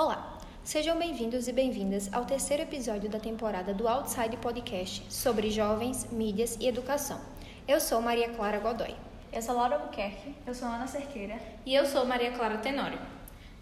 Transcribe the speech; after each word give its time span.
Olá, 0.00 0.38
sejam 0.62 0.96
bem-vindos 0.96 1.48
e 1.48 1.52
bem-vindas 1.52 2.08
ao 2.12 2.24
terceiro 2.24 2.62
episódio 2.62 3.10
da 3.10 3.18
temporada 3.18 3.74
do 3.74 3.88
Outside 3.88 4.36
Podcast 4.36 5.04
sobre 5.12 5.50
jovens, 5.50 6.06
mídias 6.12 6.56
e 6.60 6.68
educação. 6.68 7.20
Eu 7.66 7.80
sou 7.80 8.00
Maria 8.00 8.28
Clara 8.28 8.60
Godoy. 8.60 8.94
Eu 9.32 9.42
sou 9.42 9.56
Laura 9.56 9.74
Albuquerque. 9.74 10.36
Eu 10.46 10.54
sou 10.54 10.68
Ana 10.68 10.86
Cerqueira. 10.86 11.36
E 11.66 11.74
eu 11.74 11.84
sou 11.84 12.06
Maria 12.06 12.30
Clara 12.30 12.58
Tenório. 12.58 13.00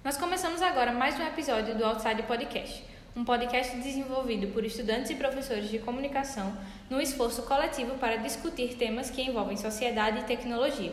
Nós 0.04 0.18
começamos 0.18 0.60
agora 0.60 0.92
mais 0.92 1.18
um 1.18 1.26
episódio 1.26 1.74
do 1.74 1.86
Outside 1.86 2.22
Podcast, 2.24 2.84
um 3.16 3.24
podcast 3.24 3.74
desenvolvido 3.78 4.48
por 4.48 4.62
estudantes 4.62 5.10
e 5.10 5.14
professores 5.14 5.71
de 5.71 5.78
comunicação 5.78 6.54
num 6.90 7.00
esforço 7.00 7.44
coletivo 7.44 7.94
para 7.94 8.16
discutir 8.16 8.74
temas 8.74 9.08
que 9.08 9.22
envolvem 9.22 9.56
sociedade 9.56 10.18
e 10.18 10.24
tecnologia. 10.24 10.92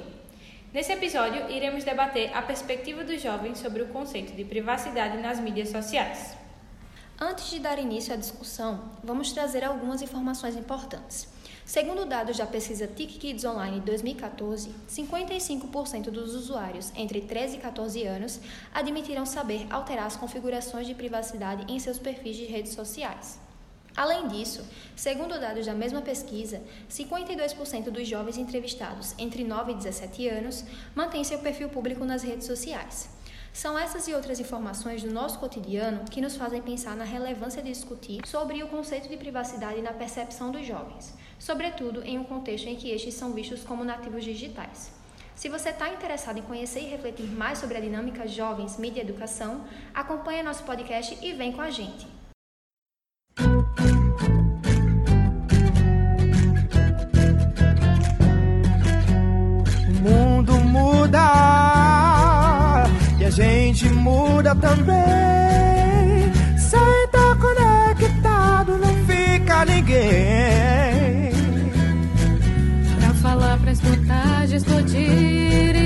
Nesse 0.73 0.91
episódio, 0.91 1.51
iremos 1.51 1.83
debater 1.83 2.35
a 2.35 2.41
perspectiva 2.41 3.03
dos 3.03 3.21
jovens 3.21 3.59
sobre 3.59 3.83
o 3.83 3.89
conceito 3.89 4.35
de 4.35 4.43
privacidade 4.43 5.21
nas 5.21 5.39
mídias 5.39 5.69
sociais. 5.69 6.35
Antes 7.21 7.51
de 7.51 7.59
dar 7.59 7.77
início 7.77 8.11
à 8.11 8.17
discussão, 8.17 8.89
vamos 9.03 9.31
trazer 9.31 9.63
algumas 9.63 10.01
informações 10.01 10.55
importantes. 10.55 11.27
Segundo 11.63 12.07
dados 12.07 12.39
da 12.39 12.47
pesquisa 12.47 12.87
TIC 12.87 13.19
Kids 13.19 13.45
Online 13.45 13.81
2014, 13.81 14.71
55% 14.89 16.05
dos 16.09 16.33
usuários 16.33 16.91
entre 16.95 17.21
13 17.21 17.57
e 17.57 17.59
14 17.59 18.03
anos 18.07 18.39
admitiram 18.73 19.27
saber 19.27 19.67
alterar 19.69 20.07
as 20.07 20.15
configurações 20.15 20.87
de 20.87 20.95
privacidade 20.95 21.71
em 21.71 21.77
seus 21.77 21.99
perfis 21.99 22.35
de 22.35 22.45
redes 22.45 22.73
sociais. 22.73 23.42
Além 23.95 24.27
disso, 24.27 24.65
segundo 24.95 25.39
dados 25.39 25.67
da 25.67 25.73
mesma 25.73 26.01
pesquisa, 26.01 26.61
52% 26.89 27.91
dos 27.91 28.07
jovens 28.07 28.37
entrevistados 28.37 29.13
entre 29.19 29.43
9 29.43 29.71
e 29.71 29.75
17 29.75 30.27
anos 30.29 30.65
mantêm 30.95 31.23
seu 31.23 31.39
perfil 31.39 31.69
público 31.69 32.03
nas 32.03 32.23
redes 32.23 32.47
sociais. 32.47 33.09
São 33.53 33.77
essas 33.77 34.07
e 34.07 34.13
outras 34.15 34.39
informações 34.39 35.03
do 35.03 35.13
nosso 35.13 35.37
cotidiano 35.37 36.05
que 36.09 36.21
nos 36.21 36.35
fazem 36.35 36.59
pensar 36.59 36.95
na 36.95 37.03
relevância 37.03 37.61
de 37.61 37.69
discutir 37.69 38.19
sobre 38.25 38.63
o 38.63 38.67
conceito 38.67 39.07
de 39.07 39.15
privacidade 39.15 39.79
na 39.79 39.93
percepção 39.93 40.51
dos 40.51 40.65
jovens, 40.65 41.13
sobretudo 41.37 42.01
em 42.03 42.17
um 42.17 42.23
contexto 42.23 42.67
em 42.67 42.75
que 42.75 42.89
estes 42.89 43.13
são 43.13 43.31
vistos 43.31 43.63
como 43.63 43.85
nativos 43.85 44.23
digitais. 44.23 44.91
Se 45.35 45.49
você 45.49 45.69
está 45.69 45.89
interessado 45.89 46.39
em 46.39 46.43
conhecer 46.43 46.79
e 46.79 46.89
refletir 46.89 47.27
mais 47.27 47.59
sobre 47.59 47.77
a 47.77 47.81
dinâmica 47.81 48.27
jovens, 48.27 48.79
mídia 48.79 49.01
e 49.01 49.03
educação, 49.03 49.65
acompanhe 49.93 50.41
nosso 50.41 50.63
podcast 50.63 51.15
e 51.21 51.33
vem 51.33 51.51
com 51.51 51.61
a 51.61 51.69
gente. 51.69 52.22
O 53.39 53.45
mundo 60.01 60.53
muda 60.59 61.23
e 63.19 63.25
a 63.25 63.29
gente 63.29 63.89
muda 63.89 64.55
também. 64.55 65.03
Sem 66.57 67.03
estar 67.05 67.35
conectado 67.37 68.77
não 68.77 68.93
fica 69.05 69.65
ninguém. 69.65 71.31
Pra 72.99 73.13
falar, 73.15 73.57
pra 73.57 73.71
escutar, 73.71 74.45
discutir 74.47 75.75
e 75.75 75.82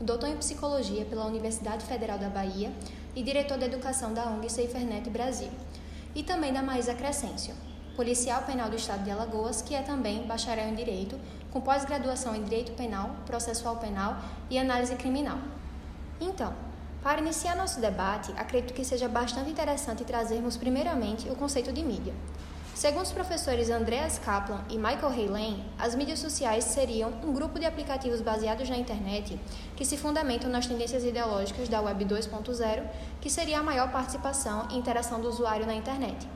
doutor 0.00 0.30
em 0.30 0.36
psicologia 0.36 1.04
pela 1.04 1.26
Universidade 1.26 1.84
Federal 1.84 2.18
da 2.18 2.30
Bahia 2.30 2.72
e 3.14 3.22
diretor 3.22 3.58
de 3.58 3.66
educação 3.66 4.14
da 4.14 4.24
ONG 4.26 4.48
SaferNet 4.48 5.10
Brasil, 5.10 5.50
e 6.14 6.22
também 6.22 6.52
da 6.52 6.62
Maísa 6.62 6.94
Crescêncio, 6.94 7.54
policial 7.94 8.42
penal 8.42 8.70
do 8.70 8.76
estado 8.76 9.04
de 9.04 9.10
Alagoas, 9.10 9.60
que 9.60 9.74
é 9.74 9.82
também 9.82 10.26
bacharel 10.26 10.68
em 10.68 10.74
direito, 10.74 11.20
com 11.50 11.60
pós-graduação 11.60 12.34
em 12.34 12.42
direito 12.42 12.72
penal, 12.72 13.10
processual 13.26 13.76
penal 13.76 14.16
e 14.48 14.58
análise 14.58 14.94
criminal. 14.96 15.38
Então, 16.18 16.54
para 17.02 17.20
iniciar 17.20 17.54
nosso 17.54 17.78
debate, 17.78 18.32
acredito 18.36 18.72
que 18.72 18.84
seja 18.84 19.08
bastante 19.08 19.50
interessante 19.50 20.04
trazermos 20.04 20.56
primeiramente 20.56 21.28
o 21.28 21.36
conceito 21.36 21.72
de 21.72 21.82
mídia. 21.82 22.14
Segundo 22.80 23.04
os 23.04 23.12
professores 23.12 23.68
Andreas 23.68 24.18
Kaplan 24.18 24.64
e 24.70 24.78
Michael 24.78 25.12
Heylen, 25.12 25.64
as 25.78 25.94
mídias 25.94 26.18
sociais 26.18 26.64
seriam 26.64 27.10
um 27.22 27.30
grupo 27.30 27.58
de 27.58 27.66
aplicativos 27.66 28.22
baseados 28.22 28.70
na 28.70 28.78
internet 28.78 29.38
que 29.76 29.84
se 29.84 29.98
fundamentam 29.98 30.48
nas 30.48 30.66
tendências 30.66 31.04
ideológicas 31.04 31.68
da 31.68 31.82
Web 31.82 32.06
2.0, 32.06 32.82
que 33.20 33.28
seria 33.28 33.58
a 33.58 33.62
maior 33.62 33.92
participação 33.92 34.66
e 34.70 34.78
interação 34.78 35.20
do 35.20 35.28
usuário 35.28 35.66
na 35.66 35.74
internet, 35.74 36.26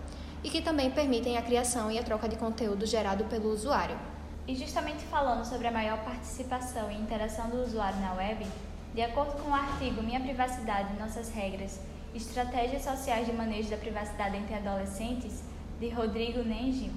e 0.42 0.50
que 0.50 0.60
também 0.60 0.90
permitem 0.90 1.38
a 1.38 1.42
criação 1.42 1.90
e 1.90 1.98
a 1.98 2.02
troca 2.02 2.28
de 2.28 2.36
conteúdo 2.36 2.84
gerado 2.84 3.24
pelo 3.24 3.50
usuário. 3.50 3.98
E 4.46 4.54
justamente 4.54 5.02
falando 5.04 5.46
sobre 5.46 5.66
a 5.66 5.72
maior 5.72 6.04
participação 6.04 6.90
e 6.90 7.00
interação 7.00 7.48
do 7.48 7.62
usuário 7.62 7.98
na 8.00 8.12
web, 8.12 8.46
de 8.94 9.00
acordo 9.00 9.42
com 9.42 9.48
o 9.48 9.54
artigo 9.54 10.02
Minha 10.02 10.20
Privacidade 10.20 10.92
e 10.94 11.00
Nossas 11.00 11.30
Regras, 11.30 11.80
Estratégias 12.14 12.82
Sociais 12.82 13.24
de 13.24 13.32
Manejo 13.32 13.70
da 13.70 13.78
Privacidade 13.78 14.36
entre 14.36 14.54
Adolescentes, 14.54 15.53
de 15.80 15.88
Rodrigo 15.90 16.42
Nengi, 16.42 16.90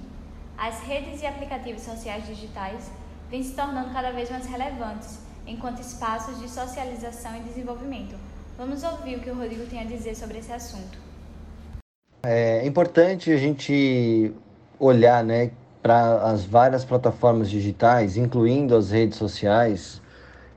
as 0.56 0.80
redes 0.80 1.22
e 1.22 1.26
aplicativos 1.26 1.82
sociais 1.82 2.26
digitais 2.26 2.90
vêm 3.30 3.42
se 3.42 3.54
tornando 3.54 3.92
cada 3.92 4.10
vez 4.10 4.30
mais 4.30 4.46
relevantes 4.46 5.20
enquanto 5.46 5.80
espaços 5.80 6.38
de 6.40 6.48
socialização 6.48 7.36
e 7.36 7.40
desenvolvimento. 7.40 8.14
Vamos 8.56 8.82
ouvir 8.82 9.16
o 9.16 9.20
que 9.20 9.30
o 9.30 9.34
Rodrigo 9.34 9.66
tem 9.66 9.80
a 9.80 9.84
dizer 9.84 10.14
sobre 10.14 10.38
esse 10.38 10.52
assunto. 10.52 10.98
É 12.22 12.66
importante 12.66 13.30
a 13.30 13.36
gente 13.36 14.32
olhar 14.78 15.22
né, 15.24 15.52
para 15.80 16.22
as 16.24 16.44
várias 16.44 16.84
plataformas 16.84 17.48
digitais, 17.48 18.16
incluindo 18.16 18.76
as 18.76 18.90
redes 18.90 19.16
sociais, 19.16 20.02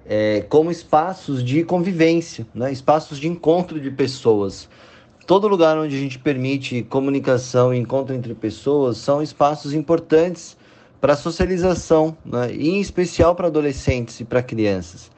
é, 0.05 0.41
como 0.49 0.71
espaços 0.71 1.43
de 1.43 1.63
convivência, 1.63 2.45
né, 2.53 2.71
espaços 2.71 3.19
de 3.19 3.27
encontro 3.27 3.79
de 3.79 3.91
pessoas. 3.91 4.67
Todo 5.25 5.47
lugar 5.47 5.77
onde 5.77 5.95
a 5.95 5.99
gente 5.99 6.17
permite 6.17 6.81
comunicação 6.83 7.73
e 7.73 7.77
encontro 7.77 8.15
entre 8.15 8.33
pessoas 8.33 8.97
são 8.97 9.21
espaços 9.21 9.73
importantes 9.73 10.57
para 10.99 11.15
socialização, 11.15 12.15
né, 12.25 12.53
e 12.53 12.69
em 12.69 12.79
especial 12.79 13.35
para 13.35 13.47
adolescentes 13.47 14.19
e 14.19 14.25
para 14.25 14.41
crianças. 14.41 15.11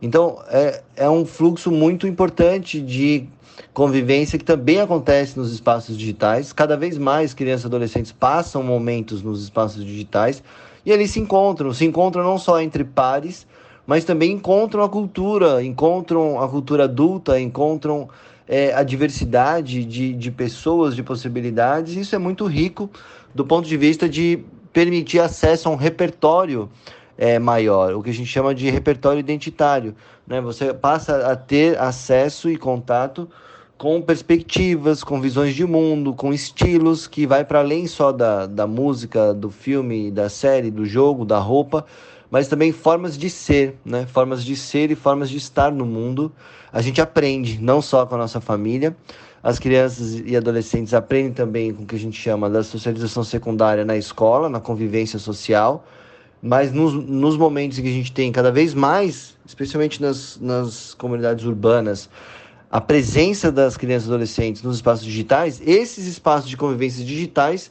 Então, 0.00 0.38
é, 0.48 0.82
é 0.96 1.08
um 1.08 1.24
fluxo 1.24 1.70
muito 1.70 2.06
importante 2.06 2.80
de 2.80 3.26
convivência 3.72 4.38
que 4.38 4.44
também 4.44 4.80
acontece 4.80 5.38
nos 5.38 5.52
espaços 5.52 5.96
digitais. 5.96 6.52
Cada 6.52 6.76
vez 6.76 6.98
mais 6.98 7.32
crianças 7.34 7.64
e 7.64 7.66
adolescentes 7.66 8.12
passam 8.12 8.62
momentos 8.62 9.22
nos 9.22 9.42
espaços 9.42 9.84
digitais 9.84 10.42
e 10.84 10.90
eles 10.90 11.10
se 11.10 11.20
encontram, 11.20 11.72
se 11.72 11.84
encontram 11.84 12.24
não 12.24 12.38
só 12.38 12.60
entre 12.60 12.84
pares, 12.84 13.46
mas 13.86 14.04
também 14.04 14.32
encontram 14.32 14.82
a 14.82 14.88
cultura, 14.88 15.62
encontram 15.62 16.40
a 16.40 16.48
cultura 16.48 16.84
adulta, 16.84 17.40
encontram 17.40 18.08
é, 18.48 18.72
a 18.74 18.82
diversidade 18.82 19.84
de, 19.84 20.12
de 20.12 20.30
pessoas, 20.30 20.94
de 20.94 21.02
possibilidades. 21.02 21.96
Isso 21.96 22.14
é 22.14 22.18
muito 22.18 22.46
rico 22.46 22.90
do 23.34 23.44
ponto 23.44 23.68
de 23.68 23.76
vista 23.76 24.08
de 24.08 24.44
permitir 24.72 25.20
acesso 25.20 25.68
a 25.68 25.72
um 25.72 25.76
repertório 25.76 26.70
é, 27.16 27.38
maior, 27.38 27.94
o 27.94 28.02
que 28.02 28.10
a 28.10 28.14
gente 28.14 28.26
chama 28.26 28.54
de 28.54 28.70
repertório 28.70 29.20
identitário. 29.20 29.94
Né? 30.26 30.40
Você 30.40 30.72
passa 30.72 31.30
a 31.30 31.36
ter 31.36 31.78
acesso 31.78 32.50
e 32.50 32.56
contato 32.56 33.28
com 33.76 34.00
perspectivas, 34.00 35.02
com 35.02 35.20
visões 35.20 35.54
de 35.54 35.66
mundo, 35.66 36.14
com 36.14 36.32
estilos 36.32 37.06
que 37.06 37.26
vai 37.26 37.44
para 37.44 37.58
além 37.58 37.86
só 37.86 38.12
da, 38.12 38.46
da 38.46 38.66
música, 38.66 39.34
do 39.34 39.50
filme, 39.50 40.10
da 40.10 40.28
série, 40.28 40.70
do 40.70 40.86
jogo, 40.86 41.24
da 41.24 41.38
roupa, 41.38 41.84
mas 42.30 42.48
também 42.48 42.72
formas 42.72 43.18
de 43.18 43.28
ser, 43.28 43.76
né? 43.84 44.06
formas 44.06 44.44
de 44.44 44.56
ser 44.56 44.90
e 44.90 44.94
formas 44.94 45.28
de 45.28 45.36
estar 45.36 45.72
no 45.72 45.84
mundo. 45.84 46.32
A 46.72 46.80
gente 46.80 47.00
aprende, 47.00 47.60
não 47.60 47.82
só 47.82 48.06
com 48.06 48.14
a 48.14 48.18
nossa 48.18 48.40
família, 48.40 48.96
as 49.42 49.58
crianças 49.58 50.22
e 50.24 50.36
adolescentes 50.36 50.94
aprendem 50.94 51.32
também 51.32 51.74
com 51.74 51.82
o 51.82 51.86
que 51.86 51.96
a 51.96 51.98
gente 51.98 52.18
chama 52.18 52.48
da 52.48 52.62
socialização 52.62 53.22
secundária 53.22 53.84
na 53.84 53.96
escola, 53.96 54.48
na 54.48 54.60
convivência 54.60 55.18
social, 55.18 55.84
mas 56.40 56.72
nos, 56.72 56.94
nos 56.94 57.36
momentos 57.36 57.78
em 57.78 57.82
que 57.82 57.88
a 57.88 57.92
gente 57.92 58.12
tem 58.12 58.32
cada 58.32 58.50
vez 58.50 58.72
mais, 58.72 59.36
especialmente 59.44 60.00
nas, 60.00 60.38
nas 60.40 60.94
comunidades 60.94 61.44
urbanas, 61.44 62.08
a 62.70 62.80
presença 62.80 63.52
das 63.52 63.76
crianças 63.76 64.08
e 64.08 64.10
adolescentes 64.10 64.62
nos 64.62 64.76
espaços 64.76 65.04
digitais, 65.04 65.60
esses 65.66 66.06
espaços 66.06 66.48
de 66.48 66.56
convivência 66.56 67.04
digitais, 67.04 67.70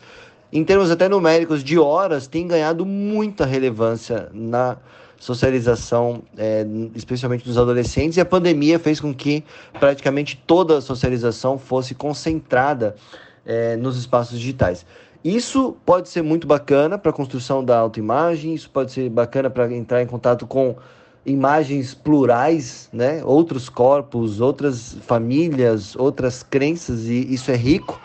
em 0.53 0.63
termos 0.63 0.91
até 0.91 1.09
numéricos 1.09 1.63
de 1.63 1.79
horas, 1.79 2.27
têm 2.27 2.47
ganhado 2.47 2.85
muita 2.85 3.45
relevância 3.45 4.29
na 4.31 4.77
socialização, 5.21 6.23
é, 6.35 6.65
especialmente 6.95 7.45
dos 7.45 7.55
adolescentes, 7.55 8.17
e 8.17 8.21
a 8.21 8.25
pandemia 8.25 8.79
fez 8.79 8.99
com 8.99 9.13
que 9.13 9.43
praticamente 9.79 10.35
toda 10.47 10.79
a 10.79 10.81
socialização 10.81 11.59
fosse 11.59 11.93
concentrada 11.93 12.95
é, 13.45 13.75
nos 13.75 13.95
espaços 13.95 14.39
digitais. 14.39 14.83
Isso 15.23 15.77
pode 15.85 16.09
ser 16.09 16.23
muito 16.23 16.47
bacana 16.47 16.97
para 16.97 17.11
a 17.11 17.13
construção 17.13 17.63
da 17.63 17.77
autoimagem, 17.77 18.55
isso 18.55 18.67
pode 18.71 18.91
ser 18.91 19.07
bacana 19.11 19.47
para 19.47 19.71
entrar 19.71 20.01
em 20.01 20.07
contato 20.07 20.47
com 20.47 20.75
imagens 21.23 21.93
plurais, 21.93 22.89
né? 22.91 23.23
outros 23.23 23.69
corpos, 23.69 24.41
outras 24.41 24.97
famílias, 25.03 25.95
outras 25.95 26.41
crenças, 26.41 27.05
e 27.05 27.31
isso 27.31 27.51
é 27.51 27.55
rico. 27.55 28.01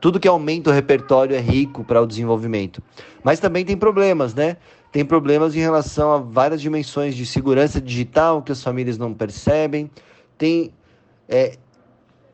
Tudo 0.00 0.18
que 0.18 0.26
aumenta 0.26 0.70
o 0.70 0.72
repertório 0.72 1.36
é 1.36 1.40
rico 1.40 1.84
para 1.84 2.02
o 2.02 2.06
desenvolvimento. 2.06 2.82
Mas 3.22 3.38
também 3.38 3.64
tem 3.64 3.76
problemas, 3.76 4.34
né? 4.34 4.56
Tem 4.96 5.04
problemas 5.04 5.54
em 5.54 5.58
relação 5.58 6.10
a 6.10 6.16
várias 6.16 6.58
dimensões 6.58 7.14
de 7.14 7.26
segurança 7.26 7.82
digital 7.82 8.40
que 8.40 8.50
as 8.50 8.62
famílias 8.62 8.96
não 8.96 9.12
percebem. 9.12 9.90
Tem 10.38 10.72
é, 11.28 11.58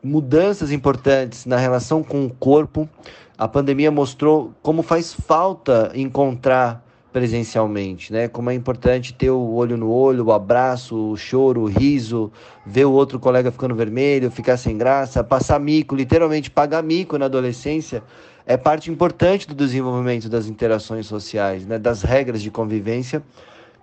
mudanças 0.01 0.71
importantes 0.71 1.45
na 1.45 1.57
relação 1.57 2.05
com 2.05 2.25
o 2.25 2.31
corpo. 2.31 2.89
A 3.37 3.49
pandemia 3.49 3.91
mostrou 3.91 4.55
como 4.63 4.81
faz 4.81 5.13
falta 5.13 5.91
encontrar 5.93 6.87
presencialmente, 7.13 8.13
né? 8.13 8.29
Como 8.29 8.49
é 8.49 8.55
importante 8.55 9.13
ter 9.13 9.31
o 9.31 9.55
olho 9.55 9.77
no 9.77 9.91
olho, 9.91 10.27
o 10.27 10.33
abraço, 10.33 10.97
o 10.97 11.17
choro, 11.17 11.63
o 11.63 11.67
riso, 11.67 12.31
ver 12.65 12.85
o 12.85 12.93
outro 12.93 13.19
colega 13.19 13.51
ficando 13.51 13.75
vermelho, 13.75 14.31
ficar 14.31 14.57
sem 14.57 14.79
graça, 14.79 15.25
passar 15.25 15.59
mico, 15.59 15.97
literalmente 15.97 16.49
pagar 16.49 16.81
mico 16.81 17.19
na 17.19 17.25
adolescência 17.25 18.05
é 18.47 18.57
parte 18.57 18.91
importante 18.91 19.47
do 19.47 19.55
desenvolvimento 19.55 20.29
das 20.29 20.47
interações 20.47 21.07
sociais, 21.07 21.67
né? 21.67 21.79
Das 21.79 22.03
regras 22.03 22.43
de 22.43 22.51
convivência 22.51 23.23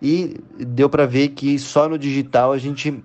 e 0.01 0.39
deu 0.57 0.89
para 0.89 1.05
ver 1.05 1.29
que 1.29 1.57
só 1.59 1.89
no 1.89 1.97
digital 1.97 2.51
a 2.51 2.57
gente 2.57 3.03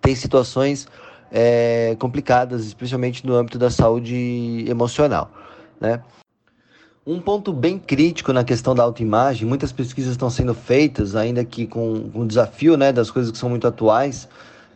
tem 0.00 0.14
situações 0.14 0.88
é, 1.30 1.96
complicadas, 1.98 2.64
especialmente 2.64 3.26
no 3.26 3.34
âmbito 3.34 3.58
da 3.58 3.70
saúde 3.70 4.64
emocional, 4.68 5.30
né? 5.80 6.02
Um 7.06 7.20
ponto 7.20 7.52
bem 7.52 7.78
crítico 7.78 8.32
na 8.32 8.42
questão 8.42 8.74
da 8.74 8.82
autoimagem, 8.82 9.46
muitas 9.46 9.70
pesquisas 9.70 10.12
estão 10.12 10.28
sendo 10.28 10.54
feitas, 10.54 11.14
ainda 11.14 11.44
que 11.44 11.64
com, 11.64 12.10
o 12.12 12.24
desafio 12.26 12.76
né, 12.76 12.92
das 12.92 13.12
coisas 13.12 13.30
que 13.30 13.38
são 13.38 13.48
muito 13.48 13.64
atuais, 13.64 14.28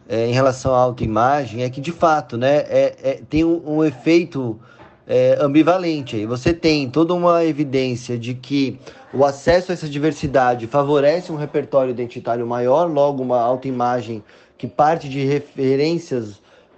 é, 0.08 0.29
em 0.29 0.32
relação 0.32 0.73
à 0.73 0.79
autoimagem, 0.79 1.64
é 1.64 1.70
que 1.70 1.81
de 1.81 1.91
fato 1.91 2.37
né, 2.37 2.58
é, 2.69 2.96
é 3.03 3.23
tem 3.29 3.44
um, 3.44 3.79
um 3.79 3.85
efeito 3.85 4.61
é, 5.10 5.36
ambivalente. 5.40 6.14
Aí. 6.14 6.24
Você 6.24 6.54
tem 6.54 6.88
toda 6.88 7.12
uma 7.12 7.44
evidência 7.44 8.16
de 8.16 8.32
que 8.32 8.78
o 9.12 9.24
acesso 9.24 9.72
a 9.72 9.74
essa 9.74 9.88
diversidade 9.88 10.68
favorece 10.68 11.32
um 11.32 11.36
repertório 11.36 11.90
identitário 11.90 12.46
maior, 12.46 12.88
logo 12.88 13.20
uma 13.20 13.40
autoimagem 13.40 14.22
que 14.56 14.68
parte 14.68 15.08
de 15.08 15.24
referências 15.24 16.34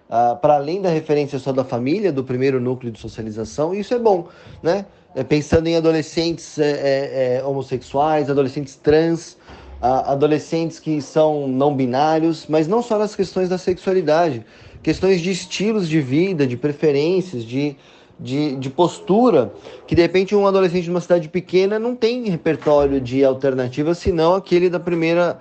uh, 0.09 0.35
para 0.41 0.55
além 0.55 0.81
da 0.81 0.89
referência 0.89 1.39
só 1.39 1.53
da 1.53 1.63
família, 1.63 2.11
do 2.11 2.25
primeiro 2.25 2.59
núcleo 2.59 2.91
de 2.91 2.99
socialização, 2.99 3.75
e 3.75 3.81
isso 3.81 3.93
é 3.93 3.99
bom, 3.99 4.29
né? 4.63 4.87
é, 5.15 5.23
pensando 5.23 5.67
em 5.67 5.77
adolescentes 5.77 6.59
é, 6.59 6.71
é, 6.71 7.37
é 7.37 7.45
homossexuais, 7.45 8.31
adolescentes 8.31 8.77
trans, 8.77 9.37
adolescentes 9.81 10.79
que 10.79 11.03
são 11.03 11.49
não 11.49 11.75
binários, 11.75 12.47
mas 12.49 12.69
não 12.69 12.81
só 12.81 12.97
nas 12.97 13.17
questões 13.17 13.49
da 13.49 13.59
sexualidade, 13.59 14.47
questões 14.81 15.21
de 15.21 15.33
estilos 15.33 15.89
de 15.89 16.01
vida, 16.01 16.47
de 16.47 16.57
preferências, 16.57 17.45
de, 17.45 17.77
de, 18.23 18.57
de 18.57 18.71
postura, 18.71 19.53
que 19.87 19.95
de 19.95 20.03
repente 20.03 20.35
um 20.35 20.47
adolescente 20.47 20.85
de 20.85 20.91
uma 20.91 21.01
cidade 21.01 21.29
pequena 21.29 21.79
não 21.79 21.97
tem 21.97 22.29
repertório 22.31 23.01
de 23.01 23.25
alternativas, 23.25 23.99
senão 23.99 24.35
aquele 24.35 24.71
da 24.71 24.79
primeira 24.79 25.39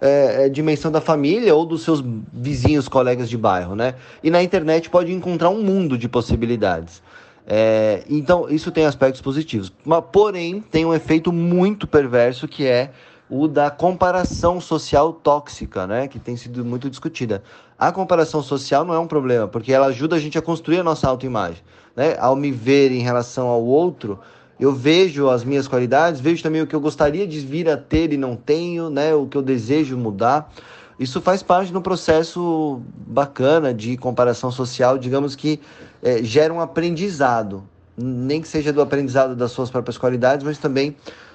é, 0.00 0.46
é, 0.46 0.48
dimensão 0.48 0.90
da 0.90 1.00
família 1.00 1.54
ou 1.54 1.64
dos 1.64 1.82
seus 1.82 2.04
vizinhos, 2.32 2.88
colegas 2.88 3.30
de 3.30 3.38
bairro, 3.38 3.76
né? 3.76 3.94
E 4.22 4.30
na 4.30 4.42
internet 4.42 4.90
pode 4.90 5.12
encontrar 5.12 5.50
um 5.50 5.62
mundo 5.62 5.96
de 5.96 6.08
possibilidades. 6.08 7.00
É, 7.46 8.02
então, 8.08 8.48
isso 8.48 8.72
tem 8.72 8.84
aspectos 8.84 9.20
positivos. 9.20 9.72
Mas, 9.84 10.02
porém, 10.10 10.60
tem 10.60 10.84
um 10.84 10.92
efeito 10.92 11.32
muito 11.32 11.86
perverso 11.86 12.48
que 12.48 12.66
é 12.66 12.90
o 13.30 13.46
da 13.46 13.70
comparação 13.70 14.60
social 14.60 15.12
tóxica, 15.12 15.86
né? 15.86 16.08
Que 16.08 16.18
tem 16.18 16.36
sido 16.36 16.64
muito 16.64 16.90
discutida. 16.90 17.42
A 17.78 17.90
comparação 17.92 18.42
social 18.42 18.84
não 18.84 18.94
é 18.94 18.98
um 18.98 19.06
problema, 19.06 19.48
porque 19.48 19.72
ela 19.72 19.86
ajuda 19.86 20.16
a 20.16 20.18
gente 20.18 20.36
a 20.36 20.42
construir 20.42 20.80
a 20.80 20.84
nossa 20.84 21.08
autoimagem. 21.08 21.62
Né? 21.96 22.16
Ao 22.18 22.34
me 22.34 22.50
ver 22.50 22.90
em 22.92 23.00
relação 23.00 23.48
ao 23.48 23.64
outro, 23.64 24.18
eu 24.58 24.72
vejo 24.72 25.28
as 25.28 25.44
minhas 25.44 25.66
qualidades, 25.66 26.20
vejo 26.20 26.42
também 26.42 26.62
o 26.62 26.66
que 26.66 26.74
eu 26.74 26.80
gostaria 26.80 27.26
de 27.26 27.40
vir 27.40 27.68
a 27.68 27.76
ter 27.76 28.12
e 28.12 28.16
não 28.16 28.36
tenho, 28.36 28.88
né? 28.88 29.14
O 29.14 29.26
que 29.26 29.36
eu 29.36 29.42
desejo 29.42 29.96
mudar. 29.96 30.52
Isso 30.98 31.20
faz 31.20 31.42
parte 31.42 31.72
de 31.72 31.76
um 31.76 31.82
processo 31.82 32.80
bacana 33.06 33.74
de 33.74 33.96
comparação 33.96 34.50
social, 34.52 34.96
digamos 34.96 35.34
que 35.34 35.60
é, 36.02 36.22
gera 36.22 36.54
um 36.54 36.60
aprendizado, 36.60 37.64
nem 37.96 38.40
que 38.40 38.46
seja 38.46 38.72
do 38.72 38.80
aprendizado 38.80 39.34
das 39.34 39.50
suas 39.50 39.70
próprias 39.70 39.98
qualidades, 39.98 40.44
mas 40.44 40.56
também 40.56 40.94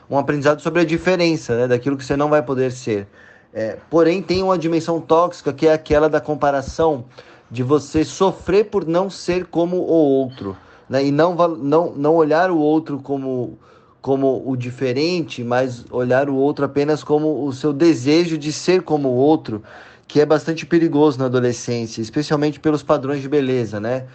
um 0.09 0.17
aprendizado 0.17 0.61
sobre 0.61 0.81
a 0.81 0.85
diferença 0.85 1.57
né, 1.57 1.67
daquilo 1.67 1.97
que 1.97 2.05
você 2.05 2.15
não 2.15 2.29
vai 2.29 2.41
poder 2.41 2.71
ser. 2.71 3.05
É, 3.53 3.77
porém, 3.89 4.21
tem 4.21 4.41
uma 4.41 4.57
dimensão 4.57 5.01
tóxica 5.01 5.51
que 5.51 5.67
é 5.67 5.73
aquela 5.73 6.07
da 6.07 6.21
comparação, 6.21 7.05
de 7.49 7.63
você 7.63 8.03
sofrer 8.03 8.65
por 8.65 8.85
não 8.85 9.09
ser 9.09 9.45
como 9.45 9.77
o 9.77 9.87
outro, 9.87 10.55
né, 10.87 11.05
e 11.05 11.11
não, 11.11 11.35
não, 11.57 11.91
não 11.91 12.15
olhar 12.15 12.51
o 12.51 12.57
outro 12.57 12.99
como 12.99 13.57
como 14.01 14.41
o 14.45 14.55
diferente, 14.55 15.43
mas 15.43 15.85
olhar 15.91 16.29
o 16.29 16.35
outro 16.35 16.63
apenas 16.63 17.03
como 17.03 17.45
o 17.45 17.51
seu 17.51 17.73
desejo 17.73 18.37
de 18.37 18.51
ser 18.53 18.81
como 18.81 19.09
o 19.09 19.15
outro, 19.15 19.61
que 20.07 20.21
é 20.21 20.25
bastante 20.25 20.65
perigoso 20.65 21.19
na 21.19 21.25
adolescência, 21.25 22.01
especialmente 22.01 22.59
pelos 22.59 22.81
padrões 22.81 23.21
de 23.21 23.27
beleza, 23.27 23.79
né? 23.79 24.05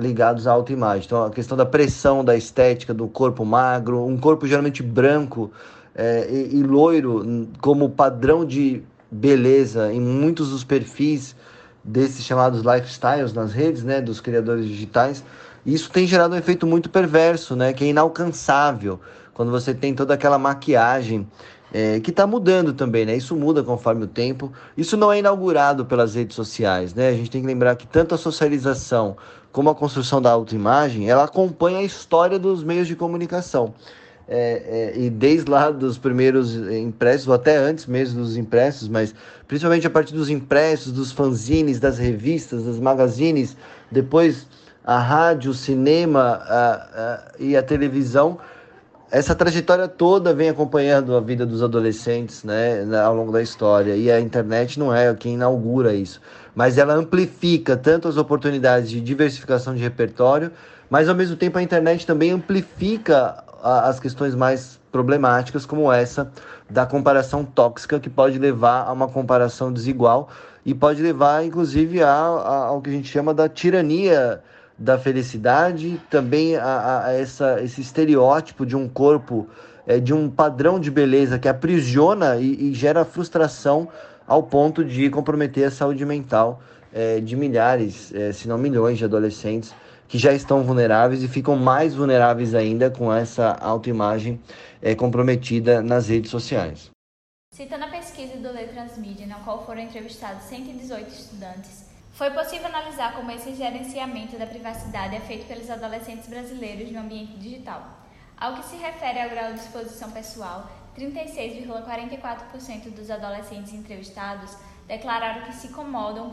Ligados 0.00 0.46
à 0.46 0.52
autoimagem. 0.52 1.06
Então, 1.06 1.24
a 1.24 1.30
questão 1.30 1.56
da 1.56 1.64
pressão, 1.64 2.22
da 2.22 2.36
estética, 2.36 2.92
do 2.92 3.08
corpo 3.08 3.44
magro, 3.44 4.04
um 4.04 4.18
corpo 4.18 4.46
geralmente 4.46 4.82
branco 4.82 5.50
é, 5.94 6.28
e, 6.30 6.58
e 6.58 6.62
loiro, 6.62 7.48
como 7.60 7.88
padrão 7.88 8.44
de 8.44 8.82
beleza 9.10 9.92
em 9.92 10.00
muitos 10.00 10.50
dos 10.50 10.62
perfis 10.62 11.34
desses 11.84 12.24
chamados 12.24 12.62
lifestyles 12.62 13.32
nas 13.32 13.52
redes, 13.52 13.82
né? 13.82 14.00
Dos 14.00 14.20
criadores 14.20 14.66
digitais. 14.66 15.24
Isso 15.64 15.90
tem 15.90 16.06
gerado 16.06 16.34
um 16.34 16.38
efeito 16.38 16.66
muito 16.66 16.90
perverso, 16.90 17.54
né? 17.54 17.72
Que 17.72 17.84
é 17.84 17.88
inalcançável 17.88 19.00
quando 19.34 19.50
você 19.50 19.72
tem 19.72 19.94
toda 19.94 20.14
aquela 20.14 20.38
maquiagem 20.38 21.26
é, 21.72 22.00
que 22.00 22.10
está 22.10 22.26
mudando 22.26 22.72
também, 22.72 23.06
né? 23.06 23.16
Isso 23.16 23.34
muda 23.34 23.62
conforme 23.62 24.04
o 24.04 24.06
tempo. 24.06 24.52
Isso 24.76 24.96
não 24.96 25.12
é 25.12 25.18
inaugurado 25.18 25.86
pelas 25.86 26.14
redes 26.14 26.36
sociais, 26.36 26.94
né? 26.94 27.08
A 27.08 27.12
gente 27.12 27.30
tem 27.30 27.40
que 27.40 27.46
lembrar 27.46 27.76
que 27.76 27.86
tanto 27.86 28.14
a 28.14 28.18
socialização 28.18 29.16
como 29.50 29.68
a 29.70 29.74
construção 29.74 30.20
da 30.20 30.30
autoimagem, 30.30 31.10
ela 31.10 31.24
acompanha 31.24 31.78
a 31.78 31.82
história 31.82 32.38
dos 32.38 32.64
meios 32.64 32.88
de 32.88 32.96
comunicação. 32.96 33.74
É, 34.28 34.92
é, 34.94 34.98
e 34.98 35.10
desde 35.10 35.50
lá 35.50 35.70
dos 35.70 35.98
primeiros 35.98 36.54
impressos, 36.54 37.26
ou 37.26 37.34
até 37.34 37.56
antes 37.56 37.86
mesmo 37.86 38.22
dos 38.22 38.36
impressos, 38.36 38.88
mas 38.88 39.14
principalmente 39.48 39.86
a 39.86 39.90
partir 39.90 40.14
dos 40.14 40.30
impressos, 40.30 40.92
dos 40.92 41.10
fanzines, 41.10 41.80
das 41.80 41.98
revistas, 41.98 42.64
das 42.64 42.78
magazines, 42.78 43.56
depois 43.90 44.46
a 44.84 44.98
rádio, 44.98 45.50
o 45.50 45.54
cinema 45.54 46.40
a, 46.44 46.72
a, 46.72 47.22
e 47.38 47.56
a 47.56 47.62
televisão 47.62 48.38
essa 49.12 49.34
trajetória 49.34 49.86
toda 49.86 50.32
vem 50.32 50.48
acompanhando 50.48 51.14
a 51.14 51.20
vida 51.20 51.44
dos 51.44 51.62
adolescentes 51.62 52.42
né, 52.44 52.82
ao 53.04 53.14
longo 53.14 53.30
da 53.30 53.42
história. 53.42 53.94
E 53.94 54.10
a 54.10 54.18
internet 54.18 54.78
não 54.78 54.92
é 54.92 55.14
quem 55.14 55.34
inaugura 55.34 55.92
isso. 55.92 56.18
Mas 56.54 56.78
ela 56.78 56.94
amplifica 56.94 57.76
tanto 57.76 58.08
as 58.08 58.16
oportunidades 58.16 58.88
de 58.88 59.02
diversificação 59.02 59.74
de 59.74 59.82
repertório, 59.82 60.50
mas 60.88 61.10
ao 61.10 61.14
mesmo 61.14 61.36
tempo 61.36 61.58
a 61.58 61.62
internet 61.62 62.06
também 62.06 62.30
amplifica 62.30 63.44
as 63.62 64.00
questões 64.00 64.34
mais 64.34 64.80
problemáticas, 64.90 65.64
como 65.64 65.90
essa 65.92 66.30
da 66.68 66.84
comparação 66.84 67.44
tóxica, 67.44 68.00
que 68.00 68.10
pode 68.10 68.38
levar 68.38 68.86
a 68.88 68.92
uma 68.92 69.06
comparação 69.06 69.72
desigual 69.72 70.28
e 70.66 70.74
pode 70.74 71.02
levar, 71.02 71.44
inclusive, 71.44 72.02
a, 72.02 72.08
a, 72.08 72.54
ao 72.66 72.80
que 72.80 72.90
a 72.90 72.92
gente 72.92 73.08
chama 73.08 73.32
da 73.32 73.48
tirania 73.48 74.42
da 74.78 74.98
felicidade, 74.98 76.00
também 76.10 76.56
a, 76.56 77.04
a 77.06 77.12
essa, 77.12 77.62
esse 77.62 77.80
estereótipo 77.80 78.66
de 78.66 78.74
um 78.74 78.88
corpo, 78.88 79.46
é, 79.86 80.00
de 80.00 80.12
um 80.12 80.28
padrão 80.28 80.80
de 80.80 80.90
beleza 80.90 81.38
que 81.38 81.48
aprisiona 81.48 82.36
e, 82.36 82.70
e 82.70 82.74
gera 82.74 83.04
frustração 83.04 83.88
ao 84.26 84.42
ponto 84.42 84.84
de 84.84 85.08
comprometer 85.08 85.64
a 85.64 85.70
saúde 85.70 86.04
mental 86.04 86.60
é, 86.92 87.20
de 87.20 87.36
milhares, 87.36 88.12
é, 88.14 88.32
se 88.32 88.48
não 88.48 88.58
milhões 88.58 88.98
de 88.98 89.04
adolescentes 89.04 89.72
que 90.12 90.18
já 90.18 90.34
estão 90.34 90.62
vulneráveis 90.62 91.22
e 91.22 91.26
ficam 91.26 91.56
mais 91.56 91.94
vulneráveis 91.94 92.54
ainda 92.54 92.90
com 92.90 93.10
essa 93.10 93.52
autoimagem 93.52 94.38
é, 94.82 94.94
comprometida 94.94 95.80
nas 95.80 96.06
redes 96.06 96.30
sociais. 96.30 96.90
Citando 97.54 97.86
a 97.86 97.88
pesquisa 97.88 98.36
do 98.36 98.52
Letras 98.52 98.98
Media, 98.98 99.26
na 99.26 99.36
qual 99.36 99.64
foram 99.64 99.80
entrevistados 99.80 100.42
118 100.42 101.08
estudantes, 101.08 101.86
foi 102.12 102.30
possível 102.30 102.66
analisar 102.66 103.14
como 103.14 103.30
esse 103.30 103.54
gerenciamento 103.54 104.36
da 104.38 104.44
privacidade 104.44 105.16
é 105.16 105.20
feito 105.20 105.46
pelos 105.46 105.70
adolescentes 105.70 106.28
brasileiros 106.28 106.92
no 106.92 107.00
ambiente 107.00 107.32
digital. 107.38 107.82
Ao 108.36 108.56
que 108.56 108.66
se 108.66 108.76
refere 108.76 109.18
ao 109.18 109.30
grau 109.30 109.54
de 109.54 109.60
exposição 109.60 110.10
pessoal, 110.10 110.70
36,44% 110.94 112.90
dos 112.94 113.10
adolescentes 113.10 113.72
entrevistados 113.72 114.54
declararam 114.86 115.42
que 115.42 115.54
se 115.54 115.68
incomodam 115.68 116.30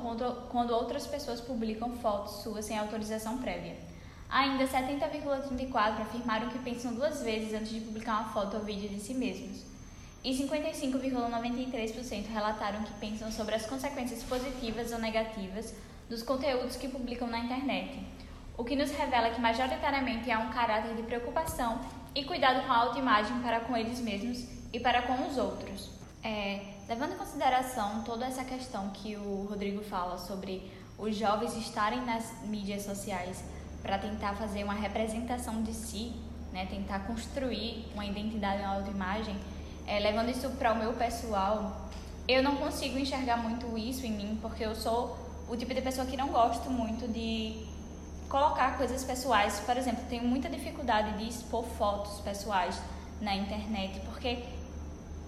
quando, 0.50 0.72
outras 0.72 1.08
pessoas 1.08 1.42
publicam 1.42 1.96
fotos 1.98 2.44
suas 2.44 2.66
sem 2.66 2.78
autorização 2.78 3.38
prévia. 3.38 3.76
Ainda 4.30 4.66
70,34% 4.68 6.02
afirmaram 6.02 6.50
que 6.50 6.60
pensam 6.60 6.94
duas 6.94 7.24
vezes 7.24 7.54
antes 7.54 7.72
de 7.72 7.82
publicar 7.82 8.20
uma 8.20 8.30
foto 8.30 8.58
ou 8.58 8.64
vídeo 8.64 8.90
de 8.90 9.00
si 9.00 9.14
mesmos. 9.14 9.66
E 10.24 10.32
55,93% 10.32 12.28
relataram 12.28 12.84
que 12.84 12.94
pensam 13.00 13.32
sobre 13.32 13.56
as 13.56 13.66
consequências 13.66 14.22
positivas 14.24 14.92
ou 14.92 15.00
negativas 15.00 15.74
dos 16.10 16.22
conteúdos 16.22 16.76
que 16.76 16.88
publicam 16.88 17.28
na 17.28 17.40
internet, 17.40 18.00
o 18.58 18.64
que 18.64 18.76
nos 18.76 18.92
revela 18.92 19.30
que 19.30 19.40
majoritariamente 19.40 20.30
há 20.30 20.40
um 20.40 20.50
caráter 20.50 20.96
de 20.96 21.04
preocupação 21.04 21.80
e 22.14 22.26
cuidado 22.26 22.66
com 22.66 22.74
a 22.74 22.78
autoimagem 22.78 23.40
para 23.40 23.62
com 23.62 23.78
eles 23.78 24.00
mesmos 24.02 24.46
e 24.74 24.80
para 24.80 25.04
com 25.04 25.28
os 25.28 25.38
outros. 25.38 25.90
É, 26.24 26.79
levando 26.90 27.14
em 27.14 27.18
consideração 27.18 28.02
toda 28.02 28.26
essa 28.26 28.44
questão 28.44 28.90
que 28.90 29.16
o 29.16 29.46
Rodrigo 29.48 29.84
fala 29.84 30.18
sobre 30.18 30.72
os 30.98 31.16
jovens 31.16 31.56
estarem 31.56 32.04
nas 32.04 32.42
mídias 32.44 32.82
sociais 32.82 33.44
para 33.84 34.00
tentar 34.00 34.34
fazer 34.34 34.64
uma 34.64 34.74
representação 34.74 35.62
de 35.62 35.72
si, 35.72 36.12
né, 36.52 36.66
tentar 36.66 37.02
construir 37.02 37.86
uma 37.94 38.04
identidade, 38.04 38.64
uma 38.64 38.78
autoimagem, 38.78 39.38
é, 39.86 40.00
levando 40.00 40.30
isso 40.30 40.50
para 40.58 40.74
o 40.74 40.76
meu 40.76 40.94
pessoal, 40.94 41.88
eu 42.28 42.42
não 42.42 42.56
consigo 42.58 42.98
enxergar 42.98 43.38
muito 43.38 43.78
isso 43.78 44.04
em 44.06 44.12
mim, 44.12 44.40
porque 44.42 44.66
eu 44.66 44.74
sou 44.76 45.16
o 45.48 45.56
tipo 45.56 45.74
de 45.74 45.82
pessoa 45.82 46.08
que 46.08 46.18
não 46.18 46.30
gosto 46.30 46.72
muito 46.72 47.08
de 47.08 47.68
colocar 48.28 48.78
coisas 48.78 49.04
pessoais. 49.04 49.60
Por 49.60 49.78
exemplo, 49.78 50.04
tenho 50.10 50.24
muita 50.24 50.50
dificuldade 50.50 51.18
de 51.20 51.30
expor 51.30 51.64
fotos 51.64 52.20
pessoais 52.22 52.80
na 53.22 53.36
internet, 53.36 54.00
porque 54.02 54.44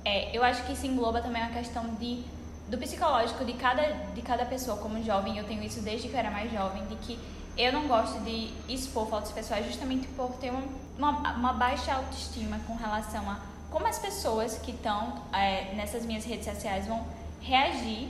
é, 0.03 0.35
eu 0.35 0.43
acho 0.43 0.63
que 0.65 0.73
isso 0.73 0.85
engloba 0.85 1.21
também 1.21 1.41
a 1.41 1.49
questão 1.49 1.95
de, 1.95 2.23
do 2.67 2.77
psicológico 2.77 3.45
de 3.45 3.53
cada, 3.53 3.83
de 4.13 4.21
cada 4.21 4.45
pessoa. 4.45 4.77
Como 4.77 5.01
jovem, 5.03 5.37
eu 5.37 5.45
tenho 5.45 5.63
isso 5.63 5.81
desde 5.81 6.07
que 6.07 6.13
eu 6.13 6.19
era 6.19 6.31
mais 6.31 6.51
jovem, 6.51 6.85
de 6.87 6.95
que 6.95 7.19
eu 7.57 7.71
não 7.71 7.87
gosto 7.87 8.19
de 8.21 8.51
expor 8.67 9.07
fotos 9.07 9.31
pessoais 9.31 9.65
justamente 9.65 10.07
por 10.09 10.31
ter 10.37 10.51
uma, 10.51 10.63
uma, 10.97 11.33
uma 11.33 11.53
baixa 11.53 11.93
autoestima 11.93 12.59
com 12.65 12.75
relação 12.75 13.29
a 13.29 13.51
como 13.69 13.87
as 13.87 13.97
pessoas 13.97 14.57
que 14.57 14.71
estão 14.71 15.23
é, 15.31 15.73
nessas 15.75 16.05
minhas 16.05 16.25
redes 16.25 16.45
sociais 16.45 16.85
vão 16.87 17.05
reagir 17.41 18.09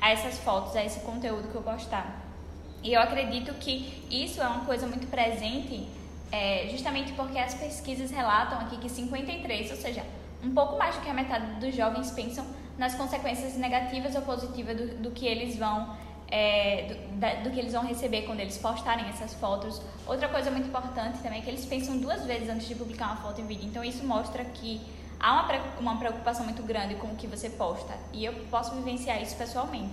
a 0.00 0.10
essas 0.10 0.38
fotos, 0.38 0.76
a 0.76 0.84
esse 0.84 1.00
conteúdo 1.00 1.48
que 1.48 1.54
eu 1.54 1.62
postar. 1.62 2.22
E 2.82 2.92
eu 2.94 3.00
acredito 3.00 3.52
que 3.54 4.04
isso 4.10 4.40
é 4.40 4.46
uma 4.46 4.64
coisa 4.64 4.86
muito 4.86 5.08
presente, 5.08 5.88
é, 6.30 6.68
justamente 6.70 7.12
porque 7.12 7.38
as 7.38 7.54
pesquisas 7.54 8.10
relatam 8.10 8.60
aqui 8.60 8.78
que 8.78 8.88
53, 8.88 9.72
ou 9.72 9.76
seja, 9.76 10.04
um 10.42 10.52
pouco 10.52 10.78
mais 10.78 10.96
do 10.96 11.02
que 11.02 11.08
a 11.08 11.14
metade 11.14 11.60
dos 11.60 11.74
jovens 11.74 12.10
pensam 12.10 12.44
nas 12.76 12.94
consequências 12.94 13.56
negativas 13.56 14.14
ou 14.14 14.22
positivas 14.22 14.76
do, 14.76 14.86
do 15.02 15.10
que 15.10 15.26
eles 15.26 15.56
vão 15.56 15.96
é, 16.32 16.86
do, 16.88 17.18
da, 17.18 17.34
do, 17.42 17.50
que 17.50 17.60
eles 17.60 17.74
vão 17.74 17.84
receber 17.84 18.22
quando 18.22 18.40
eles 18.40 18.56
postarem 18.56 19.06
essas 19.06 19.34
fotos. 19.34 19.82
Outra 20.06 20.28
coisa 20.28 20.50
muito 20.50 20.66
importante 20.66 21.18
também 21.18 21.40
é 21.40 21.42
que 21.42 21.50
eles 21.50 21.66
pensam 21.66 21.98
duas 21.98 22.24
vezes 22.24 22.48
antes 22.48 22.66
de 22.66 22.74
publicar 22.74 23.08
uma 23.08 23.16
foto 23.16 23.40
e 23.42 23.44
vídeo. 23.44 23.68
Então 23.68 23.84
isso 23.84 24.02
mostra 24.04 24.42
que 24.42 24.80
há 25.20 25.32
uma, 25.34 25.62
uma 25.78 25.96
preocupação 25.98 26.44
muito 26.46 26.62
grande 26.62 26.94
com 26.94 27.08
o 27.08 27.16
que 27.16 27.26
você 27.26 27.50
posta. 27.50 27.94
E 28.14 28.24
eu 28.24 28.32
posso 28.50 28.74
vivenciar 28.74 29.22
isso 29.22 29.36
pessoalmente. 29.36 29.92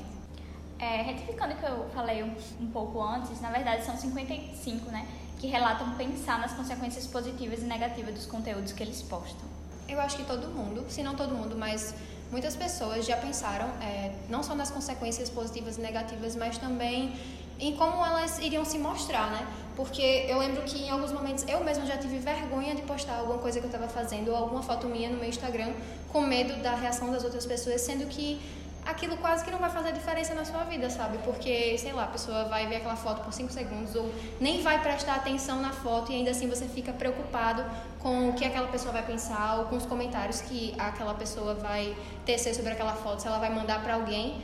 É, 0.79 1.01
retificando 1.01 1.56
o 1.56 1.58
que 1.58 1.65
eu 1.65 1.89
falei 1.89 2.24
um, 2.24 2.34
um, 2.62 2.68
pouco 2.72 3.03
antes, 3.03 3.41
na 3.41 3.51
verdade 3.51 3.84
são 3.84 3.98
55, 3.98 4.89
né? 4.89 5.06
Que 5.38 5.48
relatam 5.48 5.91
pensar 5.96 6.39
nas 6.39 6.53
consequências 6.53 7.06
positivas 7.06 7.62
e 7.62 7.65
negativas 7.65 8.13
dos 8.13 8.25
conteúdos 8.25 8.72
que 8.72 8.82
eles 8.82 9.01
postam. 9.01 9.58
Eu 9.89 10.00
acho 10.00 10.17
que 10.17 10.24
todo 10.24 10.48
mundo, 10.48 10.86
se 10.88 11.01
não 11.01 11.15
todo 11.15 11.34
mundo, 11.34 11.55
mas 11.58 11.96
muitas 12.31 12.55
pessoas 12.55 13.05
já 13.05 13.17
pensaram 13.17 13.67
é, 13.81 14.12
não 14.29 14.43
só 14.43 14.53
nas 14.53 14.69
consequências 14.69 15.29
positivas 15.29 15.77
e 15.77 15.81
negativas, 15.81 16.36
mas 16.36 16.58
também 16.58 17.13
em 17.60 17.75
como 17.75 18.05
elas 18.05 18.39
iriam 18.39 18.63
se 18.63 18.77
mostrar, 18.77 19.31
né? 19.31 19.46
Porque 19.75 20.25
eu 20.29 20.38
lembro 20.38 20.62
que 20.63 20.84
em 20.84 20.89
alguns 20.89 21.12
momentos 21.12 21.43
eu 21.48 21.63
mesma 21.63 21.86
já 21.86 21.98
tive 21.98 22.17
vergonha 22.19 22.75
de 22.75 22.84
postar 22.84 23.17
alguma 23.17 23.39
coisa 23.39 23.60
que 23.60 23.65
eu 23.65 23.69
estava 23.69 23.88
fazendo 23.88 24.29
ou 24.29 24.38
alguma 24.38 24.62
foto 24.62 24.88
minha 24.88 25.10
no 25.10 25.17
meu 25.17 25.27
Instagram 25.27 25.74
com 26.12 26.22
medo 26.22 26.62
da 26.62 26.75
reação 26.75 27.12
das 27.12 27.24
outras 27.24 27.46
pessoas, 27.46 27.81
sendo 27.81 28.05
que 28.08 28.39
aquilo 28.86 29.17
quase 29.17 29.43
que 29.43 29.51
não 29.51 29.59
vai 29.59 29.69
fazer 29.69 29.91
diferença 29.91 30.33
na 30.33 30.45
sua 30.45 30.63
vida, 30.63 30.89
sabe? 30.89 31.17
Porque, 31.19 31.77
sei 31.77 31.93
lá, 31.93 32.05
a 32.05 32.07
pessoa 32.07 32.45
vai 32.45 32.67
ver 32.67 32.77
aquela 32.77 32.95
foto 32.95 33.24
por 33.24 33.33
5 33.33 33.51
segundos 33.51 33.95
ou 33.95 34.12
nem 34.39 34.62
vai 34.62 34.81
prestar 34.81 35.15
atenção 35.15 35.62
na 35.62 35.71
foto 35.71 36.12
e 36.12 36.15
ainda 36.15 36.31
assim 36.31 36.48
você 36.50 36.65
fica 36.65 36.91
preocupado 36.91 37.63
com 38.00 38.29
o 38.29 38.33
que 38.33 38.45
aquela 38.45 38.67
pessoa 38.67 38.91
vai 38.91 39.05
pensar 39.05 39.59
ou 39.59 39.65
com 39.65 39.75
os 39.75 39.86
comentários 39.86 40.41
que 40.41 40.74
aquela 40.77 41.13
pessoa 41.13 41.53
vai 41.53 41.95
tecer 42.25 42.53
sobre 42.55 42.71
aquela 42.71 42.93
foto, 42.93 43.21
se 43.21 43.27
ela 43.27 43.39
vai 43.39 43.53
mandar 43.53 43.83
para 43.83 43.95
alguém. 43.95 44.41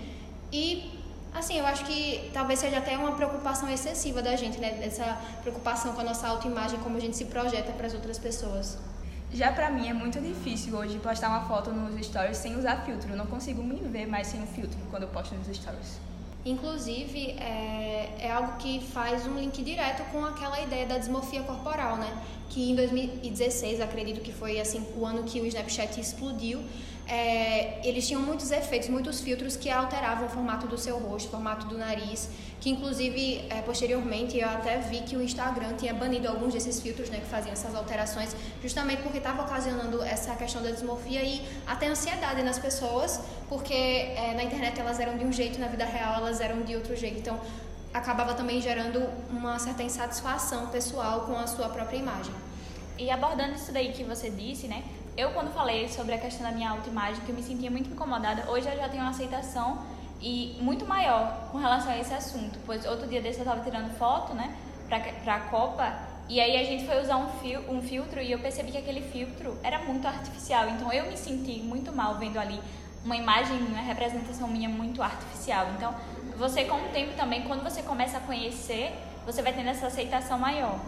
E 0.52 1.02
assim, 1.34 1.58
eu 1.58 1.66
acho 1.66 1.86
que 1.86 2.30
talvez 2.34 2.60
seja 2.60 2.78
até 2.78 2.98
uma 2.98 3.14
preocupação 3.14 3.70
excessiva 3.70 4.22
da 4.22 4.36
gente, 4.36 4.60
né? 4.60 4.80
Essa 4.82 5.18
preocupação 5.42 5.94
com 5.94 6.02
a 6.02 6.04
nossa 6.04 6.28
autoimagem, 6.28 6.80
como 6.80 6.98
a 6.98 7.00
gente 7.00 7.18
se 7.18 7.26
projeta 7.26 7.72
para 7.74 7.88
as 7.88 7.94
outras 7.94 8.18
pessoas. 8.18 8.78
Já 9.34 9.52
pra 9.52 9.70
mim 9.70 9.88
é 9.88 9.94
muito 9.94 10.20
difícil 10.22 10.76
hoje 10.76 10.98
postar 11.00 11.30
uma 11.30 11.42
foto 11.42 11.72
nos 11.72 12.06
stories 12.06 12.38
sem 12.38 12.56
usar 12.56 12.86
filtro. 12.86 13.10
Eu 13.10 13.18
não 13.18 13.26
consigo 13.26 13.62
me 13.64 13.76
ver 13.76 14.06
mais 14.06 14.28
sem 14.28 14.42
o 14.42 14.48
filtro 14.48 14.78
quando 14.90 15.04
eu 15.04 15.10
posto 15.10 15.36
nos 15.36 15.48
stories. 15.48 16.00
Inclusive, 16.46 17.32
é, 17.40 18.18
é 18.20 18.32
algo 18.32 18.58
que 18.58 18.80
faz 18.80 19.26
um 19.26 19.36
link 19.36 19.64
direto 19.64 20.04
com 20.12 20.24
aquela 20.24 20.62
ideia 20.62 20.86
da 20.86 21.00
dismorfia 21.00 21.42
corporal, 21.42 21.98
né? 21.98 22.24
Que 22.50 22.70
em 22.70 22.76
2016, 22.76 23.82
acredito 23.82 24.22
que 24.22 24.32
foi 24.32 24.60
assim 24.60 24.86
o 24.96 25.04
ano 25.04 25.24
que 25.24 25.42
o 25.42 25.46
Snapchat 25.48 26.00
explodiu, 26.00 26.64
é, 27.08 27.88
eles 27.88 28.08
tinham 28.08 28.22
muitos 28.22 28.52
efeitos, 28.52 28.90
muitos 28.90 29.22
filtros 29.22 29.56
que 29.56 29.70
alteravam 29.70 30.26
o 30.26 30.30
formato 30.30 30.66
do 30.68 30.78
seu 30.78 30.98
rosto, 30.98 31.28
o 31.28 31.32
formato 31.32 31.68
do 31.68 31.78
nariz, 31.78 32.30
que 32.60 32.70
inclusive 32.70 33.46
é, 33.50 33.62
posteriormente 33.62 34.38
eu 34.40 34.50
até 34.50 34.80
vi 34.80 35.02
que 35.02 35.16
o 35.16 35.22
Instagram 35.22 35.76
tinha 35.76 35.94
banido 35.94 36.28
alguns 36.28 36.54
desses 36.54 36.82
filtros 36.82 37.10
né, 37.12 37.20
que 37.20 37.28
faziam 37.28 37.54
essas 37.54 37.76
alterações, 37.76 38.36
justamente 38.62 39.04
porque 39.04 39.20
estava 39.20 39.44
ocasionando 39.44 40.02
essa 40.02 40.36
questão 40.36 40.64
da 40.64 40.72
dismorfia 40.72 41.22
e 41.22 41.48
até 41.68 41.88
ansiedade 41.88 42.42
nas 42.42 42.58
pessoas, 42.58 43.22
porque 43.48 43.74
é, 43.74 44.34
na 44.36 44.44
internet 44.44 44.80
elas 44.80 45.00
eram 45.00 45.16
de 45.16 45.26
um 45.26 45.32
jeito, 45.32 45.60
na 45.60 45.68
vida 45.68 45.86
real 45.86 46.16
elas 46.16 46.42
eram 46.42 46.64
de 46.64 46.76
outro 46.76 46.96
jeito. 46.96 47.20
Então 47.20 47.40
acabava 47.94 48.34
também 48.34 48.60
gerando 48.60 49.08
uma 49.30 49.60
certa 49.60 49.84
insatisfação 49.84 50.68
pessoal 50.68 51.22
com 51.22 51.38
a 51.38 51.46
sua 51.46 51.70
própria 51.70 51.98
imagem. 51.98 52.34
E 52.98 53.12
abordando 53.12 53.54
isso 53.54 53.72
daí 53.72 53.92
que 53.92 54.04
você 54.04 54.30
disse, 54.30 54.68
né? 54.68 54.84
Eu 55.18 55.32
quando 55.32 55.54
falei 55.54 55.88
sobre 55.88 56.14
a 56.14 56.18
questão 56.18 56.46
da 56.46 56.52
minha 56.52 56.70
autoimagem, 56.70 57.24
que 57.24 57.30
eu 57.30 57.36
me 57.36 57.44
sentia 57.44 57.72
muito 57.72 57.90
incomodada, 57.90 58.50
hoje 58.50 58.68
eu 58.68 58.78
já 58.78 58.90
tenho 58.90 59.04
uma 59.04 59.12
aceitação 59.12 59.80
e 60.22 60.58
muito 60.60 60.86
maior 60.86 61.50
com 61.52 61.58
relação 61.58 61.92
a 61.92 61.98
esse 61.98 62.14
assunto, 62.14 62.60
pois 62.66 62.86
outro 62.86 63.08
dia 63.08 63.22
desse 63.22 63.40
eu 63.40 63.44
estava 63.44 63.62
tirando 63.64 63.96
foto, 63.98 64.34
né, 64.34 64.56
pra, 64.88 65.00
pra 65.00 65.40
Copa, 65.42 65.94
e 66.28 66.42
aí 66.42 66.58
a 66.58 66.64
gente 66.64 66.86
foi 66.86 67.00
usar 67.00 67.18
um, 67.18 67.30
fio, 67.40 67.62
um 67.70 67.82
filtro 67.82 68.20
e 68.20 68.32
eu 68.32 68.40
percebi 68.40 68.72
que 68.72 68.78
aquele 68.78 69.02
filtro 69.02 69.58
era 69.64 69.80
muito 69.80 70.08
artificial, 70.08 70.68
então 70.70 70.92
eu 70.92 71.06
me 71.06 71.18
senti 71.18 71.60
muito 71.60 71.92
mal 71.92 72.16
vendo 72.16 72.38
ali 72.38 72.60
uma 73.06 73.16
imagem, 73.16 73.58
uma 73.58 73.78
representação 73.78 74.48
minha 74.48 74.68
muito 74.68 75.02
artificial. 75.04 75.68
Então, 75.78 75.94
você 76.36 76.66
com 76.66 76.78
o 76.78 76.90
tempo 76.90 77.14
também, 77.16 77.44
quando 77.44 77.64
você 77.64 77.84
começa 77.84 78.18
a 78.18 78.22
conhecer, 78.22 78.92
você 79.26 79.44
vai 79.44 79.54
tendo 79.54 79.70
essa 79.70 79.88
aceitação 79.88 80.40
maior. 80.40 80.80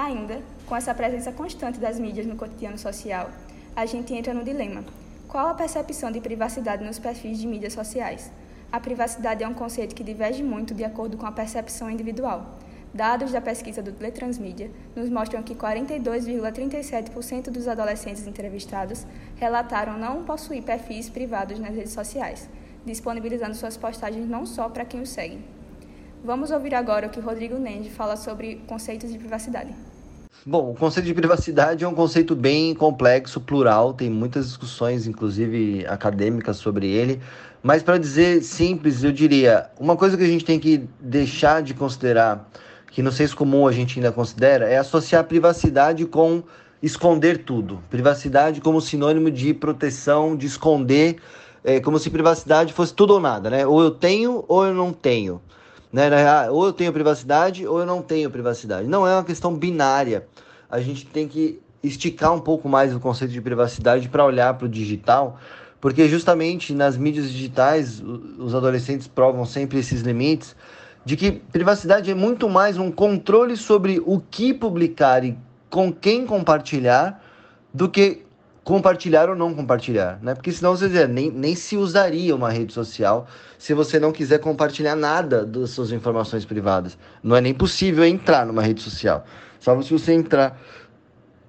Ainda, 0.00 0.40
com 0.64 0.74
essa 0.74 0.94
presença 0.94 1.30
constante 1.30 1.78
das 1.78 2.00
mídias 2.00 2.24
no 2.24 2.34
cotidiano 2.34 2.78
social, 2.78 3.30
a 3.76 3.84
gente 3.84 4.14
entra 4.14 4.32
no 4.32 4.42
dilema. 4.42 4.82
Qual 5.28 5.46
a 5.46 5.52
percepção 5.52 6.10
de 6.10 6.22
privacidade 6.22 6.82
nos 6.82 6.98
perfis 6.98 7.38
de 7.38 7.46
mídias 7.46 7.74
sociais? 7.74 8.32
A 8.72 8.80
privacidade 8.80 9.44
é 9.44 9.48
um 9.48 9.52
conceito 9.52 9.94
que 9.94 10.02
diverge 10.02 10.42
muito 10.42 10.72
de 10.72 10.84
acordo 10.84 11.18
com 11.18 11.26
a 11.26 11.32
percepção 11.32 11.90
individual. 11.90 12.58
Dados 12.94 13.32
da 13.32 13.42
pesquisa 13.42 13.82
do 13.82 13.92
Teletransmídia 13.92 14.70
nos 14.96 15.10
mostram 15.10 15.42
que 15.42 15.54
42,37% 15.54 17.50
dos 17.50 17.68
adolescentes 17.68 18.26
entrevistados 18.26 19.06
relataram 19.36 19.98
não 19.98 20.24
possuir 20.24 20.62
perfis 20.62 21.10
privados 21.10 21.58
nas 21.58 21.76
redes 21.76 21.92
sociais, 21.92 22.48
disponibilizando 22.86 23.54
suas 23.54 23.76
postagens 23.76 24.26
não 24.26 24.46
só 24.46 24.66
para 24.70 24.86
quem 24.86 25.02
os 25.02 25.10
segue. 25.10 25.44
Vamos 26.24 26.50
ouvir 26.50 26.74
agora 26.74 27.06
o 27.06 27.10
que 27.10 27.20
Rodrigo 27.20 27.58
Nende 27.58 27.90
fala 27.90 28.16
sobre 28.16 28.62
conceitos 28.66 29.12
de 29.12 29.18
privacidade. 29.18 29.89
Bom, 30.46 30.70
o 30.70 30.74
conceito 30.74 31.04
de 31.04 31.12
privacidade 31.12 31.84
é 31.84 31.88
um 31.88 31.94
conceito 31.94 32.34
bem 32.34 32.74
complexo, 32.74 33.42
plural, 33.42 33.92
tem 33.92 34.08
muitas 34.08 34.46
discussões, 34.46 35.06
inclusive 35.06 35.84
acadêmicas, 35.86 36.56
sobre 36.56 36.86
ele. 36.86 37.20
Mas 37.62 37.82
para 37.82 37.98
dizer 37.98 38.42
simples, 38.42 39.04
eu 39.04 39.12
diria, 39.12 39.68
uma 39.78 39.96
coisa 39.96 40.16
que 40.16 40.24
a 40.24 40.26
gente 40.26 40.42
tem 40.42 40.58
que 40.58 40.88
deixar 40.98 41.62
de 41.62 41.74
considerar, 41.74 42.48
que 42.90 43.02
no 43.02 43.12
senso 43.12 43.36
comum 43.36 43.68
a 43.68 43.72
gente 43.72 43.98
ainda 43.98 44.10
considera, 44.10 44.66
é 44.66 44.78
associar 44.78 45.24
privacidade 45.24 46.06
com 46.06 46.42
esconder 46.82 47.44
tudo. 47.44 47.78
Privacidade 47.90 48.62
como 48.62 48.80
sinônimo 48.80 49.30
de 49.30 49.52
proteção, 49.52 50.34
de 50.34 50.46
esconder, 50.46 51.16
é, 51.62 51.80
como 51.80 51.98
se 51.98 52.08
privacidade 52.08 52.72
fosse 52.72 52.94
tudo 52.94 53.12
ou 53.12 53.20
nada, 53.20 53.50
né? 53.50 53.66
Ou 53.66 53.82
eu 53.82 53.90
tenho 53.90 54.42
ou 54.48 54.64
eu 54.64 54.72
não 54.72 54.90
tenho. 54.90 55.38
Né? 55.92 56.08
Ou 56.50 56.66
eu 56.66 56.72
tenho 56.72 56.92
privacidade 56.92 57.66
ou 57.66 57.80
eu 57.80 57.86
não 57.86 58.00
tenho 58.02 58.30
privacidade. 58.30 58.86
Não 58.86 59.06
é 59.06 59.14
uma 59.14 59.24
questão 59.24 59.54
binária. 59.54 60.26
A 60.70 60.80
gente 60.80 61.06
tem 61.06 61.26
que 61.26 61.60
esticar 61.82 62.32
um 62.32 62.40
pouco 62.40 62.68
mais 62.68 62.94
o 62.94 63.00
conceito 63.00 63.32
de 63.32 63.40
privacidade 63.40 64.08
para 64.08 64.24
olhar 64.24 64.54
para 64.54 64.66
o 64.66 64.68
digital, 64.68 65.38
porque 65.80 66.08
justamente 66.08 66.74
nas 66.74 66.96
mídias 66.96 67.30
digitais 67.30 68.02
os 68.38 68.54
adolescentes 68.54 69.08
provam 69.08 69.44
sempre 69.44 69.78
esses 69.78 70.02
limites 70.02 70.54
de 71.04 71.16
que 71.16 71.32
privacidade 71.32 72.10
é 72.10 72.14
muito 72.14 72.48
mais 72.48 72.76
um 72.76 72.90
controle 72.90 73.56
sobre 73.56 74.00
o 74.04 74.20
que 74.20 74.52
publicar 74.52 75.24
e 75.24 75.36
com 75.70 75.92
quem 75.92 76.26
compartilhar 76.26 77.22
do 77.72 77.88
que 77.88 78.26
compartilhar 78.62 79.28
ou 79.28 79.34
não 79.34 79.54
compartilhar, 79.54 80.18
né? 80.22 80.34
Porque 80.34 80.52
senão 80.52 80.76
você 80.76 80.86
dizer, 80.86 81.08
nem, 81.08 81.30
nem 81.30 81.54
se 81.54 81.76
usaria 81.76 82.34
uma 82.34 82.50
rede 82.50 82.72
social 82.72 83.26
se 83.58 83.74
você 83.74 83.98
não 83.98 84.12
quiser 84.12 84.38
compartilhar 84.38 84.94
nada 84.94 85.44
das 85.44 85.70
suas 85.70 85.92
informações 85.92 86.44
privadas. 86.44 86.96
Não 87.22 87.36
é 87.36 87.40
nem 87.40 87.54
possível 87.54 88.04
entrar 88.04 88.46
numa 88.46 88.62
rede 88.62 88.82
social. 88.82 89.24
Só 89.58 89.80
se 89.82 89.92
você 89.92 90.12
entrar 90.12 90.58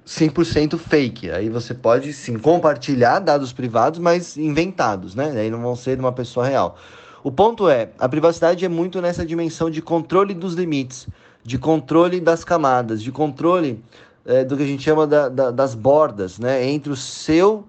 100% 0.06 0.77
fake. 0.77 1.32
Aí 1.32 1.50
você 1.50 1.74
pode 1.74 2.12
sim 2.13 2.38
compartilhar 2.38 3.20
dados 3.20 3.53
privados, 3.53 4.00
mas 4.00 4.38
inventados, 4.38 5.15
né? 5.15 5.32
Aí 5.36 5.50
não 5.50 5.62
vão 5.62 5.75
ser 5.75 5.96
de 5.96 6.01
uma 6.01 6.12
pessoa 6.12 6.48
real. 6.48 6.77
O 7.24 7.32
ponto 7.32 7.70
é, 7.70 7.89
a 8.00 8.10
privacidade 8.10 8.65
é 8.65 8.70
muito 8.70 9.01
nessa 9.01 9.25
dimensão 9.25 9.70
de 9.70 9.82
controle 9.82 10.34
dos 10.34 10.56
limites, 10.56 11.08
de 11.44 11.58
controle 11.58 12.20
das 12.20 12.44
camadas, 12.44 13.01
de 13.01 13.12
controle 13.12 13.84
é, 14.25 14.44
do 14.44 14.56
que 14.56 14.63
a 14.63 14.68
gente 14.68 14.84
chama 14.84 15.08
da, 15.08 15.30
da, 15.30 15.51
das 15.51 15.75
bordas, 15.75 16.40
né? 16.40 16.68
Entre 16.70 16.92
o 16.92 16.96
seu, 16.96 17.66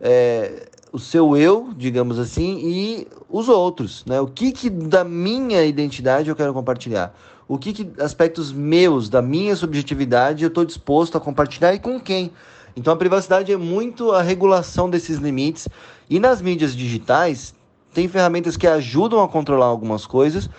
é, 0.00 0.68
o 0.92 0.98
seu 0.98 1.36
eu, 1.36 1.70
digamos 1.76 2.18
assim, 2.18 2.58
e 2.62 3.08
os 3.28 3.48
outros, 3.48 4.04
né? 4.06 4.20
O 4.20 4.26
que, 4.26 4.52
que 4.52 4.70
da 4.70 5.04
minha 5.04 5.64
identidade 5.64 6.28
eu 6.28 6.36
quero 6.36 6.52
compartilhar? 6.52 7.14
O 7.48 7.58
que, 7.58 7.72
que 7.72 8.02
aspectos 8.02 8.52
meus, 8.52 9.08
da 9.08 9.22
minha 9.22 9.54
subjetividade, 9.54 10.42
eu 10.42 10.48
estou 10.48 10.64
disposto 10.64 11.16
a 11.16 11.20
compartilhar 11.20 11.74
e 11.74 11.78
com 11.78 12.00
quem? 12.00 12.32
Então 12.76 12.92
a 12.92 12.96
privacidade 12.96 13.52
é 13.52 13.56
muito 13.56 14.12
a 14.12 14.20
regulação 14.20 14.90
desses 14.90 15.18
limites. 15.18 15.68
E 16.10 16.20
nas 16.20 16.42
mídias 16.42 16.76
digitais, 16.76 17.54
tem 17.94 18.08
ferramentas 18.08 18.56
que 18.56 18.66
ajudam 18.66 19.22
a 19.22 19.28
controlar 19.28 19.66
algumas 19.66 20.04
coisas 20.04 20.50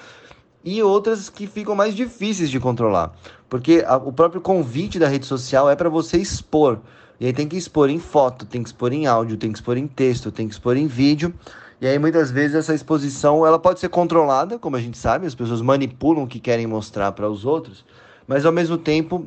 e 0.70 0.84
outras 0.84 1.30
que 1.30 1.48
ficam 1.48 1.74
mais 1.74 1.96
difíceis 1.96 2.50
de 2.50 2.60
controlar. 2.60 3.14
Porque 3.50 3.86
a, 3.88 3.96
o 3.96 4.12
próprio 4.12 4.42
convite 4.42 5.00
da 5.00 5.08
rede 5.08 5.26
social 5.26 5.70
é 5.70 5.78
para 5.78 5.88
você 5.88 6.18
expor. 6.18 6.80
E 7.22 7.26
aí 7.26 7.32
tem 7.32 7.48
que 7.48 7.56
expor 7.56 7.90
em 7.90 8.00
foto, 8.00 8.46
tem 8.46 8.62
que 8.62 8.68
expor 8.68 8.92
em 8.92 9.08
áudio, 9.08 9.38
tem 9.38 9.50
que 9.50 9.58
expor 9.58 9.78
em 9.78 9.88
texto, 9.88 10.30
tem 10.30 10.46
que 10.46 10.54
expor 10.54 10.76
em 10.76 10.86
vídeo. 10.86 11.34
E 11.80 11.88
aí 11.88 11.98
muitas 11.98 12.30
vezes 12.32 12.54
essa 12.54 12.76
exposição 12.76 13.48
ela 13.48 13.58
pode 13.58 13.80
ser 13.80 13.88
controlada, 13.88 14.60
como 14.60 14.76
a 14.76 14.82
gente 14.82 14.98
sabe, 14.98 15.26
as 15.26 15.34
pessoas 15.34 15.62
manipulam 15.62 16.26
o 16.26 16.28
que 16.28 16.38
querem 16.38 16.68
mostrar 16.68 17.14
para 17.14 17.30
os 17.30 17.46
outros, 17.46 17.86
mas 18.28 18.46
ao 18.46 18.52
mesmo 18.52 18.78
tempo 18.78 19.26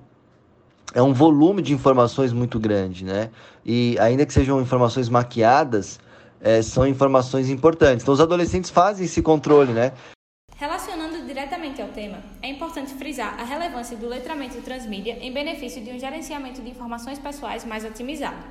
é 0.93 1.01
um 1.01 1.15
volume 1.15 1.63
de 1.63 1.73
informações 1.73 2.35
muito 2.35 2.61
grande, 2.61 3.03
né? 3.03 3.31
E 3.65 3.97
ainda 3.99 4.27
que 4.27 4.35
sejam 4.35 4.61
informações 4.61 5.09
maquiadas, 5.09 5.99
é, 6.39 6.61
são 6.61 6.87
informações 6.87 7.49
importantes. 7.49 8.03
Então 8.03 8.13
os 8.13 8.21
adolescentes 8.21 8.69
fazem 8.69 9.07
esse 9.07 9.23
controle, 9.23 9.73
né? 9.73 9.93
Ao 10.90 10.90
tema, 12.01 12.23
é 12.41 12.49
importante 12.49 12.95
frisar 12.95 13.39
a 13.39 13.45
relevância 13.45 13.95
do 13.95 14.09
letramento 14.09 14.59
transmídia 14.63 15.19
em 15.21 15.31
benefício 15.31 15.85
de 15.85 15.91
um 15.91 15.99
gerenciamento 15.99 16.63
de 16.63 16.71
informações 16.71 17.19
pessoais 17.19 17.63
mais 17.67 17.85
otimizado. 17.85 18.43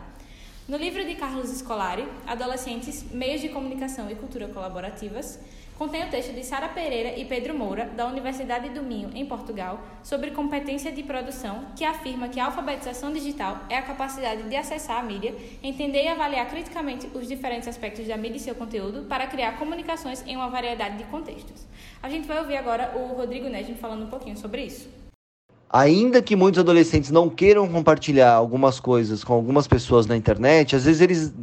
No 0.68 0.78
livro 0.78 1.04
de 1.04 1.16
Carlos 1.16 1.50
Scolari, 1.50 2.08
Adolescentes, 2.28 3.12
Meios 3.12 3.42
de 3.42 3.50
Comunicação 3.50 4.08
e 4.12 4.14
Cultura 4.14 4.50
Colaborativas, 4.50 5.40
contém 5.80 6.04
o 6.04 6.10
texto 6.10 6.34
de 6.34 6.44
Sara 6.44 6.68
Pereira 6.68 7.18
e 7.18 7.24
Pedro 7.24 7.58
Moura, 7.58 7.86
da 7.96 8.06
Universidade 8.06 8.68
do 8.68 8.84
Minho, 8.84 9.12
em 9.16 9.26
Portugal, 9.26 9.80
sobre 10.04 10.32
competência 10.32 10.92
de 10.92 11.02
produção, 11.02 11.68
que 11.74 11.86
afirma 11.86 12.28
que 12.28 12.38
a 12.38 12.48
alfabetização 12.48 13.14
digital 13.14 13.60
é 13.70 13.78
a 13.78 13.82
capacidade 13.82 14.44
de 14.44 14.56
acessar 14.58 15.00
a 15.00 15.04
mídia, 15.04 15.34
entender 15.64 16.04
e 16.04 16.10
avaliar 16.10 16.50
criticamente 16.50 17.10
os 17.14 17.26
diferentes 17.26 17.66
aspectos 17.66 18.06
da 18.06 18.18
mídia 18.18 18.36
e 18.36 18.42
seu 18.42 18.54
conteúdo 18.56 19.04
para 19.08 19.26
criar 19.28 19.58
comunicações 19.58 20.22
em 20.28 20.36
uma 20.36 20.50
variedade 20.50 20.98
de 20.98 21.06
contextos. 21.06 21.66
A 22.04 22.10
gente 22.10 22.28
vai 22.28 22.40
ouvir 22.40 22.58
agora 22.58 22.92
o 22.98 23.16
Rodrigo 23.16 23.48
Nesme 23.48 23.76
falando 23.76 24.04
um 24.04 24.10
pouquinho 24.10 24.36
sobre 24.36 24.66
isso. 24.66 24.90
Ainda 25.70 26.22
que 26.22 26.36
muitos 26.36 26.60
adolescentes 26.60 27.10
não 27.10 27.30
queiram 27.30 27.66
compartilhar 27.70 28.34
algumas 28.34 28.82
coisas 28.82 29.24
com 29.24 29.32
algumas 29.32 29.66
pessoas 29.66 30.06
na 30.06 30.18
internet, 30.18 30.76
às 30.76 30.84
vezes 30.84 31.00
eles 31.00 31.34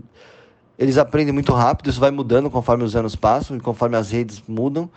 eles 0.78 0.98
aprendem 0.98 1.32
muito 1.32 1.52
rápido, 1.52 1.88
isso 1.88 2.00
vai 2.00 2.10
mudando 2.10 2.50
conforme 2.50 2.84
os 2.84 2.94
anos 2.94 3.16
passam 3.16 3.56
e 3.56 3.60
conforme 3.60 3.96
as 3.96 4.10
redes 4.10 4.42
mudam. 4.46 4.90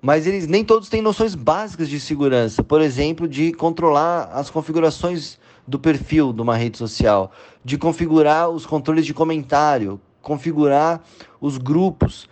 Mas 0.00 0.26
eles 0.26 0.46
nem 0.46 0.64
todos 0.64 0.88
têm 0.88 1.02
noções 1.02 1.34
básicas 1.34 1.88
de 1.88 1.98
segurança, 1.98 2.62
por 2.62 2.80
exemplo, 2.80 3.26
de 3.26 3.52
controlar 3.52 4.30
as 4.32 4.48
configurações 4.48 5.38
do 5.66 5.78
perfil 5.78 6.32
de 6.32 6.40
uma 6.40 6.56
rede 6.56 6.78
social, 6.78 7.32
de 7.64 7.76
configurar 7.76 8.48
os 8.48 8.64
controles 8.64 9.04
de 9.04 9.12
comentário, 9.12 10.00
configurar 10.22 11.02
os 11.40 11.58
grupos. 11.58 12.28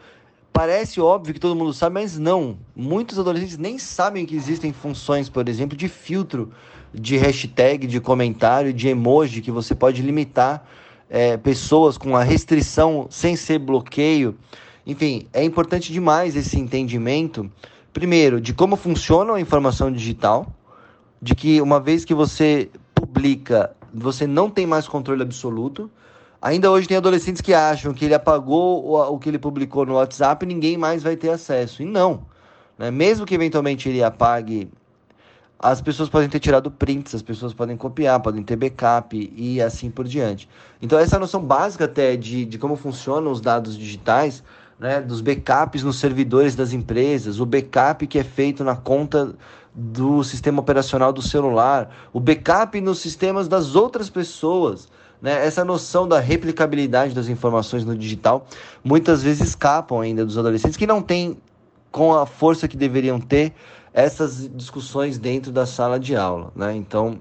Parece 0.53 1.01
óbvio 1.01 1.35
que 1.35 1.41
todo 1.41 1.57
mundo 1.57 1.75
sabe, 1.75 1.95
mas 1.95 2.17
não. 2.17 2.57
Muitos 2.75 3.19
adolescentes 3.19 3.59
nem 3.59 3.79
sabem 3.79 4.25
que 4.25 4.35
existem 4.35 4.73
funções, 4.73 5.29
por 5.29 5.49
exemplo, 5.49 5.77
de 5.77 5.89
filtro 5.89 6.53
de 6.95 7.17
hashtag, 7.19 7.87
de 7.87 8.01
comentário, 8.01 8.73
de 8.73 8.89
emoji 8.89 9.43
que 9.43 9.51
você 9.51 9.75
pode 9.75 10.01
limitar 10.01 10.67
é, 11.09 11.37
pessoas 11.37 11.97
com 11.97 12.17
a 12.17 12.23
restrição 12.23 13.07
sem 13.11 13.37
ser 13.37 13.59
bloqueio. 13.59 14.37
Enfim, 14.87 15.27
é 15.33 15.43
importante 15.43 15.93
demais 15.93 16.37
esse 16.37 16.59
entendimento, 16.59 17.51
primeiro, 17.93 18.41
de 18.41 18.55
como 18.55 18.77
funciona 18.77 19.35
a 19.35 19.41
informação 19.41 19.91
digital, 19.91 20.47
de 21.21 21.35
que 21.35 21.61
uma 21.61 21.81
vez 21.81 22.05
que 22.05 22.15
você 22.15 22.71
publica, 22.95 23.75
você 23.93 24.27
não 24.27 24.49
tem 24.51 24.67
mais 24.67 24.87
controle 24.87 25.23
absoluto. 25.23 25.91
Ainda 26.41 26.71
hoje 26.71 26.87
tem 26.87 26.97
adolescentes 26.97 27.41
que 27.41 27.55
acham 27.55 27.93
que 27.93 28.05
ele 28.05 28.15
apagou 28.15 29.13
o, 29.13 29.19
que 29.19 29.29
ele 29.29 29.39
publicou 29.39 29.85
no 29.87 29.95
WhatsApp 29.95 30.45
e 30.45 30.49
ninguém 30.49 30.77
mais 30.77 31.03
vai 31.03 31.17
ter 31.17 31.31
acesso. 31.31 31.83
E 31.83 31.85
não. 31.87 32.23
Né? 32.79 32.91
Mesmo 32.91 33.27
que 33.27 33.35
eventualmente 33.35 33.89
ele 33.89 34.03
apague 34.03 34.71
as 35.59 35.81
pessoas 35.81 36.09
podem 36.09 36.29
ter 36.29 36.39
tirado 36.39 36.71
prints, 36.71 37.15
as 37.15 37.23
pessoas 37.23 37.55
podem 37.55 37.77
copiar, 37.77 38.21
podem 38.21 38.43
ter 38.43 38.57
backup 38.57 39.33
e 39.35 39.61
assim 39.61 39.91
por 39.91 40.07
diante. 40.07 40.49
Então, 40.83 40.99
essa 40.99 41.19
noção 41.19 41.43
básica 41.43 41.87
até 41.87 42.17
de, 42.17 42.45
de 42.45 42.59
como 42.59 42.77
funcionam 42.77 43.33
os 43.33 43.41
dados 43.41 43.77
digitais, 43.77 44.43
né, 44.79 45.01
dos 45.01 45.21
backups 45.21 45.83
nos 45.83 45.99
servidores 45.99 46.55
das 46.55 46.73
empresas, 46.73 47.41
o 47.41 47.47
backup 47.47 48.07
que 48.07 48.19
é 48.19 48.25
feito 48.25 48.63
na 48.63 48.77
conta 48.77 49.35
do 49.75 50.23
sistema 50.23 50.61
operacional 50.61 51.13
do 51.13 51.23
celular, 51.23 51.91
o 52.13 52.21
backup 52.21 52.79
nos 52.81 52.99
sistemas 52.99 53.49
das 53.49 53.75
outras 53.75 54.11
pessoas. 54.11 54.89
Né? 55.21 55.47
Essa 55.47 55.65
noção 55.65 56.07
da 56.07 56.21
replicabilidade 56.21 57.15
das 57.15 57.29
informações 57.29 57.85
no 57.85 57.97
digital 57.97 58.47
muitas 58.85 59.23
vezes 59.23 59.49
escapam 59.49 60.01
ainda 60.01 60.25
dos 60.25 60.37
adolescentes 60.37 60.77
que 60.77 60.87
não 60.87 61.01
têm, 61.01 61.39
com 61.91 62.15
a 62.15 62.27
força 62.27 62.69
que 62.69 62.77
deveriam 62.77 63.19
ter, 63.19 63.55
essas 63.97 64.47
discussões 64.55 65.17
dentro 65.17 65.51
da 65.51 65.65
sala 65.65 65.99
de 65.99 66.15
aula, 66.15 66.53
né? 66.55 66.77
Então 66.77 67.19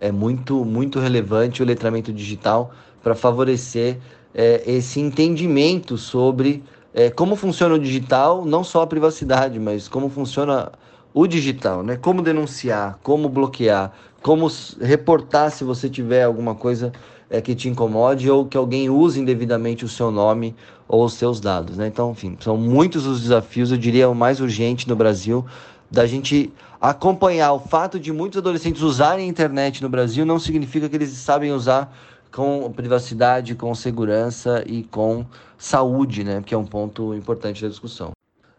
é 0.00 0.12
muito 0.12 0.64
muito 0.64 1.00
relevante 1.00 1.60
o 1.60 1.66
letramento 1.66 2.12
digital 2.12 2.72
para 3.02 3.12
favorecer 3.12 3.98
é, 4.32 4.62
esse 4.64 5.00
entendimento 5.00 5.98
sobre 5.98 6.62
é, 6.94 7.10
como 7.10 7.34
funciona 7.34 7.74
o 7.74 7.78
digital, 7.78 8.44
não 8.44 8.62
só 8.62 8.82
a 8.82 8.86
privacidade, 8.86 9.58
mas 9.58 9.88
como 9.88 10.08
funciona 10.08 10.70
o 11.12 11.26
digital, 11.26 11.82
né? 11.82 11.96
Como 11.96 12.22
denunciar, 12.22 13.00
como 13.02 13.28
bloquear, 13.28 13.92
como 14.22 14.48
reportar 14.80 15.50
se 15.50 15.64
você 15.64 15.90
tiver 15.90 16.22
alguma 16.22 16.54
coisa 16.54 16.92
é, 17.30 17.40
que 17.40 17.54
te 17.54 17.68
incomode 17.68 18.30
ou 18.30 18.46
que 18.46 18.56
alguém 18.56 18.88
use 18.88 19.20
indevidamente 19.20 19.84
o 19.84 19.88
seu 19.88 20.10
nome 20.10 20.54
ou 20.88 21.04
os 21.04 21.14
seus 21.14 21.40
dados. 21.40 21.76
Né? 21.76 21.88
Então, 21.88 22.12
enfim, 22.12 22.36
são 22.40 22.56
muitos 22.56 23.06
os 23.06 23.20
desafios, 23.20 23.70
eu 23.70 23.78
diria 23.78 24.08
o 24.08 24.14
mais 24.14 24.40
urgente 24.40 24.88
no 24.88 24.96
Brasil, 24.96 25.44
da 25.90 26.06
gente 26.06 26.52
acompanhar 26.80 27.52
o 27.52 27.60
fato 27.60 27.98
de 27.98 28.12
muitos 28.12 28.38
adolescentes 28.38 28.82
usarem 28.82 29.26
a 29.26 29.28
internet 29.28 29.82
no 29.82 29.88
Brasil 29.88 30.26
não 30.26 30.38
significa 30.38 30.88
que 30.88 30.96
eles 30.96 31.10
sabem 31.10 31.52
usar 31.52 31.94
com 32.32 32.70
privacidade, 32.70 33.54
com 33.54 33.74
segurança 33.74 34.62
e 34.66 34.82
com 34.82 35.24
saúde, 35.56 36.22
né? 36.22 36.42
Que 36.44 36.54
é 36.54 36.58
um 36.58 36.66
ponto 36.66 37.14
importante 37.14 37.62
da 37.62 37.68
discussão. 37.68 38.10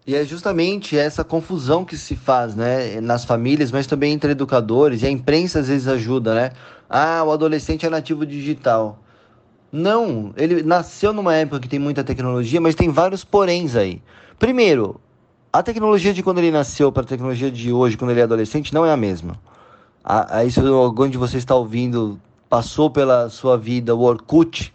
E 0.05 0.15
é 0.15 0.23
justamente 0.23 0.97
essa 0.97 1.23
confusão 1.23 1.83
que 1.83 1.97
se 1.97 2.15
faz, 2.15 2.55
né, 2.55 3.01
nas 3.01 3.25
famílias, 3.25 3.73
mas 3.73 3.85
também 3.85 4.13
entre 4.13 4.31
educadores, 4.31 5.01
e 5.03 5.05
a 5.05 5.11
imprensa 5.11 5.59
às 5.59 5.67
vezes 5.67 5.87
ajuda, 5.87 6.33
né? 6.33 6.51
Ah, 6.89 7.23
o 7.23 7.31
adolescente 7.31 7.85
é 7.85 7.89
nativo 7.89 8.25
digital. 8.25 8.99
Não, 9.71 10.33
ele 10.37 10.63
nasceu 10.63 11.11
numa 11.11 11.35
época 11.35 11.59
que 11.59 11.67
tem 11.67 11.79
muita 11.79 12.03
tecnologia, 12.03 12.61
mas 12.61 12.75
tem 12.75 12.89
vários 12.89 13.23
poréns 13.23 13.75
aí. 13.75 14.01
Primeiro, 14.39 14.99
a 15.51 15.61
tecnologia 15.61 16.13
de 16.13 16.23
quando 16.23 16.37
ele 16.37 16.51
nasceu 16.51 16.91
para 16.91 17.03
a 17.03 17.07
tecnologia 17.07 17.51
de 17.51 17.73
hoje, 17.73 17.97
quando 17.97 18.11
ele 18.11 18.21
é 18.21 18.23
adolescente, 18.23 18.73
não 18.73 18.85
é 18.85 18.91
a 18.91 18.97
mesma. 18.97 19.35
A, 20.03 20.37
a 20.37 20.45
isso 20.45 20.65
algum 20.73 21.09
de 21.09 21.17
você 21.17 21.37
está 21.37 21.53
ouvindo 21.55 22.19
passou 22.49 22.89
pela 22.89 23.29
sua 23.29 23.57
vida 23.57 23.93
o 23.93 24.01
Orkut, 24.01 24.73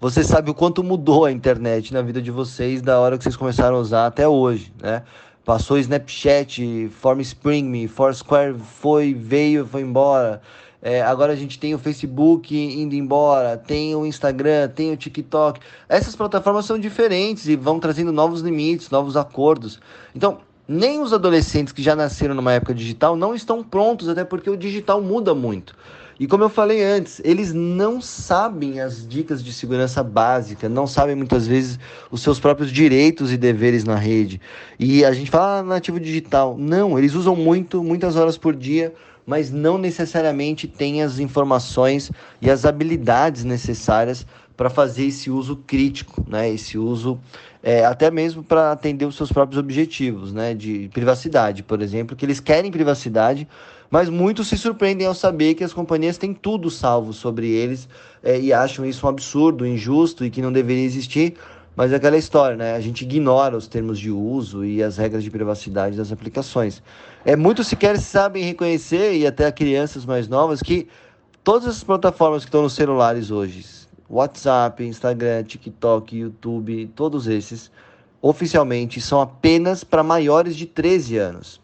você 0.00 0.24
sabe 0.24 0.50
o 0.50 0.54
quanto 0.54 0.82
mudou 0.82 1.24
a 1.24 1.30
internet 1.30 1.94
na 1.94 2.02
vida 2.02 2.20
de 2.20 2.32
vocês 2.32 2.82
da 2.82 2.98
hora 2.98 3.16
que 3.16 3.22
vocês 3.22 3.36
começaram 3.36 3.76
a 3.76 3.78
usar 3.78 4.06
até 4.06 4.26
hoje, 4.26 4.72
né? 4.82 5.04
Passou 5.44 5.78
Snapchat, 5.78 6.88
Formspring, 6.88 7.86
Foursquare 7.86 8.54
foi, 8.58 9.14
veio, 9.14 9.64
foi 9.64 9.82
embora. 9.82 10.42
É, 10.82 11.00
agora 11.00 11.32
a 11.32 11.36
gente 11.36 11.60
tem 11.60 11.74
o 11.74 11.78
Facebook 11.78 12.54
indo 12.56 12.96
embora, 12.96 13.56
tem 13.56 13.94
o 13.94 14.04
Instagram, 14.04 14.68
tem 14.68 14.92
o 14.92 14.96
TikTok. 14.96 15.60
Essas 15.88 16.16
plataformas 16.16 16.66
são 16.66 16.76
diferentes 16.76 17.46
e 17.46 17.54
vão 17.54 17.78
trazendo 17.78 18.10
novos 18.10 18.40
limites, 18.40 18.90
novos 18.90 19.16
acordos. 19.16 19.78
Então, 20.12 20.38
nem 20.66 21.00
os 21.00 21.12
adolescentes 21.12 21.72
que 21.72 21.82
já 21.82 21.94
nasceram 21.94 22.34
numa 22.34 22.52
época 22.52 22.74
digital 22.74 23.14
não 23.14 23.32
estão 23.32 23.62
prontos, 23.62 24.08
até 24.08 24.24
porque 24.24 24.50
o 24.50 24.56
digital 24.56 25.00
muda 25.00 25.32
muito. 25.34 25.76
E 26.18 26.26
como 26.26 26.44
eu 26.44 26.48
falei 26.48 26.84
antes, 26.84 27.20
eles 27.24 27.52
não 27.52 28.00
sabem 28.00 28.80
as 28.80 29.06
dicas 29.06 29.42
de 29.42 29.52
segurança 29.52 30.02
básica, 30.02 30.68
não 30.68 30.86
sabem 30.86 31.16
muitas 31.16 31.46
vezes 31.46 31.78
os 32.10 32.22
seus 32.22 32.38
próprios 32.38 32.70
direitos 32.70 33.32
e 33.32 33.36
deveres 33.36 33.82
na 33.82 33.96
rede. 33.96 34.40
E 34.78 35.04
a 35.04 35.12
gente 35.12 35.30
fala 35.30 35.58
ah, 35.58 35.62
nativo 35.62 35.98
digital. 35.98 36.56
Não, 36.58 36.98
eles 36.98 37.14
usam 37.14 37.34
muito, 37.34 37.82
muitas 37.82 38.14
horas 38.14 38.36
por 38.36 38.54
dia, 38.54 38.92
mas 39.26 39.50
não 39.50 39.78
necessariamente 39.78 40.66
têm 40.66 41.02
as 41.02 41.18
informações 41.18 42.10
e 42.40 42.50
as 42.50 42.64
habilidades 42.64 43.44
necessárias 43.44 44.26
para 44.56 44.68
fazer 44.68 45.06
esse 45.06 45.30
uso 45.30 45.56
crítico, 45.66 46.24
né? 46.28 46.50
Esse 46.50 46.76
uso 46.78 47.18
é, 47.62 47.84
até 47.84 48.10
mesmo 48.10 48.42
para 48.42 48.72
atender 48.72 49.06
os 49.06 49.16
seus 49.16 49.32
próprios 49.32 49.58
objetivos, 49.58 50.32
né? 50.32 50.54
De 50.54 50.88
privacidade, 50.92 51.62
por 51.62 51.80
exemplo, 51.80 52.16
que 52.16 52.24
eles 52.24 52.40
querem 52.40 52.70
privacidade, 52.70 53.48
mas 53.90 54.08
muitos 54.08 54.48
se 54.48 54.56
surpreendem 54.56 55.06
ao 55.06 55.14
saber 55.14 55.54
que 55.54 55.64
as 55.64 55.72
companhias 55.72 56.18
têm 56.18 56.32
tudo 56.32 56.70
salvo 56.70 57.12
sobre 57.12 57.48
eles 57.48 57.88
é, 58.22 58.40
e 58.40 58.52
acham 58.52 58.84
isso 58.84 59.06
um 59.06 59.08
absurdo, 59.08 59.66
injusto 59.66 60.24
e 60.24 60.30
que 60.30 60.42
não 60.42 60.52
deveria 60.52 60.84
existir. 60.84 61.34
Mas 61.74 61.90
é 61.92 61.96
aquela 61.96 62.18
história, 62.18 62.56
né? 62.56 62.74
A 62.74 62.80
gente 62.80 63.02
ignora 63.02 63.56
os 63.56 63.66
termos 63.66 63.98
de 63.98 64.10
uso 64.10 64.64
e 64.64 64.82
as 64.82 64.98
regras 64.98 65.24
de 65.24 65.30
privacidade 65.30 65.96
das 65.96 66.12
aplicações. 66.12 66.82
É 67.24 67.34
muito 67.34 67.64
sequer 67.64 67.98
sabem 67.98 68.44
reconhecer 68.44 69.16
e 69.16 69.26
até 69.26 69.50
crianças 69.50 70.04
mais 70.04 70.28
novas 70.28 70.60
que 70.60 70.86
todas 71.42 71.66
as 71.66 71.82
plataformas 71.82 72.42
que 72.42 72.48
estão 72.48 72.62
nos 72.62 72.74
celulares 72.74 73.30
hoje, 73.30 73.64
WhatsApp, 74.06 74.84
Instagram, 74.84 75.44
TikTok, 75.44 76.14
YouTube, 76.14 76.90
todos 76.94 77.26
esses, 77.26 77.70
oficialmente 78.20 79.00
são 79.00 79.22
apenas 79.22 79.82
para 79.82 80.02
maiores 80.02 80.54
de 80.54 80.66
13 80.66 81.16
anos. 81.16 81.61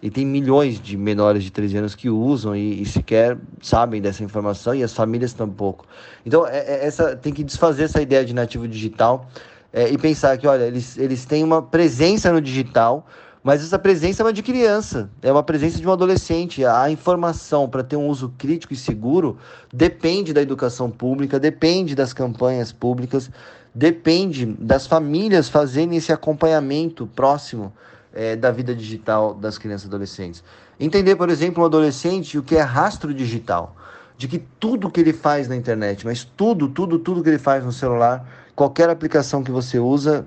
E 0.00 0.10
tem 0.10 0.24
milhões 0.24 0.80
de 0.80 0.96
menores 0.96 1.42
de 1.42 1.50
13 1.50 1.76
anos 1.78 1.94
que 1.94 2.08
usam 2.08 2.54
e, 2.54 2.82
e 2.82 2.86
sequer 2.86 3.36
sabem 3.60 4.00
dessa 4.00 4.22
informação 4.22 4.74
e 4.74 4.82
as 4.82 4.92
famílias 4.92 5.32
tampouco. 5.32 5.84
Então, 6.24 6.46
é, 6.46 6.58
é, 6.58 6.86
essa, 6.86 7.16
tem 7.16 7.32
que 7.32 7.42
desfazer 7.42 7.84
essa 7.84 8.00
ideia 8.00 8.24
de 8.24 8.32
nativo 8.32 8.68
digital 8.68 9.28
é, 9.72 9.88
e 9.88 9.98
pensar 9.98 10.38
que, 10.38 10.46
olha, 10.46 10.64
eles, 10.64 10.96
eles 10.96 11.24
têm 11.24 11.42
uma 11.42 11.60
presença 11.60 12.32
no 12.32 12.40
digital, 12.40 13.06
mas 13.42 13.62
essa 13.62 13.78
presença 13.78 14.22
é 14.22 14.24
uma 14.24 14.32
de 14.32 14.42
criança, 14.42 15.10
é 15.20 15.32
uma 15.32 15.42
presença 15.42 15.78
de 15.78 15.86
um 15.86 15.92
adolescente. 15.92 16.64
A 16.64 16.90
informação 16.90 17.68
para 17.68 17.82
ter 17.82 17.96
um 17.96 18.06
uso 18.06 18.32
crítico 18.38 18.72
e 18.72 18.76
seguro 18.76 19.36
depende 19.72 20.32
da 20.32 20.40
educação 20.42 20.90
pública, 20.90 21.40
depende 21.40 21.94
das 21.94 22.12
campanhas 22.12 22.72
públicas, 22.72 23.30
depende 23.74 24.46
das 24.46 24.86
famílias 24.86 25.48
fazerem 25.48 25.96
esse 25.96 26.12
acompanhamento 26.12 27.06
próximo 27.06 27.72
é, 28.12 28.36
da 28.36 28.50
vida 28.50 28.74
digital 28.74 29.34
das 29.34 29.58
crianças 29.58 29.84
e 29.84 29.88
adolescentes. 29.88 30.42
Entender, 30.78 31.16
por 31.16 31.28
exemplo, 31.30 31.62
um 31.62 31.66
adolescente 31.66 32.38
o 32.38 32.42
que 32.42 32.56
é 32.56 32.60
rastro 32.60 33.12
digital, 33.12 33.76
de 34.16 34.26
que 34.26 34.38
tudo 34.58 34.90
que 34.90 35.00
ele 35.00 35.12
faz 35.12 35.48
na 35.48 35.56
internet, 35.56 36.04
mas 36.04 36.24
tudo, 36.24 36.68
tudo, 36.68 36.98
tudo 36.98 37.22
que 37.22 37.28
ele 37.28 37.38
faz 37.38 37.64
no 37.64 37.72
celular, 37.72 38.28
qualquer 38.54 38.90
aplicação 38.90 39.42
que 39.42 39.50
você 39.50 39.78
usa, 39.78 40.26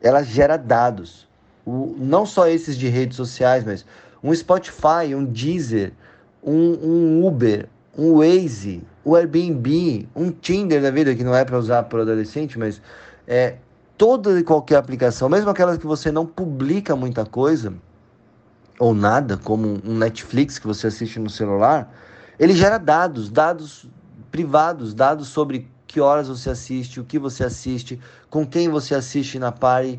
ela 0.00 0.22
gera 0.22 0.56
dados 0.56 1.28
o, 1.68 1.94
não 1.98 2.24
só 2.24 2.48
esses 2.48 2.78
de 2.78 2.88
redes 2.88 3.16
sociais, 3.16 3.62
mas 3.62 3.84
um 4.22 4.34
Spotify, 4.34 5.14
um 5.14 5.24
Deezer, 5.24 5.92
um, 6.42 6.72
um 6.82 7.26
Uber, 7.26 7.68
um 7.96 8.14
Waze, 8.16 8.82
o 9.04 9.14
Airbnb, 9.14 10.08
um 10.16 10.30
Tinder 10.30 10.80
da 10.80 10.90
vida, 10.90 11.14
que 11.14 11.22
não 11.22 11.34
é 11.34 11.44
para 11.44 11.58
usar 11.58 11.82
para 11.82 12.02
adolescente, 12.02 12.58
mas 12.58 12.80
é, 13.26 13.56
toda 13.98 14.38
e 14.38 14.44
qualquer 14.44 14.76
aplicação, 14.76 15.28
mesmo 15.28 15.50
aquelas 15.50 15.76
que 15.76 15.86
você 15.86 16.12
não 16.12 16.24
publica 16.24 16.94
muita 16.94 17.26
coisa, 17.26 17.74
ou 18.78 18.94
nada, 18.94 19.36
como 19.36 19.80
um 19.84 19.98
Netflix 19.98 20.58
que 20.58 20.66
você 20.66 20.86
assiste 20.86 21.18
no 21.18 21.28
celular, 21.28 21.92
ele 22.38 22.54
gera 22.54 22.78
dados, 22.78 23.28
dados 23.28 23.86
privados, 24.30 24.94
dados 24.94 25.28
sobre 25.28 25.68
que 25.86 26.00
horas 26.00 26.28
você 26.28 26.50
assiste, 26.50 27.00
o 27.00 27.04
que 27.04 27.18
você 27.18 27.42
assiste, 27.42 27.98
com 28.30 28.46
quem 28.46 28.68
você 28.68 28.94
assiste 28.94 29.38
na 29.38 29.50
party, 29.50 29.98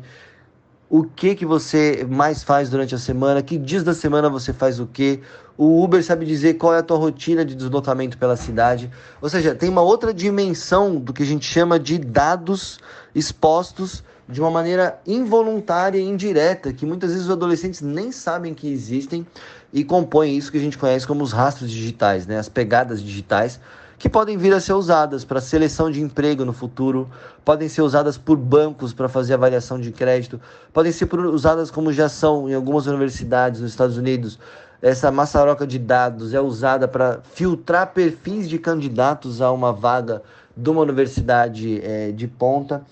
o 0.90 1.04
que 1.04 1.36
que 1.36 1.46
você 1.46 2.04
mais 2.10 2.42
faz 2.42 2.68
durante 2.68 2.96
a 2.96 2.98
semana, 2.98 3.40
que 3.42 3.56
dias 3.56 3.84
da 3.84 3.94
semana 3.94 4.28
você 4.28 4.52
faz 4.52 4.80
o 4.80 4.86
que. 4.88 5.20
O 5.56 5.84
Uber 5.84 6.02
sabe 6.02 6.26
dizer 6.26 6.54
qual 6.54 6.74
é 6.74 6.78
a 6.78 6.82
tua 6.82 6.96
rotina 6.96 7.44
de 7.44 7.54
deslocamento 7.54 8.18
pela 8.18 8.36
cidade. 8.36 8.90
Ou 9.22 9.28
seja, 9.28 9.54
tem 9.54 9.68
uma 9.68 9.82
outra 9.82 10.12
dimensão 10.12 10.96
do 10.96 11.12
que 11.12 11.22
a 11.22 11.26
gente 11.26 11.44
chama 11.44 11.78
de 11.78 11.96
dados 11.96 12.80
expostos 13.14 14.02
de 14.28 14.40
uma 14.40 14.50
maneira 14.50 14.98
involuntária 15.06 15.98
e 15.98 16.02
indireta, 16.02 16.72
que 16.72 16.86
muitas 16.86 17.10
vezes 17.10 17.26
os 17.26 17.32
adolescentes 17.32 17.80
nem 17.80 18.10
sabem 18.10 18.54
que 18.54 18.68
existem 18.68 19.26
e 19.72 19.84
compõem 19.84 20.36
isso 20.36 20.50
que 20.50 20.58
a 20.58 20.60
gente 20.60 20.78
conhece 20.78 21.06
como 21.06 21.22
os 21.22 21.32
rastros 21.32 21.70
digitais, 21.70 22.26
né? 22.26 22.38
as 22.38 22.48
pegadas 22.48 23.02
digitais, 23.02 23.60
que 24.00 24.08
podem 24.08 24.38
vir 24.38 24.54
a 24.54 24.60
ser 24.60 24.72
usadas 24.72 25.26
para 25.26 25.42
seleção 25.42 25.90
de 25.90 26.00
emprego 26.00 26.42
no 26.42 26.54
futuro, 26.54 27.06
podem 27.44 27.68
ser 27.68 27.82
usadas 27.82 28.16
por 28.16 28.34
bancos 28.34 28.94
para 28.94 29.10
fazer 29.10 29.34
avaliação 29.34 29.78
de 29.78 29.92
crédito, 29.92 30.40
podem 30.72 30.90
ser 30.90 31.06
usadas 31.14 31.70
como 31.70 31.92
já 31.92 32.08
são 32.08 32.48
em 32.48 32.54
algumas 32.54 32.86
universidades 32.86 33.60
nos 33.60 33.72
Estados 33.72 33.98
Unidos. 33.98 34.38
Essa 34.80 35.12
maçaroca 35.12 35.66
de 35.66 35.78
dados 35.78 36.32
é 36.32 36.40
usada 36.40 36.88
para 36.88 37.20
filtrar 37.34 37.92
perfis 37.92 38.48
de 38.48 38.58
candidatos 38.58 39.42
a 39.42 39.52
uma 39.52 39.70
vaga 39.70 40.22
de 40.56 40.70
uma 40.70 40.80
universidade 40.80 41.82
é, 41.84 42.10
de 42.10 42.26
ponta, 42.26 42.82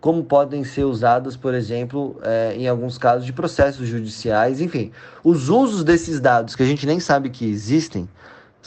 como 0.00 0.24
podem 0.24 0.64
ser 0.64 0.84
usadas, 0.84 1.36
por 1.36 1.52
exemplo, 1.52 2.18
é, 2.22 2.54
em 2.56 2.66
alguns 2.66 2.96
casos 2.96 3.26
de 3.26 3.32
processos 3.34 3.86
judiciais. 3.86 4.62
Enfim, 4.62 4.90
os 5.22 5.50
usos 5.50 5.84
desses 5.84 6.18
dados 6.18 6.56
que 6.56 6.62
a 6.62 6.66
gente 6.66 6.86
nem 6.86 6.98
sabe 6.98 7.28
que 7.28 7.44
existem 7.44 8.08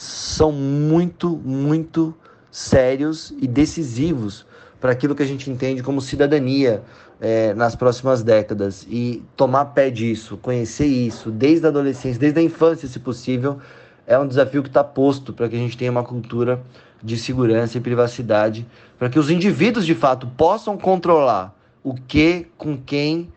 são 0.00 0.50
muito, 0.50 1.28
muito 1.44 2.14
sérios 2.50 3.34
e 3.38 3.46
decisivos 3.46 4.46
para 4.80 4.92
aquilo 4.92 5.14
que 5.14 5.22
a 5.22 5.26
gente 5.26 5.50
entende 5.50 5.82
como 5.82 6.00
cidadania 6.00 6.82
é, 7.20 7.52
nas 7.52 7.76
próximas 7.76 8.22
décadas. 8.22 8.86
E 8.88 9.22
tomar 9.36 9.66
pé 9.66 9.90
disso, 9.90 10.38
conhecer 10.38 10.86
isso, 10.86 11.30
desde 11.30 11.66
a 11.66 11.68
adolescência, 11.68 12.18
desde 12.18 12.40
a 12.40 12.42
infância, 12.42 12.88
se 12.88 12.98
possível, 12.98 13.58
é 14.06 14.18
um 14.18 14.26
desafio 14.26 14.62
que 14.62 14.70
está 14.70 14.82
posto 14.82 15.34
para 15.34 15.50
que 15.50 15.56
a 15.56 15.58
gente 15.58 15.76
tenha 15.76 15.90
uma 15.90 16.02
cultura 16.02 16.62
de 17.02 17.18
segurança 17.18 17.76
e 17.76 17.80
privacidade, 17.82 18.66
para 18.98 19.10
que 19.10 19.18
os 19.18 19.28
indivíduos 19.28 19.84
de 19.84 19.94
fato 19.94 20.26
possam 20.28 20.78
controlar 20.78 21.54
o 21.84 21.92
que, 21.92 22.46
com 22.56 22.74
quem 22.74 23.30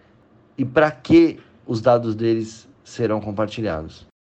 e 0.58 0.63
para 0.63 0.89
que 0.89 1.41
os 1.67 1.82
dados 1.82 2.15
deles 2.15 2.69
serão 2.86 3.19
compartilhados. 3.19 4.12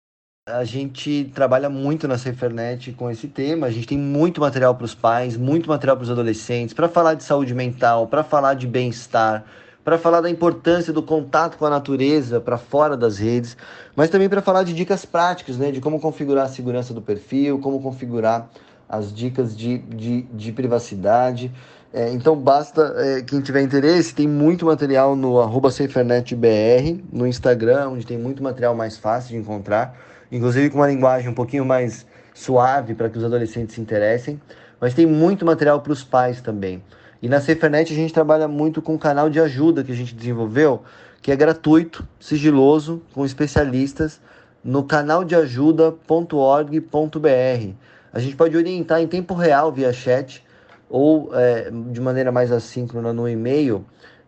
A 0.45 0.65
gente 0.65 1.31
trabalha 1.33 1.69
muito 1.69 2.05
na 2.05 2.17
Cefernet 2.17 2.91
com 2.91 3.09
esse 3.09 3.29
tema. 3.29 3.67
A 3.67 3.71
gente 3.71 3.87
tem 3.87 3.97
muito 3.97 4.41
material 4.41 4.75
para 4.75 4.83
os 4.83 4.93
pais, 4.93 5.37
muito 5.37 5.69
material 5.69 5.95
para 5.95 6.03
os 6.03 6.09
adolescentes, 6.11 6.73
para 6.73 6.89
falar 6.89 7.13
de 7.13 7.23
saúde 7.23 7.55
mental, 7.55 8.07
para 8.07 8.25
falar 8.25 8.53
de 8.53 8.67
bem-estar, 8.67 9.45
para 9.85 9.97
falar 9.97 10.19
da 10.19 10.29
importância 10.29 10.91
do 10.91 11.01
contato 11.01 11.57
com 11.57 11.65
a 11.65 11.69
natureza 11.69 12.41
para 12.41 12.57
fora 12.57 12.97
das 12.97 13.19
redes, 13.19 13.55
mas 13.95 14.09
também 14.09 14.27
para 14.27 14.41
falar 14.41 14.63
de 14.63 14.73
dicas 14.73 15.05
práticas, 15.05 15.57
né, 15.57 15.71
de 15.71 15.79
como 15.79 15.97
configurar 15.97 16.47
a 16.47 16.49
segurança 16.49 16.93
do 16.93 17.01
perfil, 17.01 17.59
como 17.59 17.81
configurar 17.81 18.49
as 18.97 19.13
dicas 19.13 19.55
de, 19.55 19.79
de, 19.79 20.23
de 20.23 20.51
privacidade. 20.51 21.51
É, 21.93 22.11
então 22.11 22.35
basta 22.35 22.93
é, 22.97 23.21
quem 23.21 23.41
tiver 23.41 23.61
interesse, 23.61 24.15
tem 24.15 24.27
muito 24.27 24.65
material 24.65 25.15
no 25.15 25.39
arroba 25.39 25.69
SaferNetBR, 25.69 27.03
no 27.11 27.27
Instagram, 27.27 27.89
onde 27.89 28.05
tem 28.05 28.17
muito 28.17 28.41
material 28.41 28.75
mais 28.75 28.97
fácil 28.97 29.31
de 29.31 29.37
encontrar 29.37 29.95
inclusive 30.33 30.71
com 30.71 30.79
uma 30.79 30.87
linguagem 30.87 31.29
um 31.29 31.33
pouquinho 31.33 31.63
mais 31.63 32.05
suave 32.33 32.95
para 32.95 33.07
que 33.07 33.17
os 33.17 33.23
adolescentes 33.23 33.75
se 33.75 33.81
interessem, 33.81 34.41
mas 34.81 34.95
tem 34.95 35.05
muito 35.05 35.45
material 35.45 35.79
para 35.81 35.93
os 35.93 36.03
pais 36.03 36.41
também. 36.41 36.83
E 37.21 37.29
na 37.29 37.39
SaferNet 37.39 37.93
a 37.93 37.95
gente 37.95 38.13
trabalha 38.13 38.47
muito 38.47 38.81
com 38.81 38.95
um 38.95 38.97
canal 38.97 39.29
de 39.29 39.39
ajuda 39.39 39.83
que 39.83 39.91
a 39.91 39.95
gente 39.95 40.15
desenvolveu, 40.15 40.81
que 41.21 41.31
é 41.31 41.35
gratuito, 41.35 42.05
sigiloso, 42.19 43.03
com 43.13 43.23
especialistas 43.23 44.19
no 44.63 44.83
canaldeajuda.org.br. 44.83 47.73
A 48.13 48.19
gente 48.19 48.35
pode 48.35 48.55
orientar 48.55 49.01
em 49.01 49.07
tempo 49.07 49.33
real 49.33 49.71
via 49.71 49.91
chat 49.91 50.45
ou 50.87 51.31
é, 51.33 51.71
de 51.91 51.99
maneira 51.99 52.31
mais 52.31 52.51
assíncrona 52.51 53.11
no 53.11 53.27
e-mail 53.27 53.83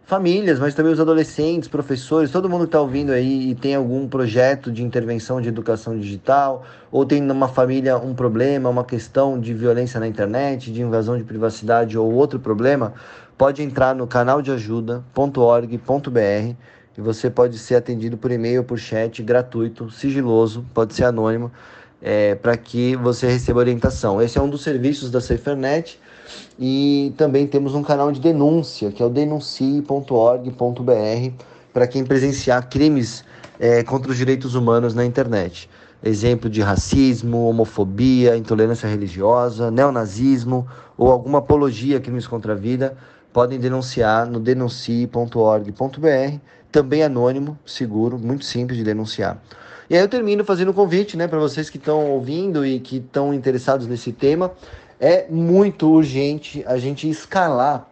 famílias, 0.05 0.59
mas 0.59 0.75
também 0.75 0.93
os 0.93 0.99
adolescentes, 0.99 1.67
professores, 1.67 2.29
todo 2.29 2.47
mundo 2.47 2.61
que 2.61 2.67
está 2.67 2.79
ouvindo 2.79 3.11
aí 3.11 3.49
e 3.49 3.55
tem 3.55 3.73
algum 3.73 4.07
projeto 4.07 4.71
de 4.71 4.83
intervenção 4.83 5.41
de 5.41 5.49
educação 5.49 5.97
digital, 5.97 6.63
ou 6.91 7.05
tem 7.05 7.21
numa 7.21 7.47
família 7.47 7.97
um 7.97 8.13
problema, 8.13 8.69
uma 8.69 8.83
questão 8.83 9.39
de 9.39 9.53
violência 9.53 9.99
na 9.99 10.07
internet, 10.07 10.71
de 10.71 10.81
invasão 10.81 11.17
de 11.17 11.23
privacidade 11.23 11.97
ou 11.97 12.13
outro 12.13 12.39
problema, 12.39 12.93
pode 13.35 13.63
entrar 13.63 13.95
no 13.95 14.05
canal 14.05 14.43
de 14.43 14.51
ajuda.org.br 14.51 16.55
e 16.97 17.01
você 17.01 17.29
pode 17.29 17.57
ser 17.57 17.75
atendido 17.75 18.15
por 18.15 18.31
e-mail 18.31 18.59
ou 18.59 18.65
por 18.65 18.77
chat 18.77 19.23
gratuito, 19.23 19.89
sigiloso, 19.89 20.63
pode 20.71 20.93
ser 20.93 21.05
anônimo. 21.05 21.51
É, 22.05 22.35
para 22.35 22.55
que 22.55 22.95
você 22.97 23.25
receba 23.25 23.59
orientação. 23.59 24.21
Esse 24.21 24.37
é 24.37 24.41
um 24.41 24.47
dos 24.47 24.61
serviços 24.61 25.09
da 25.09 25.19
SaferNet 25.19 25.99
e 26.59 27.11
também 27.17 27.47
temos 27.47 27.73
um 27.73 27.81
canal 27.81 28.11
de 28.11 28.19
denúncia, 28.19 28.91
que 28.91 29.01
é 29.01 29.05
o 29.05 29.09
denuncie.org.br, 29.09 31.43
para 31.73 31.87
quem 31.87 32.05
presenciar 32.05 32.69
crimes 32.69 33.25
é, 33.59 33.83
contra 33.83 34.11
os 34.11 34.17
direitos 34.17 34.53
humanos 34.53 34.93
na 34.93 35.03
internet. 35.03 35.67
Exemplo 36.03 36.47
de 36.47 36.61
racismo, 36.61 37.49
homofobia, 37.49 38.37
intolerância 38.37 38.87
religiosa, 38.87 39.71
neonazismo 39.71 40.67
ou 40.95 41.11
alguma 41.11 41.39
apologia 41.39 41.97
a 41.97 41.99
crimes 41.99 42.27
contra 42.27 42.53
a 42.53 42.55
vida, 42.55 42.95
podem 43.33 43.59
denunciar 43.59 44.27
no 44.27 44.39
denuncie.org.br, 44.39 46.37
também 46.71 47.01
anônimo, 47.01 47.57
seguro, 47.65 48.19
muito 48.19 48.45
simples 48.45 48.77
de 48.77 48.83
denunciar. 48.83 49.41
E 49.87 49.95
aí 49.95 50.01
eu 50.01 50.07
termino 50.07 50.43
fazendo 50.43 50.71
um 50.71 50.73
convite 50.73 51.15
né, 51.15 51.27
para 51.27 51.37
vocês 51.37 51.69
que 51.69 51.77
estão 51.77 52.09
ouvindo 52.11 52.65
e 52.65 52.79
que 52.79 52.97
estão 52.97 53.33
interessados 53.33 53.85
nesse 53.85 54.11
tema. 54.11 54.51
É 54.99 55.27
muito 55.29 55.87
urgente 55.87 56.63
a 56.65 56.77
gente 56.77 57.07
escalar 57.07 57.87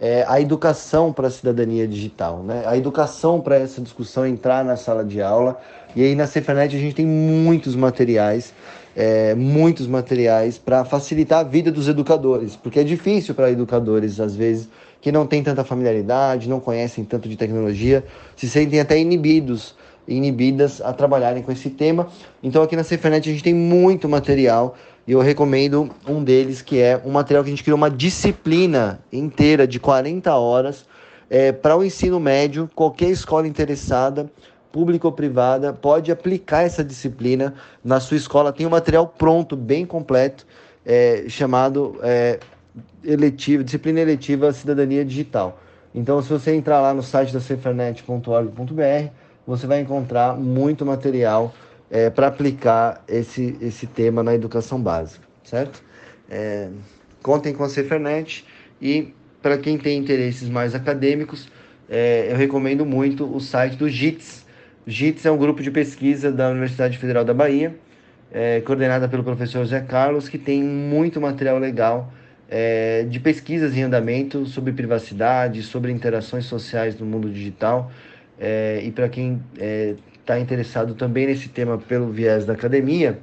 é, 0.00 0.24
a 0.28 0.40
educação 0.40 1.12
para 1.12 1.28
a 1.28 1.30
cidadania 1.30 1.86
digital, 1.86 2.42
né? 2.42 2.62
a 2.66 2.76
educação 2.76 3.40
para 3.40 3.56
essa 3.56 3.80
discussão 3.80 4.26
entrar 4.26 4.64
na 4.64 4.76
sala 4.76 5.04
de 5.04 5.22
aula. 5.22 5.60
E 5.96 6.02
aí 6.02 6.14
na 6.14 6.26
Cefernet 6.26 6.76
a 6.76 6.78
gente 6.78 6.94
tem 6.94 7.06
muitos 7.06 7.74
materiais, 7.74 8.52
é, 8.96 9.34
muitos 9.34 9.86
materiais 9.86 10.58
para 10.58 10.84
facilitar 10.84 11.40
a 11.40 11.42
vida 11.44 11.72
dos 11.72 11.88
educadores, 11.88 12.54
porque 12.54 12.80
é 12.80 12.84
difícil 12.84 13.34
para 13.34 13.50
educadores, 13.50 14.20
às 14.20 14.36
vezes, 14.36 14.68
que 15.00 15.10
não 15.10 15.26
têm 15.26 15.42
tanta 15.42 15.64
familiaridade, 15.64 16.48
não 16.48 16.60
conhecem 16.60 17.04
tanto 17.04 17.28
de 17.28 17.36
tecnologia, 17.36 18.04
se 18.36 18.48
sentem 18.48 18.80
até 18.80 18.98
inibidos 18.98 19.74
inibidas 20.06 20.80
a 20.80 20.92
trabalharem 20.92 21.42
com 21.42 21.52
esse 21.52 21.70
tema. 21.70 22.08
Então 22.42 22.62
aqui 22.62 22.76
na 22.76 22.84
Cefernet 22.84 23.28
a 23.28 23.32
gente 23.32 23.44
tem 23.44 23.54
muito 23.54 24.08
material 24.08 24.76
e 25.06 25.12
eu 25.12 25.20
recomendo 25.20 25.90
um 26.06 26.22
deles 26.22 26.62
que 26.62 26.78
é 26.78 27.00
um 27.04 27.10
material 27.10 27.42
que 27.42 27.50
a 27.50 27.52
gente 27.52 27.64
criou 27.64 27.76
uma 27.76 27.90
disciplina 27.90 29.00
inteira 29.12 29.66
de 29.66 29.80
40 29.80 30.34
horas 30.34 30.86
é, 31.28 31.50
para 31.50 31.76
o 31.76 31.84
ensino 31.84 32.20
médio. 32.20 32.70
Qualquer 32.74 33.10
escola 33.10 33.48
interessada, 33.48 34.30
pública 34.70 35.06
ou 35.06 35.12
privada, 35.12 35.72
pode 35.72 36.12
aplicar 36.12 36.62
essa 36.62 36.84
disciplina 36.84 37.54
na 37.84 37.98
sua 37.98 38.16
escola. 38.16 38.52
Tem 38.52 38.66
um 38.66 38.70
material 38.70 39.06
pronto, 39.06 39.56
bem 39.56 39.84
completo, 39.84 40.46
é, 40.86 41.24
chamado 41.28 41.98
é, 42.02 42.38
eletiva, 43.04 43.64
disciplina 43.64 44.00
eletiva 44.00 44.52
Cidadania 44.52 45.04
Digital. 45.04 45.58
Então, 45.94 46.22
se 46.22 46.28
você 46.28 46.54
entrar 46.54 46.80
lá 46.80 46.94
no 46.94 47.02
site 47.02 47.32
da 47.32 47.40
cefernet.org.br, 47.40 49.10
você 49.56 49.66
vai 49.66 49.80
encontrar 49.80 50.34
muito 50.34 50.86
material 50.86 51.54
é, 51.90 52.08
para 52.08 52.26
aplicar 52.28 53.04
esse, 53.06 53.54
esse 53.60 53.86
tema 53.86 54.22
na 54.22 54.34
educação 54.34 54.80
básica, 54.80 55.26
certo? 55.44 55.82
É, 56.30 56.70
contem 57.22 57.52
com 57.52 57.62
a 57.62 57.68
Cefernet 57.68 58.46
e 58.80 59.12
para 59.42 59.58
quem 59.58 59.76
tem 59.76 59.98
interesses 59.98 60.48
mais 60.48 60.74
acadêmicos, 60.74 61.48
é, 61.86 62.28
eu 62.30 62.36
recomendo 62.36 62.86
muito 62.86 63.26
o 63.26 63.40
site 63.40 63.76
do 63.76 63.90
JITS. 63.90 64.46
JITS 64.86 65.26
é 65.26 65.30
um 65.30 65.36
grupo 65.36 65.62
de 65.62 65.70
pesquisa 65.70 66.32
da 66.32 66.48
Universidade 66.48 66.96
Federal 66.96 67.22
da 67.22 67.34
Bahia, 67.34 67.76
é, 68.32 68.62
coordenada 68.62 69.06
pelo 69.06 69.22
professor 69.22 69.62
Zé 69.66 69.80
Carlos, 69.80 70.30
que 70.30 70.38
tem 70.38 70.62
muito 70.62 71.20
material 71.20 71.58
legal 71.58 72.10
é, 72.48 73.02
de 73.02 73.20
pesquisas 73.20 73.76
em 73.76 73.82
andamento 73.82 74.46
sobre 74.46 74.72
privacidade, 74.72 75.62
sobre 75.62 75.92
interações 75.92 76.46
sociais 76.46 76.98
no 76.98 77.04
mundo 77.04 77.28
digital. 77.28 77.92
É, 78.38 78.80
e 78.82 78.90
para 78.90 79.08
quem 79.08 79.42
está 80.22 80.38
interessado 80.38 80.94
também 80.94 81.26
nesse 81.26 81.48
tema 81.48 81.78
pelo 81.78 82.10
viés 82.10 82.44
da 82.44 82.52
academia, 82.54 83.20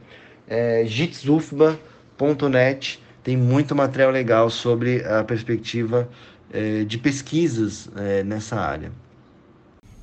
é, 0.48 0.84
jitsufba.net 0.86 1.80
tem 3.24 3.38
muito 3.38 3.76
material 3.76 4.12
legal 4.12 4.50
sobre 4.50 5.06
a 5.06 5.24
perspectiva 5.24 6.10
é, 6.52 6.84
de 6.84 6.98
pesquisas 6.98 7.90
é, 7.96 8.24
nessa 8.24 8.60
área. 8.60 8.92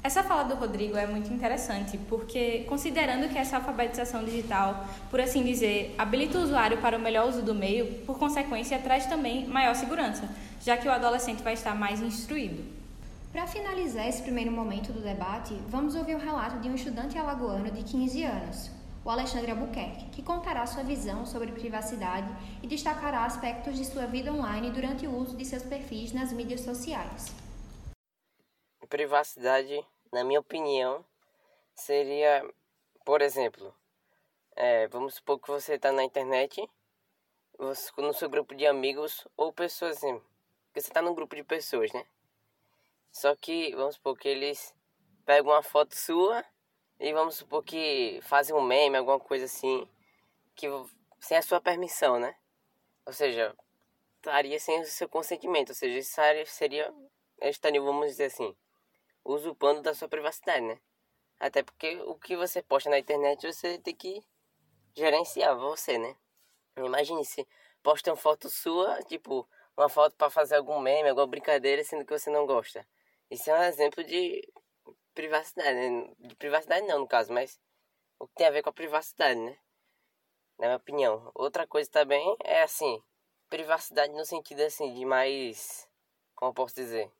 Essa 0.03 0.23
fala 0.23 0.45
do 0.45 0.55
Rodrigo 0.55 0.97
é 0.97 1.05
muito 1.05 1.33
interessante, 1.33 1.99
porque 2.09 2.61
considerando 2.69 3.29
que 3.29 3.37
essa 3.37 3.57
alfabetização 3.57 4.25
digital, 4.25 4.87
por 5.11 5.21
assim 5.21 5.43
dizer, 5.43 5.97
habilita 5.99 6.39
o 6.39 6.43
usuário 6.43 6.79
para 6.79 6.97
o 6.97 7.01
melhor 7.01 7.29
uso 7.29 7.43
do 7.43 7.53
meio, 7.53 7.87
por 8.07 8.17
consequência 8.17 8.79
traz 8.79 9.07
também 9.07 9.49
maior 9.49 9.75
segurança, 9.75 10.29
já 10.61 10.77
que 10.77 10.87
o 10.87 10.93
adolescente 10.93 11.43
vai 11.43 11.55
estar 11.55 11.75
mais 11.75 12.01
instruído. 12.01 12.63
Para 13.37 13.47
finalizar 13.47 14.09
esse 14.09 14.23
primeiro 14.23 14.51
momento 14.51 14.95
do 14.95 15.03
debate, 15.03 15.53
vamos 15.69 15.95
ouvir 15.95 16.15
o 16.15 16.19
relato 16.19 16.59
de 16.59 16.71
um 16.71 16.75
estudante 16.75 17.19
alagoano 17.19 17.71
de 17.71 17.85
15 17.85 18.25
anos, 18.25 18.71
o 19.05 19.11
Alexandre 19.11 19.51
Albuquerque, 19.51 20.09
que 20.09 20.23
contará 20.23 20.67
sua 20.67 20.83
visão 20.83 21.27
sobre 21.27 21.53
privacidade 21.53 22.35
e 22.63 22.67
destacará 22.67 23.27
aspectos 23.27 23.77
de 23.77 23.85
sua 23.85 24.07
vida 24.07 24.33
online 24.33 24.71
durante 24.71 25.07
o 25.07 25.15
uso 25.15 25.37
de 25.37 25.45
seus 25.45 25.63
perfis 25.63 26.15
nas 26.15 26.33
mídias 26.33 26.63
sociais. 26.63 27.27
Privacidade, 28.89 29.87
na 30.11 30.25
minha 30.25 30.41
opinião, 30.41 31.05
seria, 31.75 32.43
por 33.05 33.21
exemplo, 33.21 33.71
é, 34.57 34.89
vamos 34.89 35.17
supor 35.17 35.39
que 35.39 35.51
você 35.51 35.75
está 35.75 35.93
na 35.93 36.05
internet, 36.05 36.67
no 37.59 38.15
seu 38.15 38.31
grupo 38.31 38.55
de 38.55 38.67
amigos 38.67 39.29
ou 39.37 39.53
pessoas 39.53 39.99
assim, 39.99 40.19
que 40.73 40.81
você 40.81 40.89
está 40.89 41.03
num 41.03 41.15
grupo 41.15 41.37
de 41.37 41.45
pessoas, 41.45 41.93
né? 41.93 42.03
Só 43.17 43.35
que, 43.35 43.75
vamos 43.75 43.95
supor 43.95 44.19
que 44.19 44.29
eles 44.29 44.75
pegam 45.25 45.51
uma 45.51 45.63
foto 45.63 45.97
sua 45.97 46.45
e 47.01 47.15
vamos 47.15 47.37
supor 47.37 47.65
que 47.65 48.21
fazem 48.21 48.55
um 48.55 48.61
meme, 48.61 48.99
alguma 48.99 49.19
coisa 49.19 49.47
assim, 49.47 49.89
que 50.55 50.67
sem 51.19 51.39
a 51.39 51.41
sua 51.41 51.59
permissão, 51.59 52.21
né? 52.21 52.37
Ou 53.07 53.15
seja, 53.15 53.57
estaria 54.17 54.61
sem 54.61 54.83
o 54.83 54.85
seu 54.85 55.09
consentimento, 55.09 55.71
ou 55.71 55.75
seja, 55.75 55.99
isso 55.99 56.15
seria, 56.45 56.93
estaria, 57.41 57.81
vamos 57.81 58.09
dizer 58.09 58.27
assim, 58.27 58.55
usurpando 59.25 59.81
da 59.81 59.95
sua 59.95 60.09
privacidade, 60.09 60.67
né? 60.67 60.79
Até 61.41 61.63
porque 61.63 61.97
o 62.03 62.17
que 62.17 62.37
você 62.37 62.61
posta 62.61 62.91
na 62.91 62.99
internet 62.99 63.47
você 63.51 63.79
tem 63.79 63.95
que 63.95 64.23
gerenciar 64.95 65.57
você, 65.57 65.97
né? 65.97 66.15
Imagine 66.77 67.25
se 67.25 67.49
posta 67.83 68.11
uma 68.11 68.17
foto 68.19 68.51
sua, 68.51 69.03
tipo, 69.05 69.49
uma 69.75 69.89
foto 69.89 70.15
para 70.17 70.29
fazer 70.29 70.57
algum 70.57 70.79
meme, 70.81 71.09
alguma 71.09 71.27
brincadeira, 71.27 71.83
sendo 71.83 72.05
que 72.05 72.13
você 72.13 72.29
não 72.29 72.45
gosta. 72.45 72.87
Isso 73.31 73.51
é 73.51 73.59
um 73.59 73.63
exemplo 73.65 74.05
de 74.05 74.47
privacidade, 75.15 75.75
né? 75.75 76.15
De 76.19 76.37
privacidade 76.37 76.87
não, 76.87 77.01
no 77.01 77.09
caso, 77.09 77.33
mas 77.33 77.61
o 78.19 78.27
que 78.29 78.35
tem 78.35 78.47
a 78.47 78.51
ver 78.51 78.63
com 78.63 78.71
a 78.71 78.73
privacidade, 78.73 79.39
né? 79.41 79.59
Na 80.59 80.67
minha 80.67 80.77
opinião. 80.77 81.31
Outra 81.35 81.67
coisa 81.67 81.91
também 81.91 82.37
é 82.45 82.63
assim, 82.63 83.03
privacidade 83.49 84.13
no 84.13 84.25
sentido 84.25 84.61
assim 84.63 84.95
de 84.95 85.05
mais, 85.05 85.89
como 86.35 86.51
eu 86.51 86.55
posso 86.55 86.75
dizer? 86.75 87.11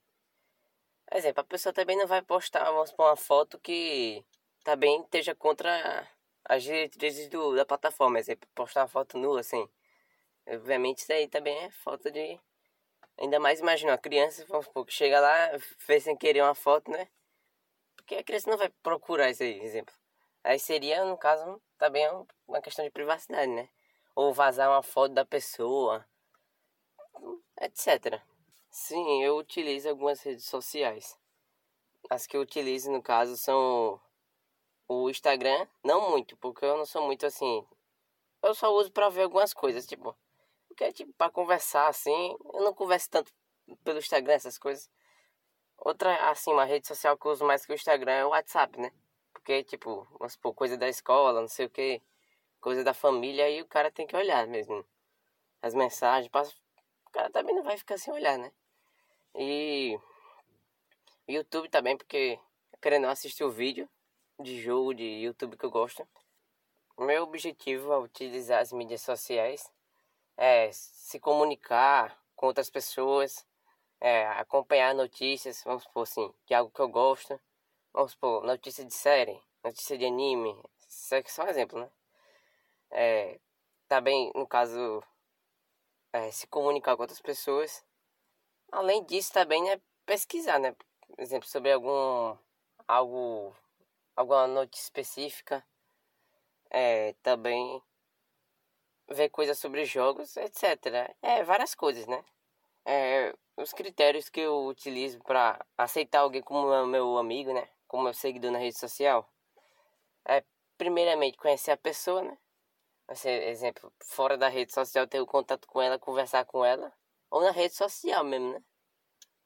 Por 1.07 1.17
exemplo, 1.17 1.41
a 1.41 1.45
pessoa 1.45 1.73
também 1.73 1.97
não 1.97 2.07
vai 2.07 2.23
postar, 2.23 2.65
vamos 2.71 2.91
supor, 2.91 3.07
uma 3.07 3.17
foto 3.17 3.59
que 3.61 4.25
também 4.65 5.01
esteja 5.03 5.35
contra 5.35 6.09
as 6.45 6.63
diretrizes 6.63 7.29
do, 7.29 7.55
da 7.55 7.65
plataforma. 7.65 8.19
Exemplo, 8.19 8.49
postar 8.55 8.83
uma 8.83 8.89
foto 8.89 9.19
nua, 9.19 9.41
assim. 9.41 9.69
Obviamente 10.47 10.99
isso 10.99 11.13
aí 11.13 11.29
também 11.29 11.57
é 11.65 11.71
falta 11.71 12.11
de 12.11 12.41
Ainda 13.19 13.41
mais 13.41 13.61
imagina 13.61 13.93
uma 13.93 13.99
criança, 13.99 14.45
vamos 14.47 14.67
supor, 14.67 14.85
que 14.85 14.93
chega 14.93 15.19
lá, 15.21 15.59
fez 15.79 16.05
sem 16.05 16.17
querer 16.17 16.43
uma 16.43 16.55
foto, 16.55 16.91
né? 16.91 17.09
Porque 17.97 18.15
a 18.15 18.25
criança 18.25 18.51
não 18.51 18.59
vai 18.59 18.69
procurar 18.83 19.31
esse 19.31 19.45
exemplo. 19.45 19.95
Aí 20.45 20.59
seria, 20.59 21.05
no 21.05 21.17
caso, 21.17 21.61
também 21.79 22.07
uma 22.47 22.61
questão 22.61 22.85
de 22.85 22.91
privacidade, 22.91 23.51
né? 23.51 23.69
Ou 24.15 24.33
vazar 24.33 24.71
uma 24.71 24.83
foto 24.83 25.13
da 25.15 25.25
pessoa, 25.25 26.07
etc. 27.61 28.23
Sim, 28.71 29.23
eu 29.23 29.39
utilizo 29.39 29.89
algumas 29.89 30.21
redes 30.23 30.45
sociais. 30.45 31.19
As 32.11 32.27
que 32.27 32.37
eu 32.37 32.43
utilizo, 32.43 32.93
no 32.93 33.03
caso, 33.03 33.37
são 33.37 34.01
o 34.87 35.11
Instagram, 35.11 35.67
não 35.83 36.11
muito, 36.11 36.37
porque 36.37 36.65
eu 36.65 36.77
não 36.77 36.87
sou 36.87 37.03
muito 37.05 37.27
assim. 37.27 37.67
Eu 38.43 38.55
só 38.55 38.73
uso 38.73 38.93
para 38.93 39.09
ver 39.09 39.23
algumas 39.23 39.53
coisas, 39.53 39.87
tipo, 39.87 40.17
porque, 40.77 40.93
tipo, 40.93 41.13
pra 41.15 41.31
conversar 41.31 41.89
assim, 41.89 42.37
eu 42.53 42.63
não 42.63 42.75
converso 42.75 43.09
tanto 43.09 43.33
pelo 43.83 43.99
Instagram, 43.99 44.35
essas 44.35 44.59
coisas. 44.59 44.91
Outra, 45.79 46.31
assim, 46.31 46.53
uma 46.53 46.67
rede 46.67 46.87
social 46.87 47.17
que 47.17 47.27
eu 47.27 47.33
uso 47.33 47.47
mais 47.47 47.65
que 47.65 47.73
o 47.73 47.75
Instagram 47.75 48.13
é 48.13 48.27
o 48.27 48.29
WhatsApp, 48.29 48.79
né? 48.79 48.93
Porque, 49.33 49.65
tipo, 49.65 50.07
vamos 50.19 50.35
supor, 50.35 50.55
coisa 50.55 50.77
da 50.77 50.87
escola, 50.87 51.41
não 51.41 51.49
sei 51.49 51.65
o 51.65 51.71
que, 51.71 52.03
coisa 52.61 52.85
da 52.85 52.93
família, 52.93 53.47
aí 53.47 53.63
o 53.63 53.67
cara 53.67 53.91
tem 53.91 54.07
que 54.07 54.15
olhar 54.15 54.47
mesmo. 54.47 54.85
As 55.63 55.73
mensagens, 55.73 56.29
passa... 56.31 56.55
o 57.07 57.11
cara 57.11 57.31
também 57.31 57.55
não 57.55 57.63
vai 57.63 57.79
ficar 57.79 57.97
sem 57.97 58.13
olhar, 58.13 58.39
né? 58.39 58.53
E 59.35 59.99
YouTube 61.27 61.71
também, 61.71 61.97
porque 61.97 62.39
querendo 62.83 63.07
assistir 63.07 63.45
o 63.45 63.51
vídeo 63.51 63.89
de 64.39 64.61
jogo 64.61 64.93
de 64.93 65.05
YouTube 65.05 65.57
que 65.57 65.65
eu 65.65 65.71
gosto. 65.71 66.07
Meu 66.99 67.23
objetivo 67.23 67.93
é 67.95 67.99
utilizar 67.99 68.61
as 68.61 68.73
mídias 68.73 69.01
sociais 69.01 69.71
é, 70.37 70.71
se 70.73 71.19
comunicar 71.19 72.19
com 72.35 72.47
outras 72.47 72.71
pessoas, 72.71 73.47
é, 74.01 74.27
acompanhar 74.29 74.95
notícias, 74.95 75.63
vamos 75.65 75.85
supor 75.85 76.03
assim, 76.05 76.33
de 76.47 76.55
algo 76.55 76.71
que 76.71 76.81
eu 76.81 76.89
gosto. 76.89 77.41
Vamos 77.93 78.13
supor, 78.13 78.45
notícia 78.45 78.85
de 78.85 78.93
série, 78.93 79.41
notícia 79.65 79.97
de 79.97 80.05
anime, 80.05 80.55
isso 80.89 81.15
é 81.15 81.23
só 81.25 81.45
um 81.45 81.49
exemplo, 81.49 81.81
né? 81.81 81.91
É, 82.91 83.41
também, 83.89 84.31
no 84.35 84.47
caso, 84.47 85.03
é, 86.13 86.31
se 86.31 86.47
comunicar 86.47 86.97
com 86.97 87.03
outras 87.03 87.21
pessoas. 87.21 87.85
Além 88.73 89.05
disso, 89.05 89.33
também, 89.33 89.63
né, 89.65 89.81
pesquisar, 90.05 90.59
né? 90.59 90.73
Por 91.07 91.21
exemplo, 91.21 91.49
sobre 91.49 91.73
algum 91.73 92.37
algo 92.87 93.57
alguma 94.15 94.47
notícia 94.47 94.85
específica. 94.85 95.65
É, 96.71 97.15
também 97.23 97.83
ver 99.09 99.29
coisas 99.31 99.59
sobre 99.59 99.85
jogos, 99.85 100.37
etc. 100.37 101.15
É, 101.23 101.43
várias 101.45 101.75
coisas, 101.75 102.07
né? 102.07 102.25
É, 102.85 103.35
os 103.57 103.73
critérios 103.73 104.29
que 104.29 104.41
eu 104.41 104.67
utilizo 104.67 105.19
para 105.21 105.65
aceitar 105.77 106.21
alguém 106.21 106.43
como 106.43 106.87
meu 106.87 107.19
amigo, 107.19 107.53
né? 107.53 107.69
Como 107.87 108.05
meu 108.05 108.15
seguidor 108.15 108.51
na 108.51 108.59
rede 108.59 108.79
social. 108.79 109.29
É, 110.25 110.45
primeiramente, 110.77 111.39
conhecer 111.39 111.73
a 111.73 111.77
pessoa, 111.77 112.23
né? 112.23 112.39
Assim, 113.09 113.29
exemplo, 113.29 113.93
fora 114.01 114.37
da 114.37 114.49
rede 114.49 114.73
social, 114.73 115.07
ter 115.07 115.21
o 115.21 115.27
contato 115.27 115.67
com 115.69 115.81
ela, 115.81 115.99
conversar 115.99 116.45
com 116.45 116.65
ela. 116.65 116.93
Ou 117.31 117.41
na 117.41 117.51
rede 117.53 117.75
social 117.75 118.25
mesmo, 118.25 118.53
né? 118.53 118.63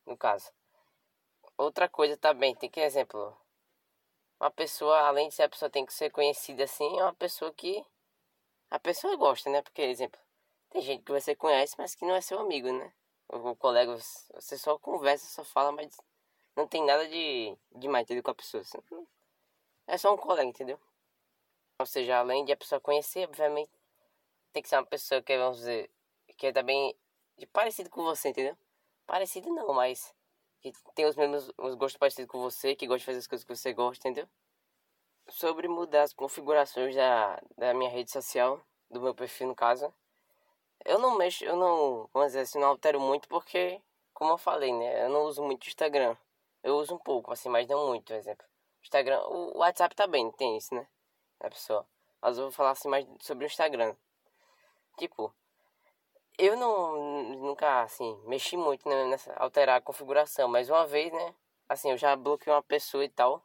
No 0.07 0.17
caso. 0.17 0.51
Outra 1.57 1.89
coisa 1.89 2.17
também, 2.17 2.55
tem 2.55 2.71
que, 2.71 2.81
exemplo, 2.81 3.37
uma 4.41 4.51
pessoa, 4.51 4.99
além 5.01 5.29
de 5.29 5.35
ser 5.35 5.43
a 5.43 5.49
pessoa 5.49 5.71
tem 5.71 5.85
que 5.85 5.93
ser 5.93 6.11
conhecida 6.11 6.65
assim, 6.65 6.99
é 6.99 7.03
uma 7.03 7.15
pessoa 7.15 7.53
que 7.53 7.85
a 8.71 8.79
pessoa 8.79 9.17
gosta, 9.17 9.51
né? 9.51 9.63
Porque, 9.63 9.83
exemplo, 9.83 10.21
tem 10.71 10.81
gente 10.83 11.03
que 11.03 11.13
você 11.13 11.35
conhece, 11.35 11.75
mas 11.79 11.95
que 11.95 12.05
não 12.05 12.15
é 12.15 12.21
seu 12.21 12.39
amigo, 12.39 12.73
né? 12.73 12.93
O 13.29 13.55
colega, 13.57 13.97
você 14.35 14.59
só 14.59 14.79
conversa, 14.79 15.27
só 15.27 15.45
fala, 15.45 15.73
mas 15.73 15.97
não 16.57 16.67
tem 16.67 16.85
nada 16.85 17.09
de, 17.09 17.57
de 17.73 17.89
mais 17.89 18.05
entendeu, 18.05 18.23
com 18.23 18.31
a 18.31 18.35
pessoa. 18.35 18.63
É 19.87 19.99
só 19.99 20.13
um 20.13 20.17
colega, 20.17 20.49
entendeu? 20.49 20.79
Ou 21.79 21.87
seja, 21.87 22.19
além 22.19 22.45
de 22.45 22.53
a 22.53 22.57
pessoa 22.57 22.81
conhecer, 22.81 23.27
obviamente, 23.27 23.71
tem 24.53 24.63
que 24.63 24.69
ser 24.69 24.77
uma 24.77 24.87
pessoa 24.87 25.23
que, 25.23 25.37
vamos 25.37 25.59
dizer, 25.59 25.91
que 26.37 26.49
é 26.49 26.53
também 26.53 26.95
parecido 27.53 27.91
com 27.91 28.03
você, 28.03 28.29
entendeu? 28.29 28.57
Parecido 29.07 29.53
não, 29.53 29.73
mas 29.73 30.15
que 30.61 30.73
tem 30.95 31.07
os 31.07 31.17
mesmos 31.17 31.51
os 31.57 31.75
gostos 31.75 31.99
parecidos 31.99 32.31
com 32.31 32.41
você, 32.41 32.75
que 32.77 32.87
gosta 32.87 33.01
de 33.01 33.07
fazer 33.07 33.19
as 33.19 33.27
coisas 33.27 33.45
que 33.45 33.57
você 33.57 33.73
gosta, 33.73 34.09
entendeu? 34.09 34.29
Sobre 35.29 35.69
mudar 35.69 36.03
as 36.03 36.13
configurações 36.13 36.95
da, 36.95 37.41
da 37.57 37.75
minha 37.75 37.91
rede 37.91 38.11
social, 38.11 38.61
do 38.91 39.01
meu 39.01 39.15
perfil 39.15 39.49
no 39.49 39.55
caso, 39.55 39.93
eu 40.85 40.99
não 40.99 41.17
mexo, 41.17 41.45
eu 41.45 41.57
não, 41.57 42.09
vamos 42.13 42.29
dizer 42.29 42.41
assim, 42.41 42.59
não 42.59 42.69
altero 42.69 42.99
muito 42.99 43.29
porque, 43.29 43.81
como 44.13 44.33
eu 44.33 44.39
falei, 44.39 44.73
né, 44.73 45.05
eu 45.05 45.09
não 45.11 45.25
uso 45.25 45.43
muito 45.43 45.69
Instagram. 45.69 46.17
Eu 46.63 46.77
uso 46.77 46.95
um 46.95 46.99
pouco, 46.99 47.33
assim, 47.33 47.49
mas 47.49 47.67
não 47.69 47.87
muito, 47.87 48.07
por 48.07 48.17
exemplo. 48.17 48.45
Instagram, 48.83 49.21
o 49.29 49.59
WhatsApp 49.59 49.95
também 49.95 50.31
tem 50.33 50.57
isso, 50.57 50.75
né? 50.75 50.87
A 51.41 51.49
pessoa. 51.49 51.87
Mas 52.21 52.37
eu 52.37 52.45
vou 52.45 52.53
falar 52.53 52.71
assim 52.71 52.89
mais 52.89 53.07
sobre 53.21 53.45
o 53.45 53.47
Instagram. 53.47 53.95
Tipo, 54.99 55.35
eu 56.39 56.57
não 56.57 57.37
nunca 57.37 57.83
assim 57.83 58.19
mexi 58.27 58.57
muito 58.57 58.89
né, 58.89 59.05
nessa 59.07 59.33
alterar 59.35 59.79
a 59.79 59.81
configuração, 59.81 60.49
mas 60.49 60.69
uma 60.69 60.87
vez, 60.87 61.13
né? 61.13 61.35
Assim, 61.69 61.91
eu 61.91 61.97
já 61.97 62.17
bloqueei 62.17 62.53
uma 62.53 62.63
pessoa 62.63 63.05
e 63.05 63.09
tal, 63.09 63.43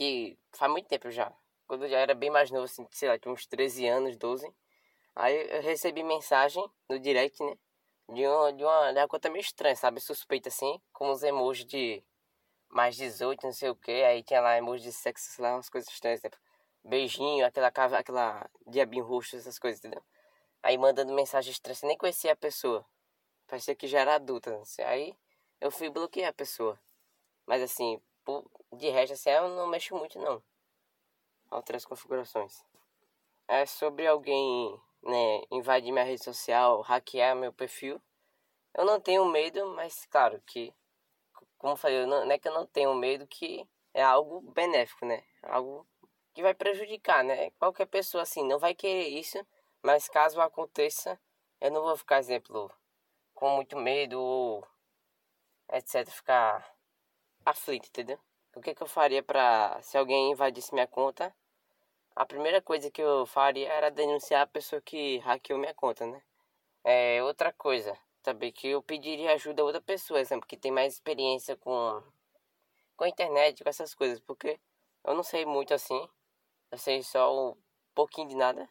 que 0.00 0.38
faz 0.52 0.72
muito 0.72 0.88
tempo 0.88 1.10
já. 1.10 1.30
Quando 1.66 1.84
eu 1.84 1.90
já 1.90 1.98
era 1.98 2.14
bem 2.14 2.30
mais 2.30 2.50
novo, 2.50 2.64
assim, 2.64 2.86
sei 2.90 3.06
lá, 3.06 3.18
tinha 3.18 3.30
uns 3.30 3.44
13 3.44 3.86
anos, 3.86 4.16
12. 4.16 4.50
Aí 5.14 5.36
eu 5.50 5.60
recebi 5.60 6.02
mensagem 6.02 6.64
no 6.88 6.98
direct, 6.98 7.38
né? 7.44 7.58
De 8.08 8.26
uma, 8.26 8.50
de 8.50 8.64
uma, 8.64 8.92
de 8.92 8.98
uma 8.98 9.08
conta 9.08 9.28
meio 9.28 9.42
estranha, 9.42 9.76
sabe? 9.76 10.00
Suspeita 10.00 10.48
assim, 10.48 10.80
com 10.90 11.10
os 11.10 11.22
emojis 11.22 11.66
de 11.66 12.02
mais 12.70 12.96
18, 12.96 13.44
não 13.44 13.52
sei 13.52 13.68
o 13.68 13.76
que. 13.76 13.90
Aí 13.90 14.22
tinha 14.22 14.40
lá 14.40 14.56
emoji 14.56 14.84
de 14.84 14.92
sexo, 14.92 15.30
sei 15.30 15.42
lá, 15.44 15.54
umas 15.54 15.68
coisas 15.68 15.90
estranhas, 15.92 16.22
tipo, 16.22 16.38
beijinho, 16.82 17.44
aquela, 17.44 17.68
aquela 17.68 18.50
diabinho 18.66 19.04
roxo, 19.04 19.36
essas 19.36 19.58
coisas, 19.58 19.80
entendeu? 19.80 20.02
Aí 20.62 20.78
mandando 20.78 21.12
mensagem 21.12 21.52
estranha, 21.52 21.74
você 21.74 21.86
nem 21.86 21.98
conhecia 21.98 22.32
a 22.32 22.36
pessoa. 22.36 22.86
Parecia 23.46 23.74
que 23.74 23.86
já 23.86 24.00
era 24.00 24.14
adulta. 24.14 24.56
Assim. 24.62 24.82
Aí 24.82 25.14
eu 25.60 25.70
fui 25.70 25.90
bloquear 25.90 26.30
a 26.30 26.32
pessoa. 26.32 26.80
Mas 27.46 27.62
assim, 27.62 28.00
de 28.72 28.88
resto, 28.90 29.14
assim, 29.14 29.30
eu 29.30 29.48
não 29.48 29.66
mexo 29.66 29.94
muito 29.96 30.18
não. 30.18 30.42
Outras 31.50 31.84
configurações. 31.84 32.64
É 33.48 33.66
sobre 33.66 34.06
alguém, 34.06 34.80
né, 35.02 35.42
invadir 35.50 35.92
minha 35.92 36.04
rede 36.04 36.22
social, 36.22 36.80
hackear 36.82 37.34
meu 37.36 37.52
perfil. 37.52 38.00
Eu 38.74 38.84
não 38.84 39.00
tenho 39.00 39.24
medo, 39.24 39.66
mas 39.74 40.06
claro 40.06 40.40
que, 40.46 40.72
como 41.58 41.72
eu 41.72 41.76
falei, 41.76 42.06
não, 42.06 42.24
não 42.24 42.32
é 42.32 42.38
que 42.38 42.48
eu 42.48 42.54
não 42.54 42.66
tenho 42.66 42.94
medo, 42.94 43.26
que 43.26 43.68
é 43.92 44.02
algo 44.02 44.40
benéfico, 44.52 45.04
né? 45.04 45.24
Algo 45.42 45.86
que 46.32 46.42
vai 46.42 46.54
prejudicar, 46.54 47.24
né? 47.24 47.50
Qualquer 47.52 47.86
pessoa 47.86 48.22
assim 48.22 48.46
não 48.46 48.58
vai 48.58 48.74
querer 48.74 49.08
isso 49.08 49.44
mas 49.82 50.08
caso 50.08 50.40
aconteça, 50.40 51.18
eu 51.60 51.70
não 51.70 51.82
vou 51.82 51.96
ficar, 51.96 52.18
exemplo, 52.18 52.70
com 53.34 53.50
muito 53.56 53.76
medo 53.78 54.20
ou 54.20 54.66
etc. 55.72 56.08
Ficar 56.10 56.76
aflito, 57.44 57.88
entendeu? 57.88 58.18
O 58.54 58.60
que, 58.60 58.74
que 58.74 58.82
eu 58.82 58.86
faria 58.86 59.22
pra. 59.22 59.80
Se 59.82 59.96
alguém 59.96 60.32
invadisse 60.32 60.74
minha 60.74 60.86
conta, 60.86 61.34
a 62.16 62.26
primeira 62.26 62.60
coisa 62.60 62.90
que 62.90 63.02
eu 63.02 63.26
faria 63.26 63.68
era 63.72 63.90
denunciar 63.90 64.42
a 64.42 64.46
pessoa 64.46 64.80
que 64.82 65.18
hackeou 65.18 65.58
minha 65.58 65.74
conta, 65.74 66.06
né? 66.06 66.22
É, 66.84 67.22
outra 67.22 67.52
coisa 67.52 67.96
também 68.22 68.52
que 68.52 68.68
eu 68.68 68.82
pediria 68.82 69.32
ajuda 69.32 69.62
a 69.62 69.64
outra 69.64 69.80
pessoa, 69.80 70.20
exemplo, 70.20 70.46
que 70.46 70.56
tem 70.56 70.70
mais 70.72 70.94
experiência 70.94 71.56
com, 71.56 72.02
com 72.96 73.04
a 73.04 73.08
internet, 73.08 73.62
com 73.62 73.68
essas 73.68 73.94
coisas, 73.94 74.20
porque 74.20 74.58
eu 75.04 75.14
não 75.14 75.22
sei 75.22 75.46
muito 75.46 75.72
assim, 75.74 76.08
eu 76.70 76.78
sei 76.78 77.02
só 77.02 77.52
um 77.52 77.56
pouquinho 77.94 78.28
de 78.28 78.36
nada. 78.36 78.68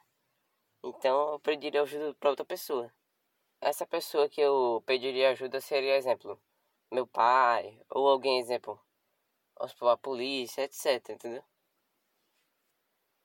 Então 0.84 1.34
eu 1.34 1.40
pediria 1.40 1.82
ajuda 1.82 2.14
para 2.16 2.30
outra 2.30 2.46
pessoa. 2.46 2.92
Essa 3.62 3.86
pessoa 3.86 4.30
que 4.30 4.42
eu 4.42 4.84
pediria 4.86 5.32
ajuda 5.32 5.60
seria, 5.62 5.98
exemplo, 5.98 6.40
meu 6.92 7.06
pai, 7.06 7.80
ou 7.90 8.08
alguém, 8.08 8.40
exemplo, 8.40 8.80
a 9.82 9.98
polícia, 9.98 10.64
etc, 10.64 11.10
entendeu? 11.10 11.44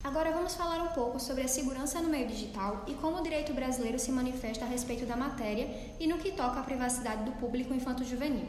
Agora 0.02 0.32
vamos 0.32 0.54
falar 0.54 0.82
um 0.82 0.92
pouco 0.92 1.18
sobre 1.18 1.44
a 1.44 1.48
segurança 1.48 1.98
no 2.00 2.10
meio 2.10 2.26
digital 2.26 2.84
e 2.86 2.94
como 2.94 3.16
o 3.16 3.22
direito 3.22 3.54
brasileiro 3.54 3.98
se 3.98 4.12
manifesta 4.12 4.66
a 4.66 4.68
respeito 4.68 5.06
da 5.06 5.16
matéria 5.16 5.66
e 5.98 6.06
no 6.06 6.18
que 6.18 6.32
toca 6.32 6.60
à 6.60 6.62
privacidade 6.62 7.24
do 7.24 7.32
público 7.38 7.72
infanto-juvenil. 7.72 8.46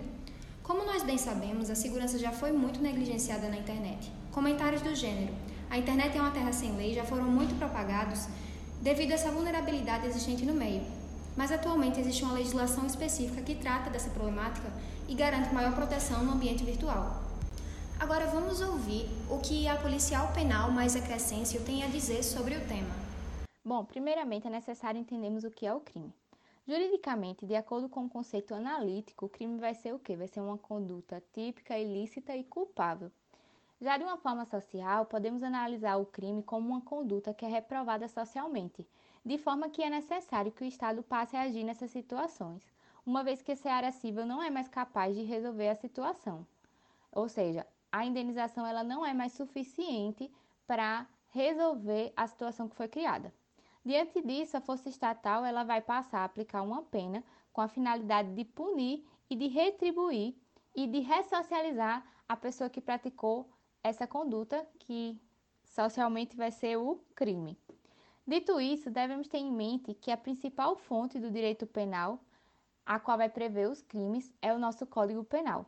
Como 0.61 0.83
nós 0.83 1.03
bem 1.03 1.17
sabemos, 1.17 1.69
a 1.69 1.75
segurança 1.75 2.19
já 2.19 2.31
foi 2.33 2.51
muito 2.51 2.81
negligenciada 2.81 3.47
na 3.47 3.55
internet. 3.55 4.11
Comentários 4.33 4.81
do 4.81 4.93
gênero: 4.93 5.33
a 5.69 5.77
internet 5.77 6.17
é 6.17 6.21
uma 6.21 6.31
terra 6.31 6.51
sem 6.51 6.75
lei 6.75 6.93
já 6.93 7.05
foram 7.05 7.23
muito 7.23 7.57
propagados 7.57 8.27
devido 8.81 9.11
a 9.11 9.13
essa 9.13 9.31
vulnerabilidade 9.31 10.07
existente 10.07 10.45
no 10.45 10.53
meio. 10.53 10.83
Mas 11.37 11.51
atualmente 11.51 11.99
existe 11.99 12.23
uma 12.23 12.33
legislação 12.33 12.85
específica 12.85 13.41
que 13.41 13.55
trata 13.55 13.89
dessa 13.89 14.09
problemática 14.09 14.69
e 15.07 15.15
garante 15.15 15.53
maior 15.53 15.73
proteção 15.75 16.23
no 16.23 16.33
ambiente 16.33 16.63
virtual. 16.63 17.23
Agora 17.99 18.27
vamos 18.27 18.61
ouvir 18.61 19.07
o 19.29 19.39
que 19.39 19.67
a 19.67 19.77
policial 19.77 20.31
penal 20.33 20.71
mais 20.71 20.95
Crescêncio 20.95 21.63
tem 21.63 21.83
a 21.83 21.87
dizer 21.87 22.23
sobre 22.23 22.55
o 22.55 22.67
tema. 22.67 22.93
Bom, 23.63 23.85
primeiramente 23.85 24.47
é 24.47 24.49
necessário 24.49 24.99
entendermos 24.99 25.43
o 25.43 25.51
que 25.51 25.65
é 25.65 25.73
o 25.73 25.79
crime. 25.79 26.13
Juridicamente, 26.67 27.45
de 27.45 27.55
acordo 27.55 27.87
com 27.87 28.05
o 28.05 28.09
conceito 28.09 28.53
analítico, 28.53 29.27
o 29.27 29.29
crime 29.29 29.59
vai 29.59 29.73
ser 29.73 29.93
o 29.93 29.99
quê? 29.99 30.15
Vai 30.15 30.27
ser 30.27 30.41
uma 30.41 30.57
conduta 30.57 31.23
típica, 31.33 31.77
ilícita 31.77 32.35
e 32.35 32.43
culpável. 32.43 33.11
Já 33.79 33.97
de 33.97 34.03
uma 34.03 34.17
forma 34.17 34.45
social, 34.45 35.05
podemos 35.05 35.43
analisar 35.43 35.97
o 35.97 36.05
crime 36.05 36.41
como 36.41 36.69
uma 36.69 36.81
conduta 36.81 37.33
que 37.33 37.45
é 37.45 37.47
reprovada 37.47 38.07
socialmente, 38.07 38.87
de 39.23 39.37
forma 39.37 39.69
que 39.69 39.83
é 39.83 39.89
necessário 39.89 40.51
que 40.51 40.63
o 40.63 40.67
Estado 40.67 41.03
passe 41.03 41.35
a 41.35 41.41
agir 41.41 41.63
nessas 41.63 41.91
situações, 41.91 42.63
uma 43.05 43.23
vez 43.23 43.41
que 43.41 43.51
esse 43.51 43.67
área 43.67 43.91
civil 43.91 44.25
não 44.25 44.41
é 44.41 44.49
mais 44.49 44.67
capaz 44.67 45.15
de 45.15 45.23
resolver 45.23 45.69
a 45.69 45.75
situação. 45.75 46.45
Ou 47.11 47.29
seja, 47.29 47.65
a 47.91 48.05
indenização 48.05 48.65
ela 48.65 48.83
não 48.83 49.05
é 49.05 49.13
mais 49.13 49.33
suficiente 49.33 50.31
para 50.67 51.07
resolver 51.29 52.11
a 52.15 52.27
situação 52.27 52.67
que 52.67 52.75
foi 52.75 52.87
criada. 52.87 53.33
Diante 53.85 54.21
disso, 54.21 54.57
a 54.57 54.61
força 54.61 54.89
estatal 54.89 55.45
ela 55.45 55.63
vai 55.63 55.79
passar 55.79 56.19
a 56.19 56.23
aplicar 56.23 56.63
uma 56.63 56.81
pena 56.81 57.23
com 57.53 57.61
a 57.61 57.67
finalidade 57.67 58.33
de 58.33 58.43
punir 58.43 59.05
e 59.29 59.35
de 59.35 59.47
retribuir 59.47 60.35
e 60.75 60.87
de 60.87 60.99
ressocializar 60.99 62.03
a 62.27 62.35
pessoa 62.35 62.69
que 62.69 62.81
praticou 62.81 63.47
essa 63.83 64.07
conduta 64.07 64.67
que 64.79 65.21
socialmente 65.63 66.35
vai 66.35 66.51
ser 66.51 66.77
o 66.77 66.99
crime. 67.13 67.57
Dito 68.27 68.59
isso, 68.59 68.89
devemos 68.89 69.27
ter 69.27 69.37
em 69.37 69.51
mente 69.51 69.93
que 69.93 70.09
a 70.09 70.17
principal 70.17 70.75
fonte 70.75 71.19
do 71.19 71.29
direito 71.29 71.67
penal, 71.67 72.19
a 72.85 72.99
qual 72.99 73.17
vai 73.17 73.29
prever 73.29 73.69
os 73.69 73.81
crimes, 73.81 74.33
é 74.41 74.53
o 74.53 74.59
nosso 74.59 74.85
Código 74.85 75.23
Penal. 75.23 75.65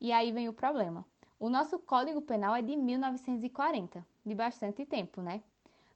E 0.00 0.12
aí 0.12 0.30
vem 0.30 0.48
o 0.48 0.52
problema. 0.52 1.04
O 1.38 1.48
nosso 1.48 1.78
Código 1.78 2.20
Penal 2.20 2.54
é 2.54 2.62
de 2.62 2.76
1940, 2.76 4.04
de 4.26 4.34
bastante 4.34 4.84
tempo, 4.84 5.22
né? 5.22 5.42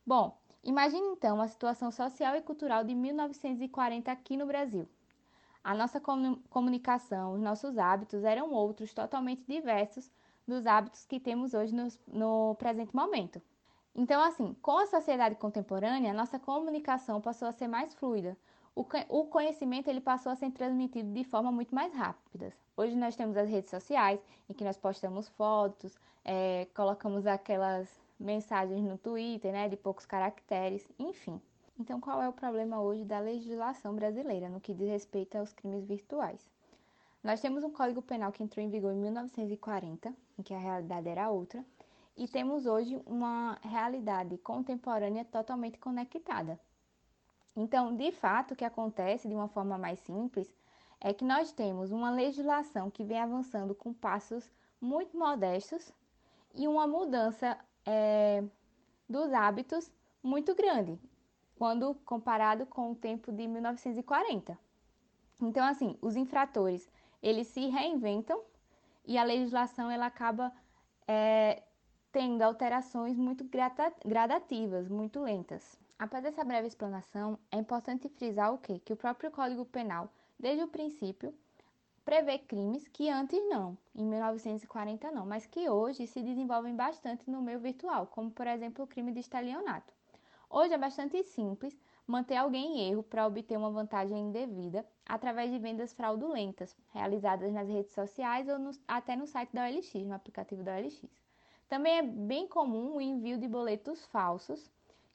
Bom, 0.07 0.37
imagine 0.63 1.07
então 1.09 1.41
a 1.41 1.49
situação 1.49 1.91
social 1.91 2.35
e 2.35 2.43
cultural 2.43 2.83
de 2.83 2.95
1940 2.95 4.11
aqui 4.11 4.37
no 4.37 4.47
Brasil. 4.47 4.89
A 5.63 5.75
nossa 5.75 6.01
comunicação, 6.51 7.35
os 7.35 7.41
nossos 7.41 7.79
hábitos 7.79 8.25
eram 8.25 8.51
outros, 8.53 8.93
totalmente 8.93 9.45
diversos 9.47 10.11
dos 10.47 10.67
hábitos 10.67 11.07
que 11.07 11.19
temos 11.19 11.55
hoje 11.55 11.75
no, 11.75 11.89
no 12.07 12.55
presente 12.57 12.95
momento. 12.95 13.41
Então, 13.95 14.23
assim, 14.23 14.55
com 14.61 14.79
a 14.79 14.87
sociedade 14.87 15.37
contemporânea, 15.37 16.13
nossa 16.13 16.39
comunicação 16.39 17.21
passou 17.21 17.49
a 17.49 17.53
ser 17.53 17.69
mais 17.69 17.95
fluida. 17.95 18.37
O 18.77 19.25
conhecimento 19.27 19.89
ele 19.89 20.01
passou 20.01 20.33
a 20.33 20.37
ser 20.37 20.51
transmitido 20.51 21.13
de 21.13 21.23
forma 21.23 21.53
muito 21.53 21.73
mais 21.73 21.95
rápida. 21.95 22.53
Hoje 22.77 22.97
nós 22.97 23.15
temos 23.15 23.37
as 23.37 23.49
redes 23.49 23.71
sociais, 23.71 24.21
em 24.49 24.53
que 24.53 24.65
nós 24.65 24.77
postamos 24.77 25.29
fotos, 25.29 25.97
é, 26.25 26.67
colocamos 26.75 27.25
aquelas 27.25 27.89
mensagens 28.19 28.83
no 28.83 28.99
Twitter, 28.99 29.53
né, 29.53 29.69
de 29.69 29.77
poucos 29.77 30.05
caracteres, 30.05 30.89
enfim. 30.99 31.41
Então, 31.79 32.01
qual 32.01 32.21
é 32.21 32.29
o 32.29 32.33
problema 32.33 32.81
hoje 32.81 33.05
da 33.05 33.21
legislação 33.21 33.95
brasileira 33.95 34.49
no 34.49 34.61
que 34.61 34.75
diz 34.75 34.89
respeito 34.89 35.37
aos 35.37 35.53
crimes 35.53 35.85
virtuais? 35.85 36.51
Nós 37.23 37.41
temos 37.41 37.63
um 37.63 37.71
Código 37.71 38.03
Penal 38.03 38.33
que 38.33 38.43
entrou 38.43 38.65
em 38.65 38.71
vigor 38.71 38.93
em 38.93 38.99
1940, 38.99 40.13
em 40.37 40.43
que 40.43 40.53
a 40.53 40.59
realidade 40.59 41.09
era 41.09 41.31
outra, 41.31 41.65
e 42.17 42.27
temos 42.27 42.67
hoje 42.67 43.01
uma 43.07 43.57
realidade 43.63 44.37
contemporânea 44.39 45.25
totalmente 45.25 45.79
conectada. 45.79 46.59
Então, 47.57 47.95
de 47.95 48.11
fato, 48.11 48.53
o 48.53 48.57
que 48.57 48.65
acontece 48.65 49.29
de 49.29 49.35
uma 49.35 49.49
forma 49.49 49.79
mais 49.79 49.99
simples 50.01 50.53
é 51.01 51.13
que 51.13 51.25
nós 51.25 51.53
temos 51.53 51.93
uma 51.93 52.11
legislação 52.11 52.91
que 52.91 53.05
vem 53.05 53.21
avançando 53.21 53.75
com 53.75 53.93
passos 53.93 54.51
muito 54.81 55.17
modestos 55.17 55.93
e 56.55 56.67
uma 56.67 56.87
mudança 56.87 57.59
é, 57.87 58.43
dos 59.09 59.33
hábitos 59.33 59.91
muito 60.23 60.55
grande, 60.55 60.99
quando 61.57 61.95
comparado 62.05 62.67
com 62.67 62.93
o 62.93 62.95
tempo 62.95 63.31
de 63.31 63.47
1940. 63.47 64.59
Então, 65.43 65.65
assim, 65.65 65.97
os 66.01 66.17
infratores, 66.17 66.91
eles 67.23 67.49
se 67.49 67.67
reinventam 67.67 68.41
e 69.05 69.19
a 69.19 69.25
legislação 69.25 69.91
ela 69.91 70.07
acaba 70.07 70.53
é, 71.07 71.63
tendo 72.11 72.43
alterações 72.43 73.17
muito 73.17 73.45
gradativas, 74.05 74.89
muito 74.89 75.21
lentas. 75.21 75.84
Após 76.05 76.23
essa 76.23 76.45
breve 76.45 76.69
explanação, 76.69 77.39
é 77.51 77.57
importante 77.57 78.11
frisar 78.11 78.53
o 78.53 78.59
quê? 78.59 78.79
Que 78.79 78.93
o 78.93 78.97
próprio 78.97 79.31
Código 79.31 79.65
Penal, 79.65 80.13
desde 80.39 80.63
o 80.63 80.69
princípio, 80.69 81.33
prevê 82.05 82.39
crimes 82.39 82.87
que 82.89 83.09
antes 83.09 83.41
não, 83.49 83.75
em 83.95 84.05
1940 84.05 85.11
não, 85.11 85.25
mas 85.25 85.47
que 85.47 85.67
hoje 85.67 86.07
se 86.07 86.21
desenvolvem 86.21 86.77
bastante 86.77 87.31
no 87.31 87.41
meio 87.41 87.59
virtual, 87.59 88.07
como 88.07 88.31
por 88.31 88.47
exemplo 88.47 88.85
o 88.85 88.87
crime 88.87 89.13
de 89.13 89.21
estelionato. 89.21 89.95
Hoje 90.51 90.75
é 90.75 90.77
bastante 90.77 91.23
simples 91.23 91.75
manter 92.07 92.37
alguém 92.37 92.81
em 92.81 92.91
erro 92.91 93.03
para 93.03 93.27
obter 93.27 93.57
uma 93.57 93.71
vantagem 93.71 94.29
indevida 94.29 94.87
através 95.07 95.51
de 95.51 95.59
vendas 95.59 95.95
fraudulentas 95.95 96.77
realizadas 96.93 97.51
nas 97.51 97.67
redes 97.67 97.95
sociais 97.95 98.47
ou 98.47 98.59
no, 98.59 98.73
até 98.87 99.17
no 99.17 99.27
site 99.27 99.55
da 99.55 99.65
OLX, 99.65 99.95
no 100.05 100.13
aplicativo 100.13 100.63
da 100.63 100.77
OLX. 100.77 101.03
Também 101.67 101.97
é 101.97 102.03
bem 102.03 102.47
comum 102.47 102.97
o 102.97 103.01
envio 103.01 103.39
de 103.39 103.49
boletos 103.49 104.05
falsos, 104.05 104.71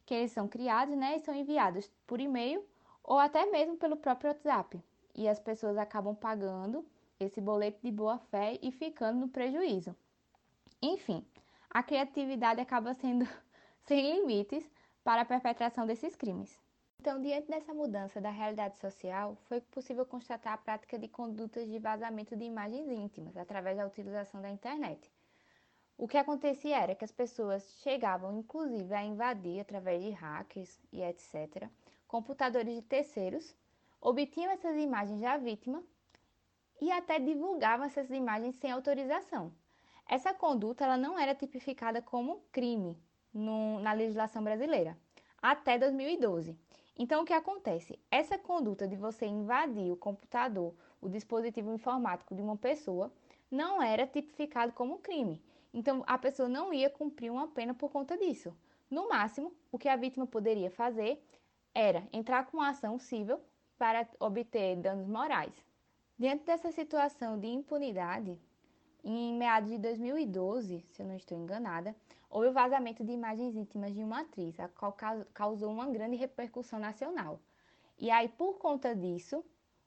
que 0.09 0.15
eles 0.15 0.31
são 0.31 0.47
criados 0.47 0.97
né, 0.97 1.17
e 1.17 1.19
são 1.19 1.35
enviados 1.35 1.87
por 2.07 2.19
e-mail 2.19 2.65
ou 3.03 3.19
até 3.19 3.45
mesmo 3.45 3.77
pelo 3.77 3.95
próprio 3.95 4.31
WhatsApp. 4.31 4.83
E 5.13 5.29
as 5.29 5.39
pessoas 5.39 5.77
acabam 5.77 6.15
pagando 6.15 6.83
esse 7.19 7.39
boleto 7.39 7.77
de 7.83 7.91
boa 7.91 8.17
fé 8.17 8.57
e 8.59 8.71
ficando 8.71 9.19
no 9.19 9.27
prejuízo. 9.27 9.95
Enfim, 10.81 11.23
a 11.69 11.83
criatividade 11.83 12.59
acaba 12.59 12.95
sendo 12.95 13.27
sem 13.85 14.15
limites 14.15 14.67
para 15.03 15.21
a 15.21 15.25
perpetração 15.25 15.85
desses 15.85 16.15
crimes. 16.15 16.59
Então, 16.99 17.21
diante 17.21 17.47
dessa 17.47 17.71
mudança 17.71 18.19
da 18.19 18.31
realidade 18.31 18.79
social, 18.79 19.37
foi 19.43 19.61
possível 19.61 20.07
constatar 20.07 20.53
a 20.53 20.57
prática 20.57 20.97
de 20.97 21.07
condutas 21.07 21.69
de 21.69 21.77
vazamento 21.77 22.35
de 22.35 22.45
imagens 22.45 22.89
íntimas 22.89 23.37
através 23.37 23.77
da 23.77 23.85
utilização 23.85 24.41
da 24.41 24.49
internet. 24.49 25.07
O 26.01 26.07
que 26.07 26.17
acontecia 26.17 26.77
era 26.79 26.95
que 26.95 27.03
as 27.03 27.11
pessoas 27.11 27.61
chegavam, 27.83 28.39
inclusive, 28.39 28.93
a 28.95 29.03
invadir, 29.03 29.59
através 29.59 30.01
de 30.01 30.11
hackers 30.11 30.79
e 30.93 31.01
etc., 31.01 31.67
computadores 32.07 32.73
de 32.73 32.81
terceiros, 32.81 33.53
obtinham 33.99 34.49
essas 34.49 34.77
imagens 34.77 35.19
da 35.19 35.35
vítima 35.35 35.83
e 36.79 36.89
até 36.89 37.19
divulgavam 37.19 37.85
essas 37.85 38.09
imagens 38.11 38.55
sem 38.55 38.71
autorização. 38.71 39.51
Essa 40.07 40.33
conduta 40.33 40.85
ela 40.85 40.95
não 40.95 41.19
era 41.19 41.35
tipificada 41.35 42.01
como 42.01 42.45
crime 42.49 42.97
no, 43.33 43.81
na 43.81 43.91
legislação 43.91 44.41
brasileira 44.41 44.97
até 45.41 45.77
2012. 45.77 46.57
Então, 46.97 47.23
o 47.23 47.25
que 47.25 47.33
acontece? 47.33 47.99
Essa 48.09 48.37
conduta 48.37 48.87
de 48.87 48.95
você 48.95 49.25
invadir 49.25 49.91
o 49.91 49.97
computador, 49.97 50.73
o 51.01 51.09
dispositivo 51.09 51.73
informático 51.73 52.33
de 52.33 52.41
uma 52.41 52.55
pessoa, 52.55 53.11
não 53.51 53.83
era 53.83 54.07
tipificado 54.07 54.71
como 54.71 54.99
crime. 54.99 55.41
Então, 55.73 56.03
a 56.07 56.17
pessoa 56.17 56.49
não 56.49 56.73
ia 56.73 56.89
cumprir 56.89 57.31
uma 57.31 57.47
pena 57.47 57.73
por 57.73 57.91
conta 57.91 58.17
disso. 58.17 58.55
No 58.89 59.07
máximo, 59.07 59.53
o 59.71 59.77
que 59.77 59.87
a 59.87 59.95
vítima 59.95 60.25
poderia 60.25 60.71
fazer 60.71 61.23
era 61.73 62.07
entrar 62.11 62.45
com 62.45 62.57
uma 62.57 62.69
ação 62.69 62.97
civil 62.97 63.39
para 63.77 64.07
obter 64.19 64.75
danos 64.77 65.07
morais. 65.07 65.53
Diante 66.17 66.43
dessa 66.43 66.71
situação 66.71 67.39
de 67.39 67.47
impunidade, 67.47 68.37
em 69.03 69.33
meados 69.37 69.69
de 69.69 69.77
2012, 69.77 70.83
se 70.89 71.01
eu 71.01 71.07
não 71.07 71.15
estou 71.15 71.37
enganada, 71.37 71.95
houve 72.29 72.49
o 72.49 72.53
vazamento 72.53 73.03
de 73.03 73.13
imagens 73.13 73.55
íntimas 73.55 73.93
de 73.93 74.03
uma 74.03 74.21
atriz, 74.21 74.59
a 74.59 74.67
qual 74.67 74.95
causou 75.33 75.71
uma 75.71 75.87
grande 75.87 76.17
repercussão 76.17 76.79
nacional. 76.79 77.39
E 77.97 78.11
aí, 78.11 78.27
por 78.27 78.57
conta 78.57 78.95
disso, 78.95 79.43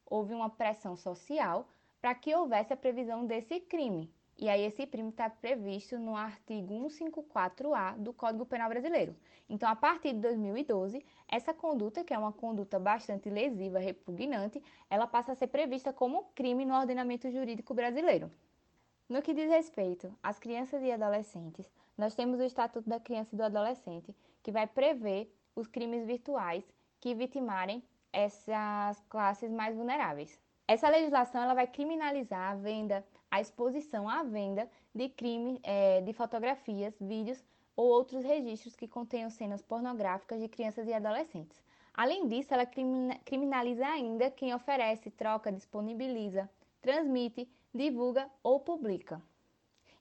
houve 0.06 0.32
uma 0.32 0.48
pressão 0.48 0.96
social 0.96 1.68
para 2.00 2.14
que 2.14 2.34
houvesse 2.34 2.72
a 2.72 2.76
previsão 2.76 3.26
desse 3.26 3.60
crime, 3.60 4.12
e 4.42 4.48
aí 4.48 4.62
esse 4.64 4.84
crime 4.88 5.10
está 5.10 5.30
previsto 5.30 5.96
no 6.00 6.16
artigo 6.16 6.88
154A 6.88 7.96
do 7.96 8.12
Código 8.12 8.44
Penal 8.44 8.68
Brasileiro. 8.68 9.14
Então, 9.48 9.68
a 9.68 9.76
partir 9.76 10.14
de 10.14 10.18
2012, 10.18 11.00
essa 11.28 11.54
conduta, 11.54 12.02
que 12.02 12.12
é 12.12 12.18
uma 12.18 12.32
conduta 12.32 12.76
bastante 12.76 13.30
lesiva, 13.30 13.78
repugnante, 13.78 14.60
ela 14.90 15.06
passa 15.06 15.30
a 15.30 15.34
ser 15.36 15.46
prevista 15.46 15.92
como 15.92 16.24
crime 16.34 16.64
no 16.64 16.74
ordenamento 16.74 17.30
jurídico 17.30 17.72
brasileiro. 17.72 18.32
No 19.08 19.22
que 19.22 19.32
diz 19.32 19.48
respeito 19.48 20.12
às 20.20 20.40
crianças 20.40 20.82
e 20.82 20.90
adolescentes, 20.90 21.70
nós 21.96 22.16
temos 22.16 22.40
o 22.40 22.42
Estatuto 22.42 22.90
da 22.90 22.98
Criança 22.98 23.36
e 23.36 23.38
do 23.38 23.44
Adolescente, 23.44 24.12
que 24.42 24.50
vai 24.50 24.66
prever 24.66 25.32
os 25.54 25.68
crimes 25.68 26.04
virtuais 26.04 26.64
que 26.98 27.14
vitimarem 27.14 27.80
essas 28.12 29.00
classes 29.08 29.52
mais 29.52 29.76
vulneráveis. 29.76 30.36
Essa 30.66 30.88
legislação 30.88 31.42
ela 31.42 31.54
vai 31.54 31.68
criminalizar 31.68 32.50
a 32.50 32.54
venda, 32.56 33.04
a 33.32 33.40
exposição 33.40 34.06
à 34.06 34.22
venda 34.22 34.70
de 34.94 35.08
crime 35.08 35.58
é, 35.62 36.02
de 36.02 36.12
fotografias, 36.12 36.94
vídeos 37.00 37.42
ou 37.74 37.86
outros 37.86 38.22
registros 38.22 38.76
que 38.76 38.86
contenham 38.86 39.30
cenas 39.30 39.62
pornográficas 39.62 40.38
de 40.38 40.48
crianças 40.48 40.86
e 40.86 40.92
adolescentes. 40.92 41.64
Além 41.94 42.28
disso, 42.28 42.52
ela 42.52 42.66
criminaliza 43.24 43.86
ainda 43.86 44.30
quem 44.30 44.54
oferece, 44.54 45.10
troca, 45.10 45.50
disponibiliza, 45.50 46.48
transmite, 46.82 47.48
divulga 47.72 48.30
ou 48.42 48.60
publica. 48.60 49.22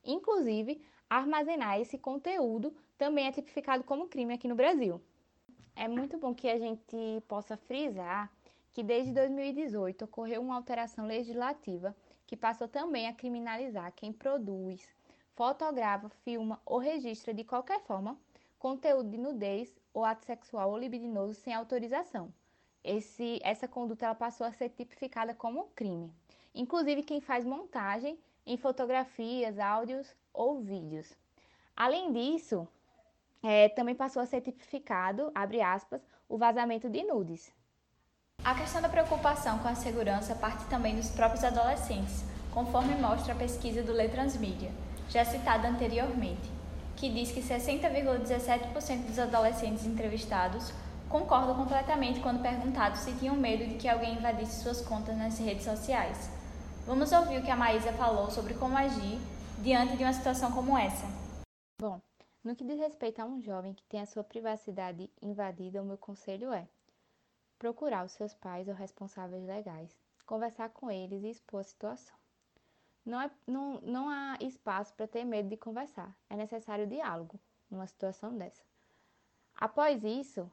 Inclusive, 0.04 0.82
armazenar 1.10 1.80
esse 1.80 1.98
conteúdo 1.98 2.76
também 2.98 3.28
é 3.28 3.32
tipificado 3.32 3.86
como 3.86 4.10
crime 4.10 4.34
aqui 4.34 4.50
no 4.50 4.56
Brasil. 4.56 5.02
É 5.74 5.88
muito 5.88 6.18
bom 6.18 6.36
que 6.36 6.50
a 6.50 6.60
gente 6.60 7.24
possa 7.30 7.56
frisar 7.56 8.30
que 8.74 8.84
desde 8.84 9.14
2018 9.14 10.04
ocorreu 10.04 10.42
uma 10.42 10.56
alteração 10.56 11.06
legislativa 11.06 11.96
que 12.32 12.38
passou 12.38 12.66
também 12.66 13.10
a 13.10 13.14
criminalizar 13.14 13.92
quem 13.92 14.14
produz, 14.14 14.88
fotografa, 15.36 16.08
filma 16.24 16.62
ou 16.66 16.78
registra 16.78 17.34
de 17.34 17.44
qualquer 17.44 17.82
forma 17.82 18.18
conteúdo 18.58 19.10
de 19.10 19.18
nudez 19.18 19.78
ou 19.94 20.06
ato 20.06 20.24
sexual 20.24 20.72
ou 20.72 20.78
libidinoso 20.78 21.34
sem 21.34 21.54
autorização. 21.54 22.34
Esse, 22.82 23.38
essa 23.44 23.68
conduta 23.68 24.06
ela 24.06 24.16
passou 24.16 24.48
a 24.48 24.54
ser 24.54 24.70
tipificada 24.70 25.36
como 25.36 25.72
crime. 25.76 26.10
Inclusive 26.56 27.04
quem 27.04 27.20
faz 27.20 27.44
montagem 27.44 28.18
em 28.46 28.56
fotografias, 28.56 29.60
áudios 29.60 30.16
ou 30.34 30.62
vídeos. 30.62 31.14
Além 31.76 32.14
disso, 32.14 32.66
é, 33.44 33.68
também 33.68 33.94
passou 33.94 34.22
a 34.22 34.26
ser 34.26 34.40
tipificado, 34.40 35.34
abre 35.36 35.62
aspas, 35.62 36.02
o 36.30 36.38
vazamento 36.38 36.90
de 36.90 37.04
nudes. 37.04 37.54
A 38.44 38.56
questão 38.56 38.82
da 38.82 38.90
preocupação 38.90 39.60
com 39.60 39.68
a 39.68 39.76
segurança 39.76 40.34
parte 40.34 40.66
também 40.66 40.96
dos 40.96 41.12
próprios 41.12 41.44
adolescentes, 41.44 42.24
conforme 42.52 42.96
mostra 42.96 43.34
a 43.34 43.38
pesquisa 43.38 43.84
do 43.84 43.94
Letransmídia, 43.94 44.72
já 45.10 45.24
citada 45.24 45.68
anteriormente, 45.68 46.50
que 46.96 47.08
diz 47.08 47.32
que 47.32 47.40
60,17% 47.40 49.06
dos 49.06 49.20
adolescentes 49.20 49.86
entrevistados 49.86 50.74
concordam 51.08 51.54
completamente 51.56 52.20
quando 52.20 52.42
perguntados 52.42 53.02
se 53.02 53.14
tinham 53.14 53.36
medo 53.36 53.64
de 53.68 53.76
que 53.76 53.88
alguém 53.88 54.16
invadisse 54.16 54.64
suas 54.64 54.82
contas 54.82 55.16
nas 55.16 55.38
redes 55.38 55.64
sociais. 55.64 56.32
Vamos 56.88 57.12
ouvir 57.12 57.38
o 57.38 57.44
que 57.44 57.52
a 57.52 57.56
Maísa 57.56 57.94
falou 57.94 58.32
sobre 58.32 58.56
como 58.56 58.76
agir 58.76 59.20
diante 59.60 59.96
de 59.96 60.04
uma 60.04 60.14
situação 60.14 60.52
como 60.52 60.76
essa. 60.76 61.06
Bom, 61.80 62.02
no 62.44 62.56
que 62.56 62.64
diz 62.64 62.80
respeito 62.80 63.22
a 63.22 63.26
um 63.26 63.40
jovem 63.40 63.76
que 63.76 63.86
tem 63.86 64.02
a 64.02 64.08
sua 64.08 64.24
privacidade 64.24 65.12
invadida, 65.22 65.80
o 65.80 65.86
meu 65.86 65.98
conselho 65.98 66.52
é 66.52 66.68
procurar 67.62 68.04
os 68.04 68.14
seus 68.14 68.34
pais 68.34 68.68
ou 68.68 68.74
responsáveis 68.74 69.46
legais, 69.46 69.96
conversar 70.26 70.70
com 70.70 70.90
eles 70.90 71.24
e 71.24 71.30
expor 71.30 71.60
a 71.60 71.64
situação. 71.64 72.16
Não, 73.06 73.22
é, 73.22 73.30
não, 73.46 73.80
não 73.82 74.10
há 74.10 74.36
espaço 74.42 74.96
para 74.96 75.08
ter 75.08 75.24
medo 75.24 75.48
de 75.48 75.56
conversar, 75.56 76.12
é 76.28 76.36
necessário 76.36 76.88
diálogo 76.88 77.40
numa 77.70 77.86
situação 77.86 78.36
dessa. 78.36 78.64
Após 79.56 80.04
isso, 80.04 80.52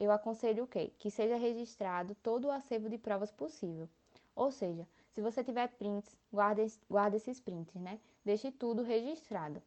eu 0.00 0.10
aconselho 0.10 0.64
o 0.64 0.66
quê? 0.66 0.90
Que 0.98 1.10
seja 1.10 1.36
registrado 1.36 2.14
todo 2.22 2.46
o 2.46 2.50
acervo 2.50 2.88
de 2.88 2.96
provas 2.96 3.30
possível. 3.30 3.86
Ou 4.34 4.50
seja, 4.50 4.88
se 5.10 5.20
você 5.20 5.44
tiver 5.44 5.68
prints, 5.68 6.16
guarde, 6.32 6.66
guarde 6.88 7.16
esses 7.16 7.38
prints, 7.38 7.74
né? 7.74 8.00
Deixe 8.24 8.50
tudo 8.50 8.82
registrado. 8.82 9.62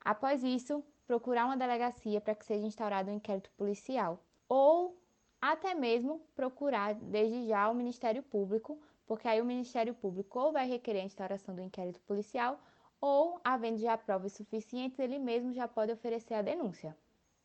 Após 0.00 0.42
isso, 0.42 0.82
procurar 1.06 1.46
uma 1.46 1.56
delegacia 1.56 2.20
para 2.20 2.34
que 2.34 2.44
seja 2.44 2.66
instaurado 2.66 3.12
um 3.12 3.14
inquérito 3.14 3.50
policial. 3.56 4.18
Ou 4.48 4.97
até 5.40 5.74
mesmo 5.74 6.20
procurar 6.34 6.94
desde 6.94 7.46
já 7.46 7.68
o 7.68 7.74
Ministério 7.74 8.22
Público, 8.22 8.80
porque 9.06 9.26
aí 9.28 9.40
o 9.40 9.44
Ministério 9.44 9.94
Público 9.94 10.38
ou 10.38 10.52
vai 10.52 10.68
requerer 10.68 11.02
a 11.02 11.06
instauração 11.06 11.54
do 11.54 11.62
inquérito 11.62 12.00
policial, 12.00 12.60
ou, 13.00 13.40
havendo 13.44 13.78
já 13.78 13.96
provas 13.96 14.32
suficientes, 14.32 14.98
ele 14.98 15.18
mesmo 15.18 15.52
já 15.52 15.68
pode 15.68 15.92
oferecer 15.92 16.34
a 16.34 16.42
denúncia. 16.42 16.96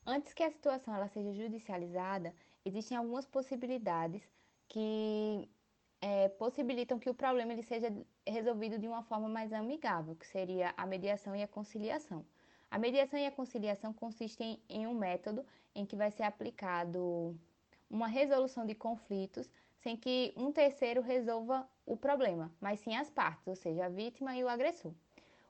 Antes 0.05 0.33
que 0.33 0.43
a 0.43 0.49
situação 0.49 0.93
ela 0.93 1.07
seja 1.07 1.31
judicializada, 1.31 2.33
existem 2.65 2.97
algumas 2.97 3.25
possibilidades 3.25 4.27
que 4.67 5.47
é, 6.01 6.27
possibilitam 6.29 6.99
que 6.99 7.09
o 7.09 7.13
problema 7.13 7.53
ele 7.53 7.63
seja 7.63 7.93
resolvido 8.27 8.77
de 8.77 8.87
uma 8.87 9.03
forma 9.03 9.29
mais 9.29 9.53
amigável, 9.53 10.15
que 10.15 10.27
seria 10.27 10.73
a 10.75 10.85
mediação 10.85 11.35
e 11.35 11.43
a 11.43 11.47
conciliação. 11.47 12.25
A 12.69 12.77
mediação 12.79 13.19
e 13.19 13.25
a 13.25 13.31
conciliação 13.31 13.93
consistem 13.93 14.61
em 14.67 14.87
um 14.87 14.93
método 14.95 15.45
em 15.75 15.85
que 15.85 15.95
vai 15.95 16.09
ser 16.11 16.23
aplicado 16.23 17.39
uma 17.93 18.07
resolução 18.07 18.65
de 18.65 18.73
conflitos 18.73 19.47
sem 19.75 19.95
que 19.95 20.33
um 20.35 20.51
terceiro 20.51 20.99
resolva 20.99 21.69
o 21.85 21.95
problema, 21.95 22.51
mas 22.59 22.79
sim 22.79 22.95
as 22.95 23.09
partes, 23.09 23.45
ou 23.45 23.55
seja, 23.55 23.85
a 23.85 23.89
vítima 23.89 24.35
e 24.35 24.43
o 24.43 24.49
agressor. 24.49 24.91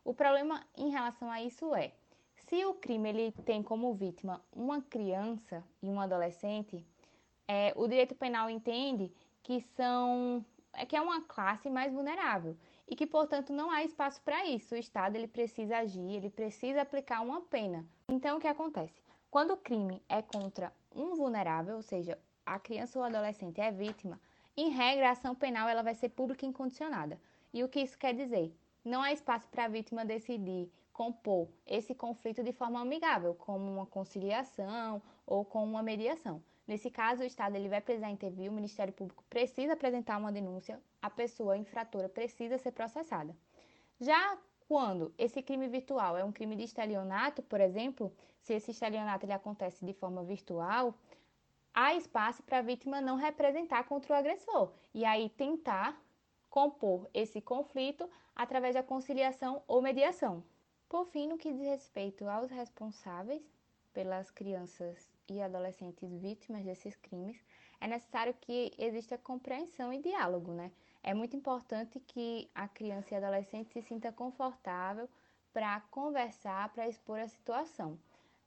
O 0.04 0.14
problema 0.14 0.62
em 0.76 0.90
relação 0.90 1.32
a 1.32 1.42
isso 1.42 1.74
é 1.74 1.94
se 2.36 2.66
o 2.66 2.74
crime 2.74 3.08
ele 3.10 3.32
tem 3.46 3.64
como 3.64 3.94
vítima 3.94 4.44
uma 4.52 4.82
criança 4.82 5.64
e 5.82 5.88
um 5.88 6.02
adolescente, 6.02 6.86
é, 7.48 7.72
o 7.78 7.88
direito 7.88 8.14
penal 8.14 8.50
entende 8.50 9.10
que 9.42 9.62
são 9.62 10.46
é 10.74 10.86
que 10.86 10.96
é 10.96 11.02
uma 11.02 11.22
classe 11.22 11.70
mais 11.70 11.94
vulnerável 11.94 12.58
e 12.88 12.96
que, 12.96 13.06
portanto, 13.06 13.54
não 13.54 13.70
há 13.70 13.84
espaço 13.84 14.20
para 14.22 14.46
isso. 14.46 14.74
O 14.74 14.78
Estado 14.78 15.16
ele 15.16 15.28
precisa 15.28 15.78
agir, 15.78 16.16
ele 16.16 16.32
precisa 16.32 16.82
aplicar 16.82 17.22
uma 17.22 17.42
pena. 17.42 17.86
Então, 18.10 18.38
o 18.38 18.40
que 18.40 18.48
acontece? 18.48 19.02
Quando 19.30 19.52
o 19.52 19.58
crime 19.58 20.02
é 20.10 20.22
contra 20.22 20.74
um 20.96 21.16
vulnerável, 21.16 21.76
ou 21.76 21.82
seja, 21.82 22.18
a 22.46 22.60
criança 22.60 22.98
ou 23.00 23.06
adolescente 23.06 23.60
é 23.60 23.72
vítima, 23.72 24.20
em 24.56 24.70
regra, 24.70 25.10
a 25.10 25.12
ação 25.12 25.34
penal 25.34 25.68
ela 25.68 25.82
vai 25.82 25.96
ser 25.96 26.10
pública 26.10 26.46
e 26.46 26.50
incondicionada. 26.50 27.20
E 27.52 27.64
o 27.64 27.70
que 27.70 27.80
isso 27.80 27.98
quer 27.98 28.14
dizer? 28.14 28.56
Não 28.86 29.02
há 29.02 29.12
espaço 29.12 29.48
para 29.50 29.66
a 29.66 29.68
vítima 29.68 30.06
decidir 30.06 30.72
compor 30.92 31.48
esse 31.66 31.96
conflito 31.96 32.44
de 32.44 32.54
forma 32.54 32.80
amigável, 32.80 33.34
como 33.34 33.72
uma 33.72 33.86
conciliação 33.88 35.02
ou 35.26 35.44
com 35.44 35.64
uma 35.64 35.82
mediação. 35.82 36.42
Nesse 36.68 36.92
caso, 36.92 37.24
o 37.24 37.26
Estado 37.26 37.56
ele 37.56 37.68
vai 37.68 37.82
precisar 37.82 38.12
intervir, 38.12 38.50
o 38.50 38.54
Ministério 38.54 38.94
Público 38.94 39.24
precisa 39.30 39.74
apresentar 39.74 40.18
uma 40.18 40.32
denúncia, 40.32 40.80
a 41.02 41.10
pessoa 41.10 41.58
infratora 41.58 42.08
precisa 42.08 42.58
ser 42.58 42.72
processada. 42.72 43.36
Já 44.00 44.38
quando 44.68 45.14
esse 45.18 45.42
crime 45.42 45.68
virtual 45.68 46.16
é 46.16 46.24
um 46.24 46.32
crime 46.32 46.56
de 46.56 46.64
estelionato, 46.64 47.42
por 47.42 47.60
exemplo, 47.60 48.14
se 48.40 48.54
esse 48.54 48.72
estelionato 48.72 49.26
ele 49.26 49.34
acontece 49.34 49.86
de 49.86 49.94
forma 49.94 50.24
virtual, 50.24 50.96
há 51.74 51.96
espaço 51.96 52.44
para 52.44 52.60
a 52.60 52.62
vítima 52.62 53.02
não 53.02 53.16
representar 53.16 53.84
contra 53.86 54.14
o 54.14 54.18
agressor 54.18 54.72
e 54.94 55.04
aí 55.04 55.30
tentar 55.30 56.00
compor 56.50 57.10
esse 57.14 57.42
conflito 57.42 58.08
através 58.36 58.76
da 58.76 58.84
conciliação 58.84 59.64
ou 59.68 59.82
mediação. 59.82 60.44
Por 60.88 61.06
fim, 61.08 61.28
no 61.28 61.38
que 61.38 61.52
diz 61.52 61.66
respeito 61.68 62.28
aos 62.28 62.52
responsáveis 62.52 63.42
pelas 63.92 64.30
crianças 64.30 65.10
e 65.28 65.42
adolescentes 65.42 66.12
vítimas 66.14 66.64
desses 66.64 66.96
crimes, 66.96 67.44
é 67.82 67.88
necessário 67.88 68.34
que 68.40 68.72
exista 68.78 69.18
compreensão 69.18 69.92
e 69.92 70.00
diálogo, 70.00 70.52
né? 70.52 70.72
É 71.02 71.14
muito 71.14 71.36
importante 71.36 72.00
que 72.00 72.50
a 72.54 72.68
criança 72.68 73.14
e 73.14 73.18
adolescente 73.18 73.74
se 73.74 73.82
sinta 73.82 74.12
confortável 74.12 75.10
para 75.52 75.82
conversar, 75.92 76.70
para 76.70 76.88
expor 76.88 77.20
a 77.20 77.28
situação. 77.28 78.00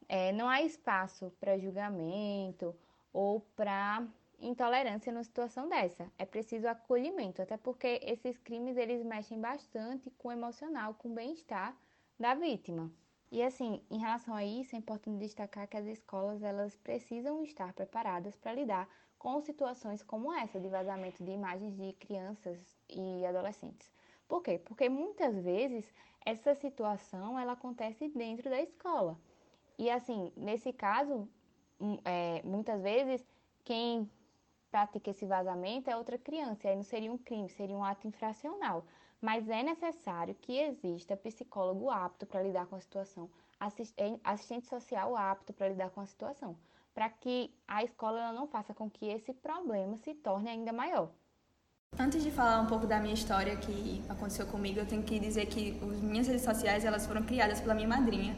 É, 0.09 0.33
não 0.33 0.49
há 0.49 0.62
espaço 0.62 1.33
para 1.41 1.59
julgamento 1.59 2.74
ou 3.17 3.41
para 3.57 4.07
intolerância 4.39 5.11
numa 5.11 5.25
situação 5.25 5.67
dessa. 5.71 6.07
É 6.19 6.27
preciso 6.27 6.69
acolhimento, 6.69 7.41
até 7.41 7.57
porque 7.57 7.99
esses 8.03 8.37
crimes 8.37 8.77
eles 8.77 9.03
mexem 9.03 9.41
bastante 9.41 10.11
com 10.19 10.29
o 10.29 10.33
emocional, 10.33 10.93
com 10.93 11.09
o 11.09 11.14
bem-estar 11.14 11.75
da 12.21 12.35
vítima. 12.35 12.93
E 13.33 13.43
assim, 13.43 13.83
em 13.91 13.97
relação 13.97 14.35
a 14.35 14.45
isso, 14.45 14.77
é 14.77 14.79
importante 14.79 15.19
destacar 15.19 15.67
que 15.67 15.79
as 15.79 15.87
escolas 15.87 16.43
elas 16.43 16.77
precisam 16.77 17.43
estar 17.43 17.73
preparadas 17.73 18.37
para 18.37 18.53
lidar 18.53 18.87
com 19.19 19.41
situações 19.41 20.03
como 20.03 20.31
essa 20.31 20.61
de 20.61 20.69
vazamento 20.69 21.25
de 21.25 21.31
imagens 21.31 21.75
de 21.75 21.95
crianças 21.95 22.59
e 22.91 23.25
adolescentes. 23.25 23.91
Por 24.29 24.43
quê? 24.43 24.59
Porque 24.59 24.91
muitas 24.91 25.43
vezes 25.43 25.91
essa 26.23 26.55
situação 26.55 27.39
ela 27.39 27.53
acontece 27.53 28.09
dentro 28.09 28.51
da 28.51 28.61
escola. 28.61 29.19
E 29.79 29.91
assim, 29.91 30.31
nesse 30.37 30.71
caso, 30.71 31.27
é, 32.05 32.43
muitas 32.45 32.83
vezes 32.83 33.27
quem 33.64 34.11
pratica 34.70 35.11
esse 35.11 35.27
vazamento 35.27 35.89
é 35.89 35.97
outra 35.97 36.18
criança, 36.18 36.68
aí 36.68 36.77
não 36.77 36.83
seria 36.83 37.12
um 37.12 37.18
crime, 37.18 37.49
seria 37.49 37.77
um 37.77 37.85
ato 37.85 38.07
infracional 38.07 38.85
mas 39.20 39.49
é 39.49 39.62
necessário 39.62 40.35
que 40.41 40.59
exista 40.59 41.16
psicólogo 41.16 41.91
apto 41.91 42.27
para 42.27 42.43
lidar 42.43 42.66
com 42.66 42.77
a 42.77 42.81
situação, 42.81 43.31
assistente 43.59 44.66
social 44.66 45.16
apto 45.16 45.53
para 45.53 45.68
lidar 45.68 45.91
com 45.91 46.01
a 46.01 46.07
situação, 46.07 46.57
para 46.95 47.09
que 47.09 47.51
a 47.66 47.83
escola 47.83 48.33
não 48.33 48.47
faça 48.47 48.74
com 48.74 48.91
que 48.91 49.07
esse 49.07 49.33
problema 49.33 49.97
se 49.99 50.14
torne 50.14 50.51
ainda 50.51 50.72
maior. 50.72 51.11
Antes 51.99 52.22
de 52.22 52.31
falar 52.31 52.61
um 52.61 52.66
pouco 52.66 52.87
da 52.87 53.01
minha 53.01 53.14
história 53.14 53.57
que 53.57 54.05
aconteceu 54.09 54.47
comigo, 54.47 54.81
eu 54.81 54.87
tenho 54.87 55.03
que 55.03 55.18
dizer 55.18 55.47
que 55.47 55.79
as 55.83 56.01
minhas 56.01 56.27
redes 56.27 56.43
sociais 56.43 56.85
elas 56.85 57.07
foram 57.07 57.22
criadas 57.22 57.61
pela 57.61 57.74
minha 57.74 57.89
madrinha. 57.89 58.37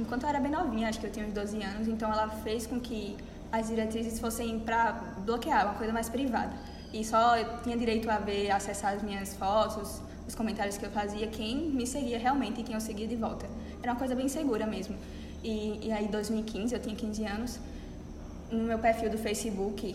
Enquanto 0.00 0.22
eu 0.22 0.30
era 0.30 0.40
bem 0.40 0.50
novinha, 0.50 0.88
acho 0.88 0.98
que 0.98 1.06
eu 1.06 1.12
tinha 1.12 1.26
uns 1.26 1.34
12 1.34 1.62
anos, 1.62 1.86
então 1.86 2.10
ela 2.10 2.26
fez 2.28 2.66
com 2.66 2.80
que 2.80 3.18
as 3.52 3.68
diretrizes 3.68 4.18
fossem 4.18 4.58
para 4.58 4.92
bloquear, 5.26 5.66
uma 5.66 5.74
coisa 5.74 5.92
mais 5.92 6.08
privada. 6.08 6.54
E 6.90 7.04
só 7.04 7.36
eu 7.36 7.58
tinha 7.62 7.76
direito 7.76 8.10
a 8.10 8.16
ver, 8.16 8.50
acessar 8.50 8.94
as 8.94 9.02
minhas 9.02 9.34
fotos, 9.34 10.00
os 10.26 10.34
comentários 10.34 10.78
que 10.78 10.86
eu 10.86 10.90
fazia, 10.90 11.26
quem 11.26 11.68
me 11.70 11.86
seguia 11.86 12.18
realmente 12.18 12.62
e 12.62 12.64
quem 12.64 12.74
eu 12.74 12.80
seguia 12.80 13.06
de 13.06 13.14
volta. 13.14 13.46
Era 13.82 13.92
uma 13.92 13.98
coisa 13.98 14.14
bem 14.14 14.26
segura 14.28 14.66
mesmo. 14.66 14.96
E, 15.44 15.86
e 15.86 15.92
aí, 15.92 16.06
em 16.06 16.10
2015, 16.10 16.74
eu 16.74 16.80
tinha 16.80 16.96
15 16.96 17.24
anos, 17.26 17.60
no 18.50 18.64
meu 18.64 18.78
perfil 18.78 19.10
do 19.10 19.18
Facebook, 19.18 19.94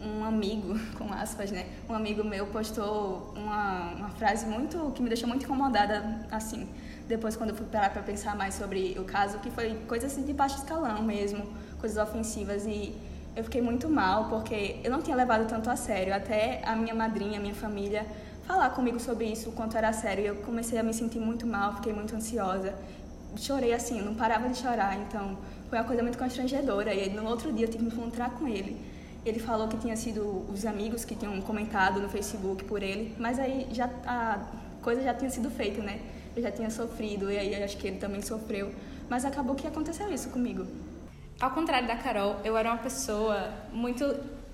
um 0.00 0.24
amigo, 0.24 0.78
com 0.96 1.12
aspas, 1.12 1.50
né? 1.50 1.66
Um 1.88 1.94
amigo 1.94 2.24
meu 2.24 2.46
postou 2.46 3.34
uma, 3.36 3.92
uma 3.96 4.08
frase 4.10 4.46
muito 4.46 4.92
que 4.94 5.02
me 5.02 5.08
deixou 5.08 5.28
muito 5.28 5.44
incomodada, 5.44 6.26
assim, 6.30 6.66
depois 7.08 7.36
quando 7.36 7.50
eu 7.50 7.56
fui 7.56 7.66
parar 7.66 7.90
para 7.90 8.02
pensar 8.02 8.36
mais 8.36 8.54
sobre 8.54 8.96
o 8.98 9.04
caso, 9.04 9.38
que 9.38 9.50
foi 9.50 9.74
coisas 9.86 10.12
assim, 10.12 10.24
de 10.24 10.32
baixo 10.32 10.56
escalão 10.56 11.02
mesmo, 11.02 11.46
coisas 11.80 11.98
ofensivas 12.02 12.64
e 12.66 12.94
eu 13.34 13.44
fiquei 13.44 13.62
muito 13.62 13.88
mal 13.88 14.28
porque 14.28 14.80
eu 14.84 14.90
não 14.90 15.00
tinha 15.00 15.16
levado 15.16 15.46
tanto 15.48 15.70
a 15.70 15.76
sério, 15.76 16.14
até 16.14 16.62
a 16.64 16.76
minha 16.76 16.94
madrinha, 16.94 17.38
a 17.38 17.42
minha 17.42 17.54
família 17.54 18.06
falar 18.46 18.70
comigo 18.70 19.00
sobre 19.00 19.26
isso, 19.26 19.50
o 19.50 19.52
quanto 19.52 19.76
era 19.76 19.92
sério. 19.92 20.24
E 20.24 20.26
eu 20.26 20.36
comecei 20.36 20.78
a 20.78 20.82
me 20.82 20.92
sentir 20.92 21.18
muito 21.18 21.46
mal, 21.46 21.76
fiquei 21.76 21.92
muito 21.92 22.14
ansiosa. 22.14 22.74
Chorei 23.36 23.72
assim, 23.72 24.02
não 24.02 24.14
parava 24.14 24.48
de 24.48 24.58
chorar, 24.58 24.96
então 25.00 25.38
foi 25.70 25.78
uma 25.78 25.84
coisa 25.84 26.02
muito 26.02 26.18
constrangedora. 26.18 26.92
E 26.94 27.08
no 27.10 27.24
outro 27.26 27.52
dia 27.52 27.66
eu 27.66 27.70
tive 27.70 27.84
que 27.84 27.90
me 27.90 27.96
encontrar 27.96 28.30
com 28.30 28.46
ele. 28.46 28.78
Ele 29.24 29.38
falou 29.38 29.68
que 29.68 29.76
tinha 29.76 29.96
sido 29.96 30.44
os 30.52 30.66
amigos 30.66 31.04
que 31.04 31.14
tinham 31.14 31.40
comentado 31.40 32.00
no 32.00 32.08
Facebook 32.08 32.64
por 32.64 32.82
ele, 32.82 33.14
mas 33.18 33.38
aí 33.38 33.68
já 33.70 33.88
a 34.04 34.40
coisa 34.82 35.00
já 35.02 35.14
tinha 35.14 35.30
sido 35.30 35.48
feita, 35.48 35.80
né? 35.80 36.00
Eu 36.34 36.42
já 36.42 36.50
tinha 36.50 36.70
sofrido 36.70 37.30
e 37.30 37.38
aí 37.38 37.62
acho 37.62 37.76
que 37.76 37.86
ele 37.86 37.98
também 37.98 38.22
sofreu, 38.22 38.72
mas 39.08 39.24
acabou 39.24 39.54
que 39.54 39.66
aconteceu 39.66 40.12
isso 40.12 40.30
comigo. 40.30 40.66
Ao 41.40 41.50
contrário 41.50 41.88
da 41.88 41.96
Carol, 41.96 42.36
eu 42.44 42.56
era 42.56 42.70
uma 42.70 42.78
pessoa 42.78 43.52
muito 43.72 44.04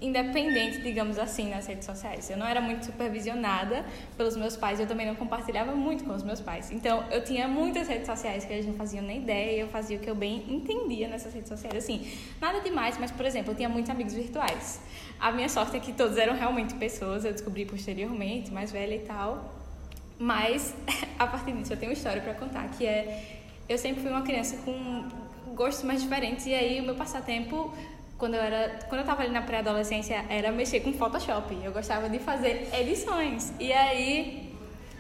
independente, 0.01 0.81
digamos 0.81 1.18
assim, 1.18 1.51
nas 1.51 1.66
redes 1.66 1.85
sociais. 1.85 2.31
Eu 2.31 2.37
não 2.37 2.47
era 2.47 2.61
muito 2.61 2.87
supervisionada 2.87 3.85
pelos 4.16 4.37
meus 4.37 4.57
pais, 4.57 4.79
eu 4.79 4.87
também 4.87 5.07
não 5.07 5.14
compartilhava 5.14 5.74
muito 5.74 6.05
com 6.05 6.14
os 6.14 6.22
meus 6.22 6.41
pais. 6.41 6.70
Então, 6.70 7.05
eu 7.11 7.22
tinha 7.22 7.49
muitas 7.49 7.89
redes 7.89 8.07
sociais 8.07 8.45
que 8.45 8.53
eles 8.53 8.66
não 8.66 8.74
faziam 8.74 9.05
nem 9.05 9.18
ideia, 9.18 9.61
eu 9.61 9.68
fazia 9.68 9.97
o 9.97 10.01
que 10.01 10.09
eu 10.09 10.14
bem 10.14 10.45
entendia 10.49 11.09
nessas 11.09 11.35
redes 11.35 11.49
sociais. 11.49 11.76
Assim, 11.76 12.11
nada 12.41 12.61
demais, 12.61 12.97
mas, 12.99 13.11
por 13.11 13.26
exemplo, 13.26 13.53
eu 13.53 13.57
tinha 13.57 13.68
muitos 13.68 13.91
amigos 13.91 14.14
virtuais. 14.14 14.81
A 15.18 15.33
minha 15.33 15.49
sorte 15.49 15.76
é 15.76 15.81
que 15.81 15.93
todos 15.93 16.16
eram 16.16 16.35
realmente 16.35 16.74
pessoas, 16.74 17.24
eu 17.24 17.33
descobri 17.33 17.66
posteriormente, 17.66 18.53
mais 18.53 18.70
velha 18.70 18.95
e 18.95 19.01
tal. 19.01 19.53
Mas, 20.19 20.75
a 21.19 21.27
partir 21.27 21.53
disso, 21.53 21.73
eu 21.73 21.77
tenho 21.77 21.91
uma 21.91 21.97
história 21.97 22.21
para 22.21 22.35
contar, 22.35 22.69
que 22.71 22.87
é... 22.87 23.39
Eu 23.69 23.77
sempre 23.77 24.03
fui 24.03 24.11
uma 24.11 24.23
criança 24.23 24.57
com 24.64 25.07
gostos 25.55 25.85
mais 25.85 26.01
diferentes 26.01 26.47
e 26.47 26.55
aí 26.55 26.81
o 26.81 26.85
meu 26.85 26.95
passatempo 26.95 27.73
quando 28.16 28.35
eu 28.35 28.41
era, 28.41 28.81
quando 28.89 29.03
eu 29.03 29.07
tava 29.07 29.23
ali 29.23 29.31
na 29.31 29.43
pré-adolescência, 29.43 30.25
era 30.29 30.51
mexer 30.51 30.81
com 30.81 30.93
Photoshop. 30.93 31.57
Eu 31.62 31.71
gostava 31.71 32.09
de 32.09 32.19
fazer 32.19 32.69
edições. 32.73 33.53
E 33.61 33.73
aí 33.73 34.49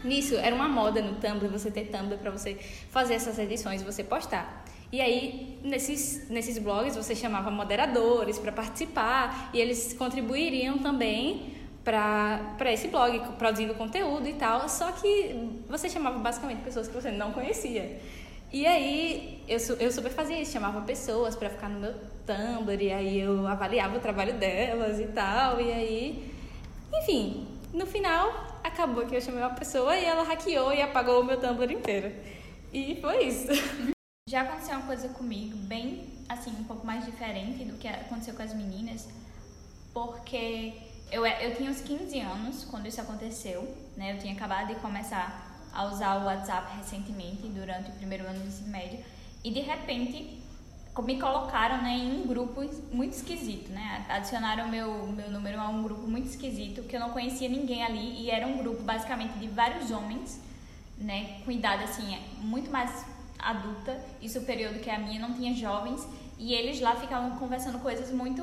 Nisso, 0.04 0.36
era 0.36 0.54
uma 0.54 0.68
moda 0.68 1.02
no 1.02 1.16
Tumblr, 1.16 1.50
você 1.50 1.70
ter 1.70 1.86
Tumblr 1.86 2.18
para 2.18 2.30
você 2.30 2.54
fazer 2.90 3.14
essas 3.14 3.38
edições 3.38 3.82
você 3.82 4.04
postar. 4.04 4.64
E 4.92 5.00
aí, 5.00 5.58
nesses, 5.62 6.28
nesses 6.30 6.56
blogs, 6.58 6.96
você 6.96 7.14
chamava 7.14 7.50
moderadores 7.50 8.38
para 8.38 8.52
participar 8.52 9.50
e 9.52 9.60
eles 9.60 9.92
contribuiriam 9.92 10.78
também 10.78 11.57
para 11.88 12.72
esse 12.72 12.88
blog, 12.88 13.18
produzindo 13.38 13.74
conteúdo 13.74 14.28
e 14.28 14.34
tal. 14.34 14.68
Só 14.68 14.92
que 14.92 15.62
você 15.68 15.88
chamava 15.88 16.18
basicamente 16.18 16.62
pessoas 16.62 16.86
que 16.86 16.94
você 16.94 17.10
não 17.10 17.32
conhecia. 17.32 18.00
E 18.52 18.66
aí, 18.66 19.42
eu, 19.48 19.58
eu 19.78 19.90
super 19.90 20.10
fazia 20.10 20.40
isso, 20.40 20.52
chamava 20.52 20.80
pessoas 20.82 21.34
para 21.34 21.50
ficar 21.50 21.68
no 21.68 21.80
meu 21.80 21.94
Tumblr, 22.26 22.82
e 22.82 22.92
aí 22.92 23.20
eu 23.20 23.46
avaliava 23.46 23.96
o 23.96 24.00
trabalho 24.00 24.34
delas 24.34 25.00
e 25.00 25.06
tal. 25.06 25.60
E 25.60 25.72
aí, 25.72 26.34
enfim, 26.94 27.46
no 27.72 27.86
final, 27.86 28.58
acabou 28.62 29.06
que 29.06 29.16
eu 29.16 29.20
chamei 29.20 29.42
uma 29.42 29.54
pessoa 29.54 29.96
e 29.96 30.04
ela 30.04 30.22
hackeou 30.22 30.72
e 30.72 30.82
apagou 30.82 31.20
o 31.20 31.24
meu 31.24 31.38
Tumblr 31.38 31.72
inteiro. 31.72 32.12
E 32.72 32.98
foi 33.00 33.24
isso. 33.24 33.48
Já 34.28 34.42
aconteceu 34.42 34.76
uma 34.76 34.86
coisa 34.86 35.08
comigo, 35.08 35.56
bem, 35.56 36.04
assim, 36.28 36.50
um 36.50 36.64
pouco 36.64 36.86
mais 36.86 37.02
diferente 37.06 37.64
do 37.64 37.78
que 37.78 37.88
aconteceu 37.88 38.34
com 38.34 38.42
as 38.42 38.52
meninas, 38.52 39.08
porque 39.94 40.74
eu, 41.10 41.26
eu 41.26 41.54
tinha 41.56 41.70
uns 41.70 41.80
15 41.80 42.20
anos 42.20 42.64
quando 42.64 42.86
isso 42.86 43.00
aconteceu, 43.00 43.62
né? 43.96 44.14
Eu 44.14 44.18
tinha 44.18 44.34
acabado 44.34 44.68
de 44.68 44.74
começar 44.76 45.46
a 45.72 45.86
usar 45.86 46.22
o 46.22 46.24
WhatsApp 46.24 46.76
recentemente, 46.76 47.48
durante 47.48 47.90
o 47.90 47.94
primeiro 47.94 48.26
ano 48.26 48.40
do 48.40 48.46
ensino 48.46 48.68
médio, 48.68 49.04
e 49.44 49.50
de 49.50 49.60
repente 49.60 50.38
me 51.02 51.20
colocaram 51.20 51.80
né, 51.80 51.90
em 51.90 52.22
um 52.22 52.26
grupo 52.26 52.60
muito 52.90 53.12
esquisito, 53.12 53.70
né? 53.70 54.04
Adicionaram 54.08 54.68
meu 54.68 55.06
meu 55.06 55.30
número 55.30 55.60
a 55.60 55.68
um 55.68 55.82
grupo 55.82 56.08
muito 56.08 56.26
esquisito, 56.28 56.82
que 56.82 56.96
eu 56.96 57.00
não 57.00 57.10
conhecia 57.10 57.48
ninguém 57.48 57.84
ali, 57.84 58.22
e 58.22 58.30
era 58.30 58.46
um 58.46 58.58
grupo 58.58 58.82
basicamente 58.82 59.38
de 59.38 59.46
vários 59.46 59.90
homens, 59.92 60.40
né? 60.98 61.40
Com 61.44 61.52
idade 61.52 61.84
assim, 61.84 62.18
muito 62.40 62.70
mais 62.70 63.06
adulta 63.38 63.96
e 64.20 64.28
superior 64.28 64.72
do 64.72 64.80
que 64.80 64.90
a 64.90 64.98
minha, 64.98 65.20
não 65.20 65.34
tinha 65.34 65.54
jovens, 65.54 66.04
e 66.38 66.52
eles 66.52 66.80
lá 66.80 66.96
ficavam 66.96 67.38
conversando 67.38 67.78
coisas 67.78 68.10
muito, 68.10 68.42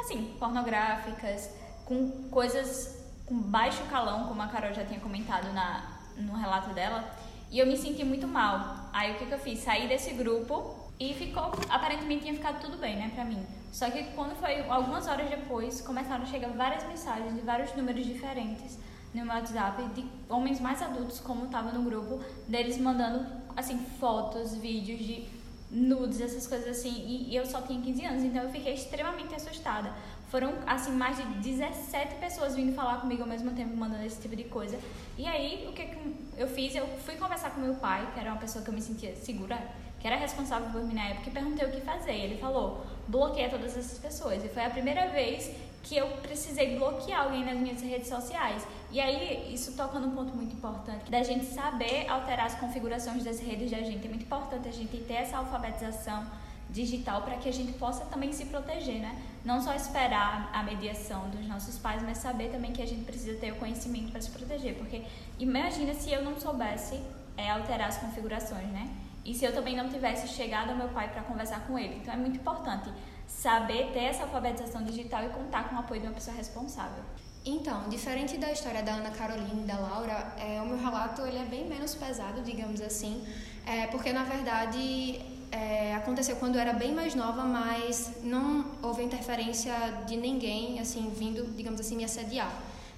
assim, 0.00 0.36
pornográficas, 0.38 1.50
com 1.84 2.28
coisas 2.30 2.98
com 3.26 3.36
baixo 3.38 3.82
calão, 3.90 4.26
como 4.26 4.40
a 4.40 4.48
Carol 4.48 4.72
já 4.72 4.84
tinha 4.84 5.00
comentado 5.00 5.52
na, 5.52 5.98
no 6.16 6.34
relato 6.34 6.72
dela, 6.74 7.04
e 7.50 7.58
eu 7.58 7.66
me 7.66 7.76
senti 7.76 8.04
muito 8.04 8.26
mal. 8.26 8.88
Aí 8.92 9.12
o 9.12 9.18
que, 9.18 9.26
que 9.26 9.32
eu 9.32 9.38
fiz? 9.38 9.58
Saí 9.60 9.86
desse 9.86 10.12
grupo 10.14 10.74
e 10.98 11.14
ficou, 11.14 11.52
aparentemente 11.68 12.22
tinha 12.22 12.34
ficado 12.34 12.60
tudo 12.60 12.78
bem, 12.78 12.96
né, 12.96 13.10
pra 13.14 13.24
mim. 13.24 13.44
Só 13.70 13.90
que 13.90 14.02
quando 14.14 14.34
foi 14.36 14.66
algumas 14.68 15.06
horas 15.06 15.28
depois, 15.28 15.80
começaram 15.82 16.22
a 16.22 16.26
chegar 16.26 16.50
várias 16.50 16.84
mensagens 16.84 17.34
de 17.34 17.40
vários 17.40 17.74
números 17.74 18.04
diferentes 18.04 18.78
no 19.14 19.24
meu 19.24 19.34
WhatsApp 19.34 19.82
de 19.94 20.06
homens 20.28 20.60
mais 20.60 20.82
adultos, 20.82 21.20
como 21.20 21.46
estava 21.46 21.72
no 21.72 21.82
grupo, 21.82 22.20
deles 22.46 22.78
mandando 22.78 23.26
assim 23.56 23.78
fotos, 23.98 24.54
vídeos 24.54 24.98
de 24.98 25.37
nudes, 25.70 26.20
essas 26.20 26.46
coisas 26.46 26.68
assim, 26.68 27.04
e, 27.06 27.30
e 27.30 27.36
eu 27.36 27.44
só 27.44 27.60
tinha 27.60 27.80
15 27.80 28.04
anos, 28.04 28.24
então 28.24 28.42
eu 28.42 28.50
fiquei 28.50 28.74
extremamente 28.74 29.34
assustada. 29.34 29.92
Foram 30.30 30.52
assim 30.66 30.92
mais 30.92 31.16
de 31.16 31.24
17 31.24 32.16
pessoas 32.16 32.54
vindo 32.54 32.74
falar 32.74 33.00
comigo 33.00 33.22
ao 33.22 33.28
mesmo 33.28 33.50
tempo, 33.52 33.74
mandando 33.74 34.04
esse 34.04 34.20
tipo 34.20 34.36
de 34.36 34.44
coisa. 34.44 34.78
E 35.16 35.26
aí, 35.26 35.66
o 35.68 35.72
que, 35.72 35.86
que 35.86 36.14
eu 36.36 36.46
fiz? 36.46 36.74
Eu 36.74 36.86
fui 36.98 37.16
conversar 37.16 37.50
com 37.50 37.60
meu 37.60 37.74
pai, 37.74 38.10
que 38.12 38.20
era 38.20 38.30
uma 38.30 38.38
pessoa 38.38 38.62
que 38.62 38.70
eu 38.70 38.74
me 38.74 38.82
sentia 38.82 39.16
segura, 39.16 39.58
que 39.98 40.06
era 40.06 40.16
responsável 40.16 40.70
por 40.70 40.82
mim 40.82 40.94
na 40.94 41.08
época, 41.08 41.30
e 41.30 41.32
perguntei 41.32 41.66
o 41.66 41.70
que 41.70 41.80
fazer. 41.80 42.12
Ele 42.12 42.38
falou: 42.38 42.84
bloqueia 43.06 43.48
todas 43.48 43.76
essas 43.76 43.98
pessoas. 43.98 44.44
E 44.44 44.48
foi 44.48 44.64
a 44.64 44.70
primeira 44.70 45.08
vez 45.08 45.50
que 45.82 45.96
eu 45.96 46.06
precisei 46.18 46.76
bloquear 46.76 47.24
alguém 47.24 47.44
nas 47.44 47.56
minhas 47.56 47.80
redes 47.80 48.08
sociais. 48.08 48.66
E 48.90 49.00
aí, 49.00 49.52
isso 49.52 49.72
toca 49.72 49.98
num 49.98 50.12
ponto 50.12 50.34
muito 50.34 50.54
importante, 50.54 51.10
da 51.10 51.22
gente 51.22 51.44
saber 51.44 52.08
alterar 52.08 52.46
as 52.46 52.54
configurações 52.54 53.22
das 53.22 53.38
redes 53.38 53.70
da 53.70 53.78
gente. 53.78 54.06
É 54.06 54.08
muito 54.08 54.24
importante 54.24 54.66
a 54.66 54.72
gente 54.72 54.96
ter 55.04 55.14
essa 55.14 55.36
alfabetização 55.36 56.26
digital 56.70 57.22
para 57.22 57.36
que 57.36 57.48
a 57.48 57.52
gente 57.52 57.72
possa 57.72 58.04
também 58.06 58.32
se 58.32 58.46
proteger, 58.46 59.00
né? 59.00 59.20
Não 59.44 59.60
só 59.60 59.74
esperar 59.74 60.50
a 60.52 60.62
mediação 60.62 61.28
dos 61.30 61.46
nossos 61.46 61.78
pais, 61.78 62.02
mas 62.02 62.18
saber 62.18 62.50
também 62.50 62.72
que 62.72 62.82
a 62.82 62.86
gente 62.86 63.04
precisa 63.04 63.38
ter 63.38 63.52
o 63.52 63.56
conhecimento 63.56 64.10
para 64.10 64.20
se 64.20 64.30
proteger, 64.30 64.74
porque 64.76 65.02
imagina 65.38 65.94
se 65.94 66.10
eu 66.10 66.22
não 66.22 66.38
soubesse 66.38 67.00
é, 67.36 67.50
alterar 67.50 67.88
as 67.88 67.98
configurações, 67.98 68.68
né? 68.68 68.90
E 69.24 69.34
se 69.34 69.44
eu 69.44 69.52
também 69.52 69.76
não 69.76 69.88
tivesse 69.88 70.28
chegado 70.28 70.70
ao 70.70 70.76
meu 70.76 70.88
pai 70.88 71.08
para 71.08 71.22
conversar 71.22 71.66
com 71.66 71.78
ele. 71.78 71.96
Então 71.96 72.12
é 72.12 72.16
muito 72.16 72.36
importante 72.36 72.90
saber 73.26 73.90
ter 73.92 74.04
essa 74.04 74.22
alfabetização 74.22 74.82
digital 74.82 75.24
e 75.24 75.28
contar 75.28 75.68
com 75.68 75.76
o 75.76 75.78
apoio 75.78 76.00
de 76.00 76.06
uma 76.06 76.14
pessoa 76.14 76.34
responsável. 76.34 77.04
Então, 77.50 77.88
diferente 77.88 78.36
da 78.36 78.52
história 78.52 78.82
da 78.82 78.92
Ana 78.92 79.10
Carolina 79.10 79.62
e 79.62 79.66
da 79.66 79.78
Laura, 79.78 80.34
é, 80.36 80.60
o 80.60 80.66
meu 80.66 80.76
relato 80.76 81.22
ele 81.22 81.38
é 81.38 81.46
bem 81.46 81.66
menos 81.66 81.94
pesado, 81.94 82.42
digamos 82.42 82.78
assim, 82.82 83.24
é, 83.66 83.86
porque 83.86 84.12
na 84.12 84.22
verdade 84.22 85.18
é, 85.50 85.94
aconteceu 85.94 86.36
quando 86.36 86.56
eu 86.56 86.60
era 86.60 86.74
bem 86.74 86.92
mais 86.94 87.14
nova, 87.14 87.44
mas 87.44 88.22
não 88.22 88.66
houve 88.82 89.02
interferência 89.02 89.72
de 90.06 90.18
ninguém, 90.18 90.78
assim, 90.78 91.10
vindo, 91.16 91.42
digamos 91.56 91.80
assim, 91.80 91.96
me 91.96 92.04
assediar, 92.04 92.52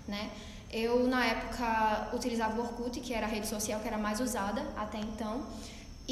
né? 0.09 0.28
Eu, 0.72 1.07
na 1.07 1.24
época, 1.24 2.09
utilizava 2.12 2.61
o 2.61 2.64
Orkut, 2.64 2.98
que 2.98 3.14
era 3.14 3.26
a 3.26 3.28
rede 3.28 3.46
social 3.46 3.80
que 3.80 3.86
era 3.86 3.98
mais 3.98 4.18
usada 4.18 4.62
até 4.76 4.98
então, 4.98 5.44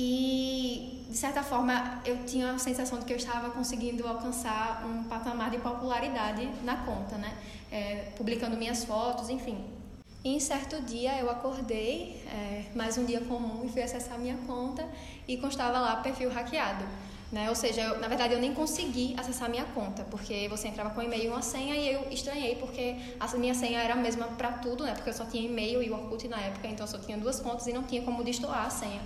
e, 0.00 1.04
de 1.10 1.16
certa 1.16 1.42
forma, 1.42 2.00
eu 2.04 2.24
tinha 2.24 2.52
a 2.52 2.58
sensação 2.58 3.00
de 3.00 3.04
que 3.04 3.12
eu 3.12 3.16
estava 3.16 3.50
conseguindo 3.50 4.06
alcançar 4.06 4.86
um 4.86 5.02
patamar 5.02 5.50
de 5.50 5.58
popularidade 5.58 6.48
na 6.62 6.76
conta, 6.84 7.18
né? 7.18 7.36
É, 7.72 8.12
publicando 8.16 8.56
minhas 8.56 8.84
fotos, 8.84 9.28
enfim, 9.28 9.58
e 10.24 10.36
em 10.36 10.38
certo 10.38 10.80
dia 10.82 11.18
eu 11.18 11.28
acordei, 11.28 12.22
é, 12.28 12.64
mais 12.76 12.96
um 12.96 13.04
dia 13.04 13.20
comum, 13.22 13.64
e 13.64 13.68
fui 13.68 13.82
acessar 13.82 14.16
minha 14.20 14.36
conta 14.46 14.86
e 15.26 15.36
constava 15.36 15.80
lá 15.80 15.96
perfil 15.96 16.30
hackeado. 16.30 16.84
Né? 17.32 17.48
Ou 17.48 17.56
seja, 17.56 17.80
eu, 17.80 17.98
na 17.98 18.06
verdade 18.06 18.34
eu 18.34 18.40
nem 18.40 18.54
consegui 18.54 19.16
acessar 19.18 19.50
minha 19.50 19.64
conta, 19.64 20.04
porque 20.04 20.48
você 20.48 20.68
entrava 20.68 20.90
com 20.90 21.02
e-mail 21.02 21.24
e 21.24 21.28
uma 21.28 21.42
senha 21.42 21.74
e 21.74 21.92
eu 21.92 22.06
estranhei, 22.10 22.54
porque 22.54 22.96
a 23.18 23.36
minha 23.36 23.54
senha 23.54 23.80
era 23.80 23.94
a 23.94 23.96
mesma 23.96 24.26
para 24.28 24.52
tudo, 24.52 24.84
né? 24.84 24.94
porque 24.94 25.10
eu 25.10 25.14
só 25.14 25.24
tinha 25.24 25.44
e-mail 25.44 25.82
e 25.82 25.90
Orkut 25.90 26.28
na 26.28 26.40
época, 26.40 26.68
então 26.68 26.86
eu 26.86 26.90
só 26.90 26.98
tinha 26.98 27.18
duas 27.18 27.40
contas 27.40 27.66
e 27.66 27.72
não 27.72 27.82
tinha 27.82 28.02
como 28.02 28.22
destoar 28.22 28.66
a 28.66 28.70
senha. 28.70 29.02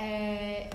É, 0.00 0.70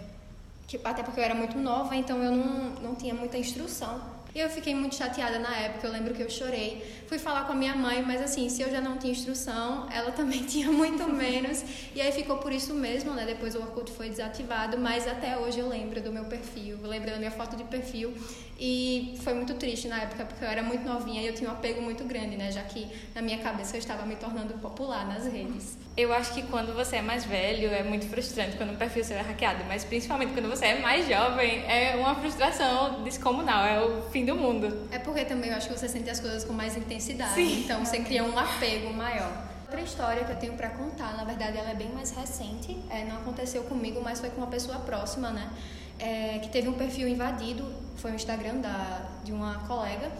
que, 0.68 0.80
até 0.84 1.02
porque 1.04 1.20
eu 1.20 1.24
era 1.24 1.36
muito 1.36 1.58
nova, 1.58 1.96
então 1.96 2.22
eu 2.24 2.32
não, 2.32 2.70
não 2.82 2.96
tinha 2.96 3.14
muita 3.14 3.38
instrução 3.38 4.16
e 4.36 4.40
eu 4.42 4.50
fiquei 4.50 4.76
muito 4.76 4.96
chateada 4.96 5.40
na 5.40 5.56
época, 5.56 5.88
eu 5.88 5.94
lembro 5.94 6.14
que 6.14 6.22
eu 6.22 6.30
chorei. 6.30 6.84
Fui 7.08 7.18
falar 7.18 7.46
com 7.46 7.54
a 7.54 7.56
minha 7.56 7.74
mãe, 7.74 8.04
mas 8.06 8.22
assim, 8.22 8.50
se 8.50 8.62
eu 8.62 8.70
já 8.70 8.82
não 8.82 8.98
tinha 8.98 9.14
instrução, 9.14 9.88
ela 9.90 10.12
também 10.20 10.44
tinha 10.44 10.70
muito 10.70 11.08
menos. 11.08 11.64
E 11.96 12.02
aí 12.02 12.12
ficou 12.12 12.38
por 12.40 12.52
isso 12.52 12.74
mesmo, 12.74 13.14
né? 13.14 13.26
Depois 13.26 13.56
o 13.56 13.60
Orkut 13.60 13.90
foi 13.94 14.10
desativado, 14.10 14.78
mas 14.78 15.08
até 15.08 15.38
hoje 15.38 15.60
eu 15.60 15.70
lembro 15.70 16.02
do 16.02 16.12
meu 16.12 16.26
perfil, 16.26 16.78
eu 16.84 16.90
lembro 16.90 17.12
da 17.12 17.18
minha 17.18 17.32
foto 17.32 17.56
de 17.56 17.64
perfil. 17.64 18.14
E 18.60 19.18
foi 19.24 19.34
muito 19.34 19.54
triste 19.54 19.88
na 19.88 20.02
época, 20.02 20.26
porque 20.26 20.44
eu 20.44 20.50
era 20.50 20.62
muito 20.62 20.84
novinha 20.84 21.22
e 21.22 21.28
eu 21.28 21.34
tinha 21.34 21.50
um 21.50 21.54
apego 21.54 21.82
muito 21.82 22.04
grande, 22.04 22.36
né? 22.36 22.52
Já 22.52 22.64
que 22.64 22.90
na 23.16 23.22
minha 23.22 23.38
cabeça 23.38 23.78
eu 23.78 23.80
estava 23.80 24.06
me 24.06 24.18
tornando 24.18 24.54
popular 24.56 25.08
nas 25.08 25.26
redes. 25.26 25.78
Eu 25.98 26.12
acho 26.12 26.34
que 26.34 26.43
quando 26.43 26.74
você 26.74 26.98
é 26.98 27.02
mais 27.02 27.24
velho 27.24 27.70
é 27.70 27.82
muito 27.82 28.06
frustrante 28.08 28.58
quando 28.58 28.72
um 28.72 28.76
perfil 28.76 29.02
seu 29.02 29.16
é 29.16 29.22
hackeado, 29.22 29.64
mas 29.66 29.86
principalmente 29.86 30.34
quando 30.34 30.50
você 30.50 30.66
é 30.66 30.80
mais 30.82 31.08
jovem 31.08 31.64
é 31.66 31.96
uma 31.96 32.14
frustração 32.16 33.02
descomunal, 33.02 33.66
é 33.66 33.82
o 33.82 34.02
fim 34.10 34.26
do 34.26 34.36
mundo. 34.36 34.89
É 34.91 35.00
porque 35.00 35.24
também 35.24 35.52
eu 35.52 35.56
acho 35.56 35.70
que 35.70 35.78
você 35.78 35.88
sente 35.88 36.10
as 36.10 36.20
coisas 36.20 36.43
com 36.43 36.52
mais 36.52 36.76
intensidade, 36.76 37.36
Sim. 37.36 37.62
então 37.64 37.86
você 37.86 38.00
cria 38.00 38.26
um 38.26 38.38
apego 38.38 38.93
maior. 38.93 39.32
Outra 39.62 39.80
história 39.80 40.26
que 40.26 40.32
eu 40.34 40.36
tenho 40.36 40.54
para 40.54 40.70
contar, 40.70 41.16
na 41.16 41.24
verdade 41.24 41.58
ela 41.58 41.72
é 41.72 41.76
bem 41.76 41.89
mais 41.93 42.12
recente, 42.12 42.78
é, 42.89 43.06
não 43.06 43.16
aconteceu 43.16 43.64
comigo, 43.64 44.02
mas 44.04 44.20
foi 44.20 44.30
com 44.32 44.41
uma 44.41 44.48
pessoa 44.48 44.80
próxima, 44.80 45.32
né? 45.32 45.50
É, 45.98 46.39
que 46.39 46.50
teve 46.50 46.68
um 46.68 46.74
perfil 46.74 47.08
invadido, 47.08 47.74
foi 47.96 48.12
o 48.12 48.16
Instagram 48.16 48.58
da, 48.58 49.06
de 49.24 49.32
uma 49.32 49.60
colega, 49.60 50.12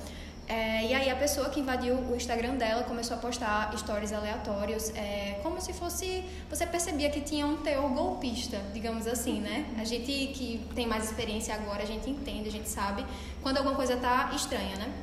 é, 0.48 0.86
e 0.86 0.94
aí 0.94 1.10
a 1.10 1.16
pessoa 1.16 1.50
que 1.50 1.60
invadiu 1.60 1.96
o 1.96 2.16
Instagram 2.16 2.56
dela 2.56 2.84
começou 2.84 3.18
a 3.18 3.20
postar 3.20 3.76
stories 3.78 4.14
aleatórios, 4.14 4.90
é, 4.92 5.40
como 5.42 5.60
se 5.60 5.74
fosse. 5.74 6.24
Você 6.50 6.68
percebia 6.68 7.10
que 7.10 7.22
tinha 7.22 7.48
um 7.48 7.58
teor 7.58 7.90
golpista, 7.90 8.62
digamos 8.72 9.08
assim, 9.08 9.40
né? 9.42 9.66
A 9.80 9.84
gente 9.84 10.06
que 10.34 10.64
tem 10.76 10.86
mais 10.86 11.06
experiência 11.06 11.56
agora, 11.56 11.82
a 11.82 11.86
gente 11.86 12.10
entende, 12.10 12.48
a 12.48 12.52
gente 12.52 12.70
sabe 12.70 13.04
quando 13.42 13.58
alguma 13.58 13.76
coisa 13.76 13.98
tá 13.98 14.32
estranha, 14.36 14.76
né? 14.78 14.94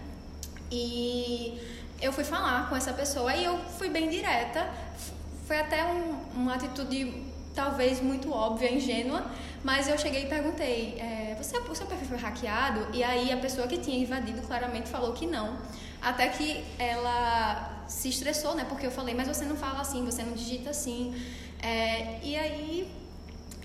E 0.70 1.60
eu 2.00 2.12
fui 2.12 2.24
falar 2.24 2.68
com 2.68 2.76
essa 2.76 2.92
pessoa 2.92 3.34
e 3.34 3.44
eu 3.44 3.58
fui 3.78 3.88
bem 3.88 4.08
direta. 4.08 4.70
Foi 5.46 5.58
até 5.58 5.84
um, 5.84 6.18
uma 6.34 6.54
atitude 6.54 7.31
talvez 7.54 8.00
muito 8.00 8.32
óbvia, 8.32 8.72
ingênua, 8.72 9.24
mas 9.62 9.88
eu 9.88 9.98
cheguei 9.98 10.24
e 10.24 10.26
perguntei: 10.26 10.98
é, 10.98 11.34
você, 11.36 11.58
o 11.58 11.74
seu 11.74 11.86
perfil 11.86 12.08
foi 12.08 12.18
hackeado? 12.18 12.86
E 12.92 13.02
aí 13.02 13.32
a 13.32 13.36
pessoa 13.36 13.66
que 13.66 13.78
tinha 13.78 13.98
invadido 13.98 14.42
claramente 14.42 14.88
falou 14.88 15.12
que 15.12 15.26
não. 15.26 15.56
Até 16.00 16.28
que 16.28 16.64
ela 16.78 17.84
se 17.86 18.08
estressou, 18.08 18.54
né? 18.54 18.64
Porque 18.68 18.86
eu 18.86 18.90
falei: 18.90 19.14
mas 19.14 19.28
você 19.28 19.44
não 19.44 19.56
fala 19.56 19.80
assim, 19.80 20.04
você 20.04 20.22
não 20.22 20.32
digita 20.32 20.70
assim. 20.70 21.14
É, 21.62 22.18
e 22.22 22.36
aí, 22.36 22.92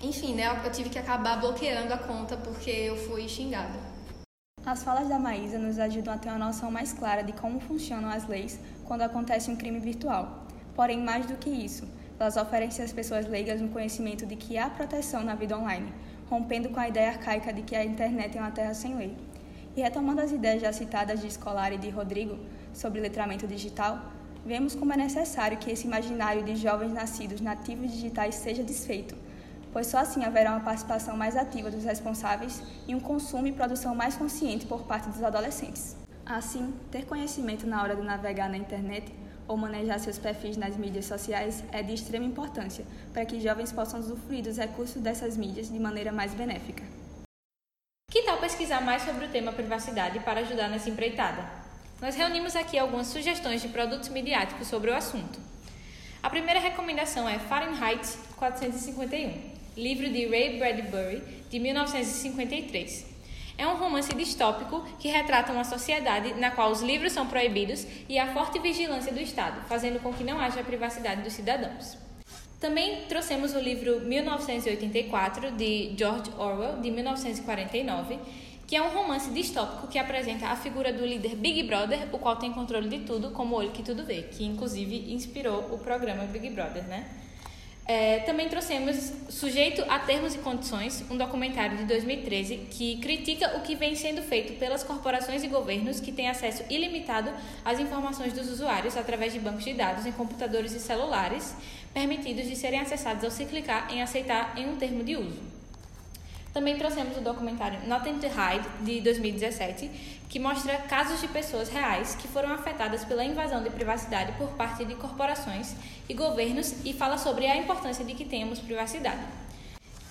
enfim, 0.02 0.34
né? 0.34 0.46
Eu 0.64 0.70
tive 0.70 0.88
que 0.88 0.98
acabar 0.98 1.40
bloqueando 1.40 1.92
a 1.92 1.98
conta 1.98 2.36
porque 2.36 2.70
eu 2.70 2.96
fui 2.96 3.28
xingada. 3.28 3.88
As 4.64 4.82
falas 4.82 5.08
da 5.08 5.18
Maísa 5.18 5.58
nos 5.58 5.78
ajudam 5.78 6.14
a 6.14 6.18
ter 6.18 6.28
uma 6.28 6.38
noção 6.38 6.70
mais 6.70 6.92
clara 6.92 7.22
de 7.22 7.32
como 7.32 7.58
funcionam 7.58 8.10
as 8.10 8.28
leis 8.28 8.60
quando 8.84 9.02
acontece 9.02 9.50
um 9.50 9.56
crime 9.56 9.80
virtual. 9.80 10.46
Porém, 10.74 11.02
mais 11.02 11.26
do 11.26 11.36
que 11.36 11.48
isso, 11.48 11.88
Elas 12.18 12.36
oferecem 12.36 12.84
às 12.84 12.92
pessoas 12.92 13.26
leigas 13.26 13.60
um 13.60 13.68
conhecimento 13.68 14.26
de 14.26 14.34
que 14.34 14.58
há 14.58 14.68
proteção 14.68 15.22
na 15.22 15.36
vida 15.36 15.56
online, 15.56 15.92
rompendo 16.28 16.68
com 16.68 16.80
a 16.80 16.88
ideia 16.88 17.10
arcaica 17.10 17.52
de 17.52 17.62
que 17.62 17.76
a 17.76 17.84
internet 17.84 18.36
é 18.36 18.40
uma 18.40 18.50
terra 18.50 18.74
sem 18.74 18.96
lei. 18.96 19.16
E 19.76 19.80
retomando 19.80 20.20
as 20.20 20.32
ideias 20.32 20.60
já 20.60 20.72
citadas 20.72 21.20
de 21.20 21.28
Escolar 21.28 21.72
e 21.72 21.78
de 21.78 21.88
Rodrigo 21.90 22.36
sobre 22.72 23.00
letramento 23.00 23.46
digital, 23.46 24.00
vemos 24.44 24.74
como 24.74 24.92
é 24.92 24.96
necessário 24.96 25.58
que 25.58 25.70
esse 25.70 25.86
imaginário 25.86 26.42
de 26.42 26.56
jovens 26.56 26.92
nascidos 26.92 27.40
nativos 27.40 27.92
digitais 27.92 28.34
seja 28.34 28.64
desfeito, 28.64 29.14
pois 29.72 29.86
só 29.86 29.98
assim 29.98 30.24
haverá 30.24 30.50
uma 30.50 30.60
participação 30.60 31.16
mais 31.16 31.36
ativa 31.36 31.70
dos 31.70 31.84
responsáveis 31.84 32.60
e 32.88 32.94
um 32.96 33.00
consumo 33.00 33.46
e 33.46 33.52
produção 33.52 33.94
mais 33.94 34.16
consciente 34.16 34.66
por 34.66 34.82
parte 34.82 35.08
dos 35.08 35.22
adolescentes. 35.22 35.96
Assim, 36.26 36.74
ter 36.90 37.06
conhecimento 37.06 37.64
na 37.64 37.80
hora 37.80 37.94
de 37.94 38.02
navegar 38.02 38.48
na 38.48 38.56
internet 38.56 39.14
ou 39.48 39.56
manejar 39.56 39.98
seus 39.98 40.18
perfis 40.18 40.56
nas 40.56 40.76
mídias 40.76 41.06
sociais 41.06 41.64
é 41.72 41.82
de 41.82 41.94
extrema 41.94 42.26
importância 42.26 42.84
para 43.12 43.24
que 43.24 43.40
jovens 43.40 43.72
possam 43.72 43.98
usufruir 43.98 44.44
dos 44.44 44.58
recursos 44.58 45.00
dessas 45.02 45.36
mídias 45.36 45.72
de 45.72 45.78
maneira 45.78 46.12
mais 46.12 46.34
benéfica. 46.34 46.84
Que 48.10 48.22
tal 48.22 48.38
pesquisar 48.38 48.80
mais 48.82 49.02
sobre 49.02 49.24
o 49.24 49.28
tema 49.28 49.52
privacidade 49.52 50.20
para 50.20 50.40
ajudar 50.40 50.68
nessa 50.68 50.90
empreitada? 50.90 51.44
Nós 52.00 52.14
reunimos 52.14 52.54
aqui 52.54 52.78
algumas 52.78 53.08
sugestões 53.08 53.60
de 53.60 53.68
produtos 53.68 54.08
midiáticos 54.10 54.68
sobre 54.68 54.90
o 54.90 54.94
assunto. 54.94 55.40
A 56.22 56.30
primeira 56.30 56.60
recomendação 56.60 57.28
é 57.28 57.38
Fahrenheit 57.38 58.06
451, 58.36 59.52
livro 59.76 60.10
de 60.10 60.26
Ray 60.26 60.58
Bradbury, 60.58 61.22
de 61.50 61.58
1953. 61.58 63.17
É 63.58 63.66
um 63.66 63.76
romance 63.76 64.14
distópico 64.14 64.86
que 65.00 65.08
retrata 65.08 65.52
uma 65.52 65.64
sociedade 65.64 66.32
na 66.34 66.52
qual 66.52 66.70
os 66.70 66.80
livros 66.80 67.12
são 67.12 67.26
proibidos 67.26 67.84
e 68.08 68.16
há 68.16 68.32
forte 68.32 68.60
vigilância 68.60 69.12
do 69.12 69.20
Estado, 69.20 69.60
fazendo 69.68 70.00
com 70.00 70.14
que 70.14 70.22
não 70.22 70.38
haja 70.38 70.62
privacidade 70.62 71.22
dos 71.22 71.32
cidadãos. 71.32 71.98
Também 72.60 73.02
trouxemos 73.08 73.54
o 73.54 73.58
livro 73.58 74.00
1984, 74.00 75.50
de 75.52 75.92
George 75.98 76.30
Orwell, 76.38 76.80
de 76.80 76.88
1949, 76.90 78.16
que 78.64 78.76
é 78.76 78.82
um 78.82 78.90
romance 78.90 79.30
distópico 79.30 79.88
que 79.88 79.98
apresenta 79.98 80.46
a 80.46 80.56
figura 80.56 80.92
do 80.92 81.04
líder 81.04 81.34
Big 81.34 81.64
Brother, 81.64 82.08
o 82.12 82.18
qual 82.18 82.36
tem 82.36 82.52
controle 82.52 82.88
de 82.88 83.00
tudo, 83.00 83.30
como 83.30 83.56
o 83.56 83.58
olho 83.58 83.70
que 83.70 83.82
tudo 83.82 84.04
vê, 84.04 84.22
que 84.22 84.44
inclusive 84.44 85.12
inspirou 85.12 85.68
o 85.72 85.78
programa 85.78 86.24
Big 86.24 86.50
Brother, 86.50 86.86
né? 86.86 87.08
É, 87.90 88.18
também 88.18 88.50
trouxemos 88.50 89.14
Sujeito 89.30 89.82
a 89.88 89.98
Termos 89.98 90.34
e 90.34 90.38
Condições, 90.38 91.02
um 91.10 91.16
documentário 91.16 91.78
de 91.78 91.84
2013 91.84 92.66
que 92.70 92.98
critica 92.98 93.56
o 93.56 93.62
que 93.62 93.74
vem 93.74 93.94
sendo 93.94 94.20
feito 94.20 94.58
pelas 94.58 94.84
corporações 94.84 95.42
e 95.42 95.48
governos 95.48 95.98
que 95.98 96.12
têm 96.12 96.28
acesso 96.28 96.62
ilimitado 96.68 97.30
às 97.64 97.80
informações 97.80 98.34
dos 98.34 98.46
usuários 98.50 98.94
através 98.94 99.32
de 99.32 99.38
bancos 99.38 99.64
de 99.64 99.72
dados 99.72 100.04
em 100.04 100.12
computadores 100.12 100.74
e 100.74 100.80
celulares, 100.80 101.56
permitidos 101.94 102.46
de 102.46 102.56
serem 102.56 102.80
acessados 102.80 103.24
ao 103.24 103.30
se 103.30 103.46
clicar 103.46 103.90
em 103.90 104.02
aceitar 104.02 104.52
em 104.58 104.68
um 104.68 104.76
termo 104.76 105.02
de 105.02 105.16
uso. 105.16 105.57
Também 106.58 106.76
trouxemos 106.76 107.16
o 107.16 107.20
documentário 107.20 107.86
Nothing 107.86 108.18
to 108.18 108.26
Hide, 108.26 108.68
de 108.80 109.00
2017, 109.00 109.88
que 110.28 110.40
mostra 110.40 110.76
casos 110.76 111.20
de 111.20 111.28
pessoas 111.28 111.68
reais 111.68 112.16
que 112.16 112.26
foram 112.26 112.52
afetadas 112.52 113.04
pela 113.04 113.24
invasão 113.24 113.62
de 113.62 113.70
privacidade 113.70 114.32
por 114.32 114.48
parte 114.54 114.84
de 114.84 114.96
corporações 114.96 115.76
e 116.08 116.14
governos 116.14 116.84
e 116.84 116.92
fala 116.92 117.16
sobre 117.16 117.46
a 117.46 117.56
importância 117.56 118.04
de 118.04 118.12
que 118.12 118.24
tenhamos 118.24 118.58
privacidade. 118.58 119.20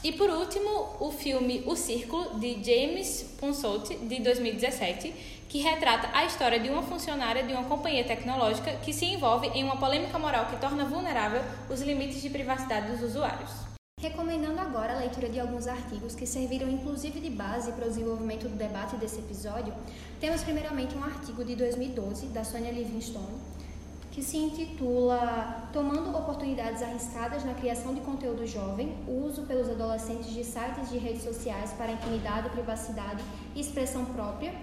E 0.01 0.13
por 0.13 0.29
último, 0.29 0.95
o 1.01 1.11
filme 1.11 1.63
O 1.65 1.75
Círculo, 1.75 2.39
de 2.39 2.53
James 2.63 3.23
Ponsoldt, 3.41 3.93
de 3.97 4.21
2017, 4.21 5.13
que 5.49 5.57
retrata 5.57 6.09
a 6.13 6.23
história 6.23 6.61
de 6.61 6.69
uma 6.69 6.83
funcionária 6.83 7.43
de 7.43 7.51
uma 7.51 7.65
companhia 7.65 8.05
tecnológica 8.05 8.71
que 8.77 8.93
se 8.93 9.03
envolve 9.03 9.47
em 9.49 9.65
uma 9.65 9.75
polêmica 9.75 10.17
moral 10.17 10.45
que 10.45 10.55
torna 10.55 10.85
vulnerável 10.85 11.41
os 11.69 11.81
limites 11.81 12.21
de 12.21 12.29
privacidade 12.29 12.89
dos 12.89 13.01
usuários. 13.01 13.76
Recomendando 13.99 14.61
agora 14.61 14.93
a 14.93 14.99
leitura 14.99 15.27
de 15.27 15.39
alguns 15.39 15.65
artigos 15.65 16.13
que 16.13 16.27
serviram 16.27 16.69
inclusive 16.69 17.19
de 17.19 17.31
base 17.31 17.71
para 17.71 17.85
o 17.85 17.89
desenvolvimento 17.89 18.47
do 18.47 18.55
debate 18.55 18.95
desse 18.95 19.17
episódio, 19.17 19.73
temos 20.19 20.43
primeiramente 20.43 20.95
um 20.95 21.03
artigo 21.03 21.43
de 21.43 21.55
2012 21.55 22.27
da 22.27 22.43
Sonia 22.43 22.71
Livingstone, 22.71 23.41
que 24.11 24.21
se 24.21 24.37
intitula 24.37 25.67
Tomando 25.73 26.15
oportunidades 26.15 26.83
arriscadas 26.83 27.43
na 27.43 27.55
criação 27.55 27.95
de 27.95 28.01
conteúdo 28.01 28.45
jovem, 28.45 28.95
uso 29.07 29.47
pelos 29.47 29.67
adolescentes 29.67 30.31
de 30.31 30.43
sites 30.43 30.91
de 30.91 30.99
redes 30.99 31.23
sociais 31.23 31.73
para 31.73 31.91
intimidade, 31.91 32.51
privacidade 32.51 33.23
e 33.55 33.61
expressão 33.61 34.05
própria. 34.05 34.53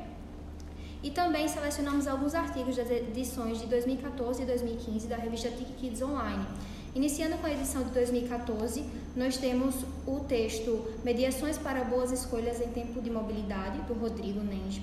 E 1.03 1.11
também 1.11 1.49
selecionamos 1.49 2.07
alguns 2.07 2.37
artigos 2.37 2.77
das 2.77 2.89
edições 2.89 3.59
de 3.59 3.67
2014 3.67 4.45
e 4.45 4.47
2015 4.47 5.09
da 5.09 5.17
revista 5.17 5.51
Tic 5.51 5.77
Kids 5.77 6.03
Online. 6.03 6.47
Iniciando 6.95 7.37
com 7.39 7.47
a 7.47 7.53
edição 7.53 7.83
de 7.83 7.91
2014, 7.91 8.85
nós 9.17 9.37
temos 9.37 9.75
o 10.07 10.21
texto 10.21 10.87
Mediações 11.03 11.59
para 11.59 11.83
Boas 11.83 12.13
Escolhas 12.13 12.61
em 12.61 12.69
Tempo 12.69 13.03
de 13.03 13.11
Mobilidade, 13.11 13.81
do 13.81 13.95
Rodrigo 13.95 14.39
Nenge. 14.39 14.81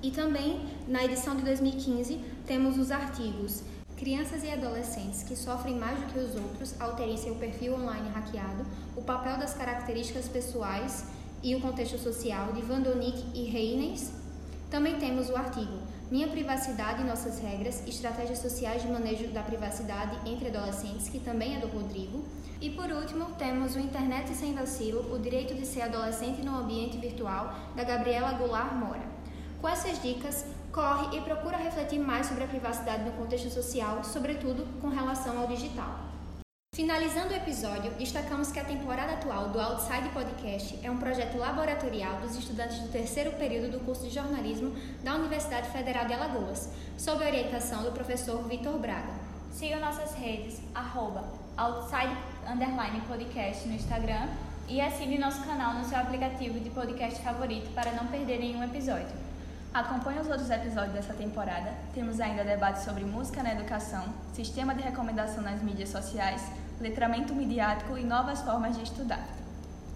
E 0.00 0.12
também, 0.12 0.64
na 0.86 1.04
edição 1.04 1.34
de 1.34 1.42
2015, 1.42 2.20
temos 2.46 2.78
os 2.78 2.92
artigos 2.92 3.64
Crianças 3.96 4.44
e 4.44 4.50
adolescentes 4.52 5.24
que 5.24 5.34
sofrem 5.34 5.76
mais 5.76 5.98
do 5.98 6.06
que 6.12 6.20
os 6.20 6.36
outros 6.36 6.80
ao 6.80 6.94
terem 6.94 7.16
seu 7.16 7.34
perfil 7.34 7.74
online 7.74 8.08
hackeado, 8.10 8.64
o 8.96 9.02
papel 9.02 9.38
das 9.38 9.54
características 9.54 10.28
pessoais 10.28 11.04
e 11.42 11.56
o 11.56 11.60
contexto 11.60 11.98
social, 11.98 12.52
de 12.52 12.62
Vandonic 12.62 13.24
e 13.34 13.42
Reines. 13.42 14.12
Também 14.70 15.00
temos 15.00 15.28
o 15.30 15.36
artigo 15.36 15.78
Minha 16.10 16.28
Privacidade 16.28 17.02
e 17.02 17.04
Nossas 17.04 17.38
Regras, 17.38 17.86
Estratégias 17.86 18.38
Sociais 18.38 18.80
de 18.80 18.88
Manejo 18.88 19.28
da 19.28 19.42
Privacidade 19.42 20.16
entre 20.26 20.48
Adolescentes, 20.48 21.06
que 21.06 21.20
também 21.20 21.54
é 21.54 21.58
do 21.58 21.66
Rodrigo. 21.66 22.24
E 22.62 22.70
por 22.70 22.90
último, 22.90 23.26
temos 23.36 23.76
o 23.76 23.78
Internet 23.78 24.34
Sem 24.34 24.54
Vacilo, 24.54 25.14
o 25.14 25.18
Direito 25.18 25.54
de 25.54 25.66
Ser 25.66 25.82
Adolescente 25.82 26.40
no 26.40 26.56
Ambiente 26.56 26.96
Virtual, 26.96 27.54
da 27.76 27.84
Gabriela 27.84 28.32
Goulart 28.32 28.72
Mora. 28.72 29.06
Com 29.60 29.68
essas 29.68 30.00
dicas, 30.00 30.46
corre 30.72 31.18
e 31.18 31.20
procura 31.20 31.58
refletir 31.58 31.98
mais 31.98 32.26
sobre 32.26 32.44
a 32.44 32.48
privacidade 32.48 33.04
no 33.04 33.12
contexto 33.12 33.50
social, 33.50 34.02
sobretudo 34.02 34.66
com 34.80 34.88
relação 34.88 35.38
ao 35.38 35.46
digital. 35.46 36.08
Finalizando 36.78 37.34
o 37.34 37.36
episódio, 37.36 37.90
destacamos 37.98 38.52
que 38.52 38.60
a 38.60 38.64
temporada 38.64 39.14
atual 39.14 39.48
do 39.48 39.60
Outside 39.60 40.10
Podcast 40.10 40.78
é 40.80 40.88
um 40.88 40.96
projeto 40.96 41.36
laboratorial 41.36 42.20
dos 42.20 42.36
estudantes 42.36 42.78
do 42.78 42.86
terceiro 42.86 43.32
período 43.32 43.72
do 43.72 43.80
curso 43.80 44.04
de 44.04 44.14
jornalismo 44.14 44.72
da 45.02 45.16
Universidade 45.16 45.68
Federal 45.70 46.06
de 46.06 46.12
Alagoas, 46.12 46.68
sob 46.96 47.24
orientação 47.24 47.82
do 47.82 47.90
professor 47.90 48.44
Vitor 48.46 48.78
Braga. 48.78 49.12
Siga 49.50 49.80
nossas 49.80 50.14
redes, 50.14 50.60
arroba 50.72 51.24
outside 51.56 52.16
podcast 53.08 53.66
no 53.66 53.74
Instagram 53.74 54.28
e 54.68 54.80
assine 54.80 55.18
nosso 55.18 55.42
canal 55.42 55.74
no 55.74 55.84
seu 55.84 55.98
aplicativo 55.98 56.60
de 56.60 56.70
podcast 56.70 57.20
favorito 57.20 57.74
para 57.74 57.90
não 57.90 58.06
perder 58.06 58.38
nenhum 58.38 58.62
episódio. 58.62 59.27
Acompanhe 59.72 60.20
os 60.20 60.28
outros 60.28 60.50
episódios 60.50 60.94
dessa 60.94 61.14
temporada. 61.14 61.72
Temos 61.94 62.20
ainda 62.20 62.42
debates 62.42 62.82
sobre 62.82 63.04
música 63.04 63.42
na 63.42 63.52
educação, 63.52 64.04
sistema 64.32 64.74
de 64.74 64.82
recomendação 64.82 65.42
nas 65.42 65.62
mídias 65.62 65.90
sociais, 65.90 66.42
letramento 66.80 67.34
midiático 67.34 67.96
e 67.98 68.04
novas 68.04 68.40
formas 68.42 68.76
de 68.76 68.82
estudar. 68.82 69.24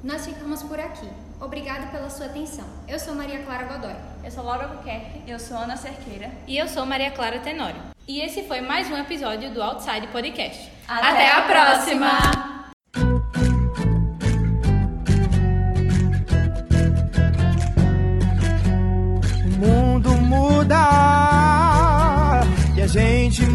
Nós 0.04 0.26
ficamos 0.26 0.62
por 0.62 0.78
aqui. 0.78 1.08
Obrigado 1.40 1.90
pela 1.90 2.10
sua 2.10 2.26
atenção. 2.26 2.64
Eu 2.88 2.98
sou 2.98 3.14
Maria 3.14 3.42
Clara 3.44 3.64
Godoy. 3.64 3.94
Eu 4.22 4.30
sou 4.30 4.44
Laura 4.44 4.64
Albuquerque. 4.64 5.22
Eu 5.26 5.38
sou 5.38 5.56
Ana 5.56 5.76
Cerqueira. 5.76 6.30
E 6.46 6.58
eu 6.58 6.68
sou 6.68 6.84
Maria 6.84 7.10
Clara 7.12 7.38
Tenório. 7.38 7.80
E 8.06 8.20
esse 8.20 8.42
foi 8.42 8.60
mais 8.60 8.90
um 8.90 8.96
episódio 8.96 9.52
do 9.52 9.62
Outside 9.62 10.08
Podcast. 10.08 10.72
Até 10.88 11.30
a 11.30 11.42
próxima! 11.42 12.08
O 12.48 12.51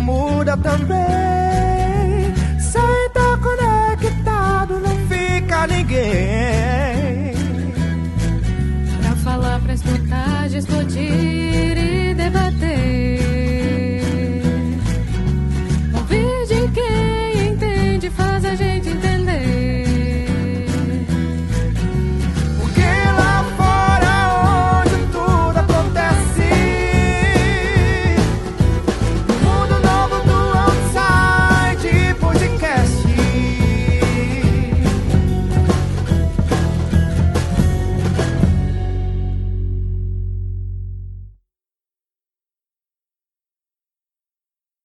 muda 0.08 0.56
também. 0.56 0.98
Sem 2.60 3.10
tá 3.14 3.38
conectado 3.44 4.80
não 4.80 4.96
fica 5.10 5.68
ninguém. 5.68 7.34
Pra 9.02 9.16
falar, 9.18 9.60
pra 9.60 9.74
escutar, 9.74 10.48
discutir 10.48 11.78
e 11.78 12.14
debater. 12.14 12.67